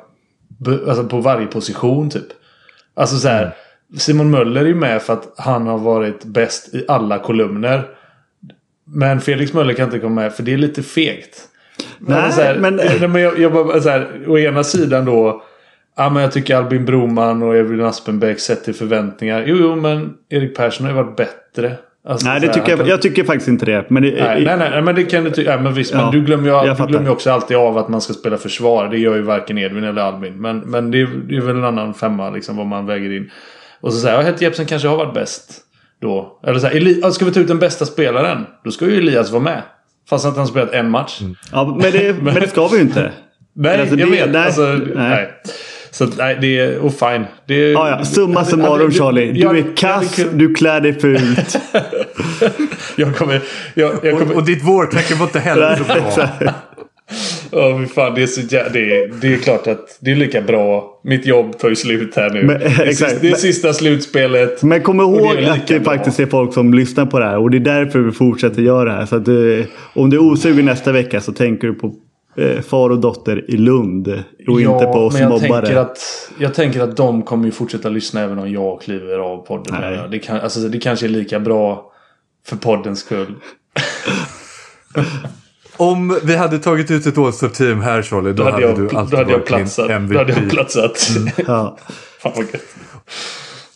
[0.87, 2.27] Alltså på varje position typ.
[2.93, 3.55] Alltså så här.
[3.97, 7.87] Simon Möller är ju med för att han har varit bäst i alla kolumner.
[8.83, 11.41] Men Felix Möller kan inte komma med för det är lite fegt.
[11.99, 12.75] Nej, så här, men...
[13.11, 15.43] men jag, jag bara, så här, å ena sidan då.
[15.97, 19.43] Ja, men jag tycker Albin Broman och Edvin Aspenbäck till förväntningar.
[19.47, 21.77] Jo, jo, men Erik Persson har ju varit bättre.
[22.07, 22.87] Alltså, nej, det tycker jag, kan...
[22.87, 23.85] jag tycker faktiskt inte det.
[23.89, 25.57] Men det, nej, nej, nej, men det kan du tycka.
[25.57, 28.13] Men visst, ja, men du glömmer ju du glömmer också alltid av att man ska
[28.13, 28.87] spela försvar.
[28.87, 30.41] Det gör ju varken Edvin eller Albin.
[30.41, 33.31] Men, men det, är, det är väl en annan femma liksom vad man väger in.
[33.81, 35.61] Och så säger jag Helt Jepsen kanske har varit bäst.
[36.01, 36.39] Då.
[36.47, 38.45] Eller så här, Eli ska vi ta ut den bästa spelaren?
[38.63, 39.61] Då ska ju Elias vara med.
[40.09, 41.21] Fast att han spelat en match.
[41.21, 41.35] Mm.
[41.51, 43.11] Ja, men det, men det ska vi ju inte.
[43.53, 44.31] nej, alltså, jag det, vet.
[44.31, 44.91] Nej, alltså, nej.
[44.95, 45.33] nej.
[45.91, 46.77] Så nej, det är...
[46.77, 47.25] Och fine.
[47.47, 48.05] Det är, ja, ja.
[48.05, 49.31] Summa summarum Charlie.
[49.31, 51.57] Du är kass, du klär dig fult.
[52.95, 53.41] jag kommer...
[53.73, 54.31] Jag, jag kommer...
[54.31, 56.53] Och, och ditt vårtecken var inte heller så bra.
[57.55, 60.99] Oh, fan, det, är så det, är, det är klart att det är lika bra.
[61.03, 62.43] Mitt jobb tar ju slut här nu.
[62.43, 64.63] Men, det, är exakt, det är sista slutspelet.
[64.63, 65.93] Men kom ihåg det att det bra.
[65.93, 67.37] faktiskt är folk som lyssnar på det här.
[67.37, 69.05] Och det är därför vi fortsätter göra det här.
[69.05, 71.95] Så du, eh, om du är osugen nästa vecka så tänker du på
[72.37, 74.07] eh, far och dotter i Lund.
[74.47, 75.65] Och ja, inte på oss men jag mobbare.
[75.65, 79.45] Tänker att, jag tänker att de kommer ju fortsätta lyssna även om jag kliver av
[79.45, 79.75] podden.
[80.11, 81.91] Det, kan, alltså, det kanske är lika bra
[82.47, 83.35] för poddens skull.
[85.77, 89.11] Om vi hade tagit ut ett All-Star-team här Charlie, då, då hade, jag, du alltid
[89.11, 89.89] då hade jag platsat.
[89.89, 90.13] MVP.
[90.13, 91.09] Då hade jag platsat.
[91.17, 91.33] Mm.
[91.47, 91.77] ja.
[92.21, 92.61] Fan vad gött.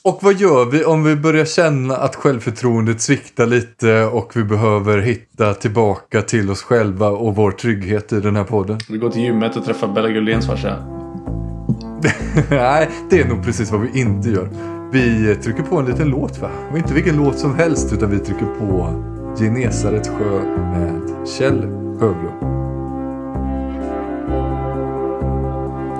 [0.02, 4.98] Och vad gör vi om vi börjar känna att självförtroendet sviktar lite och vi behöver
[4.98, 8.80] hitta tillbaka till oss själva och vår trygghet i den här podden?
[8.90, 10.76] Vi går till gymmet och träffar Bella Guldéns farsa.
[12.50, 14.50] Nej, det är nog precis vad vi inte gör.
[14.92, 16.50] Vi trycker på en liten låt va?
[16.72, 18.94] Och inte vilken låt som helst utan vi trycker på
[19.40, 22.44] Genesarets sjö med Kjell Höglund.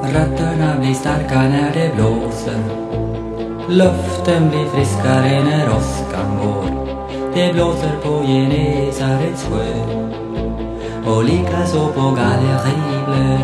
[0.04, 2.64] Rötterna blir starka när det blåser.
[3.70, 6.86] Luften blir friskare när åskan går.
[7.34, 9.66] Det blåser på Genesarets sjö.
[11.12, 13.38] Och likaså på Gallerieblö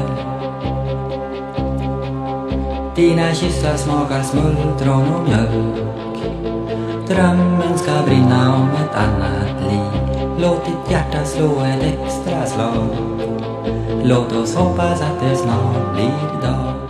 [2.95, 5.77] Dina kyssar smakar smultron och mjölk.
[7.07, 10.04] Drömmen ska brinna om ett annat liv.
[10.37, 12.87] Låt ditt hjärta slå ett extra slag.
[14.03, 16.84] Låt oss hoppas att det snart blir dag.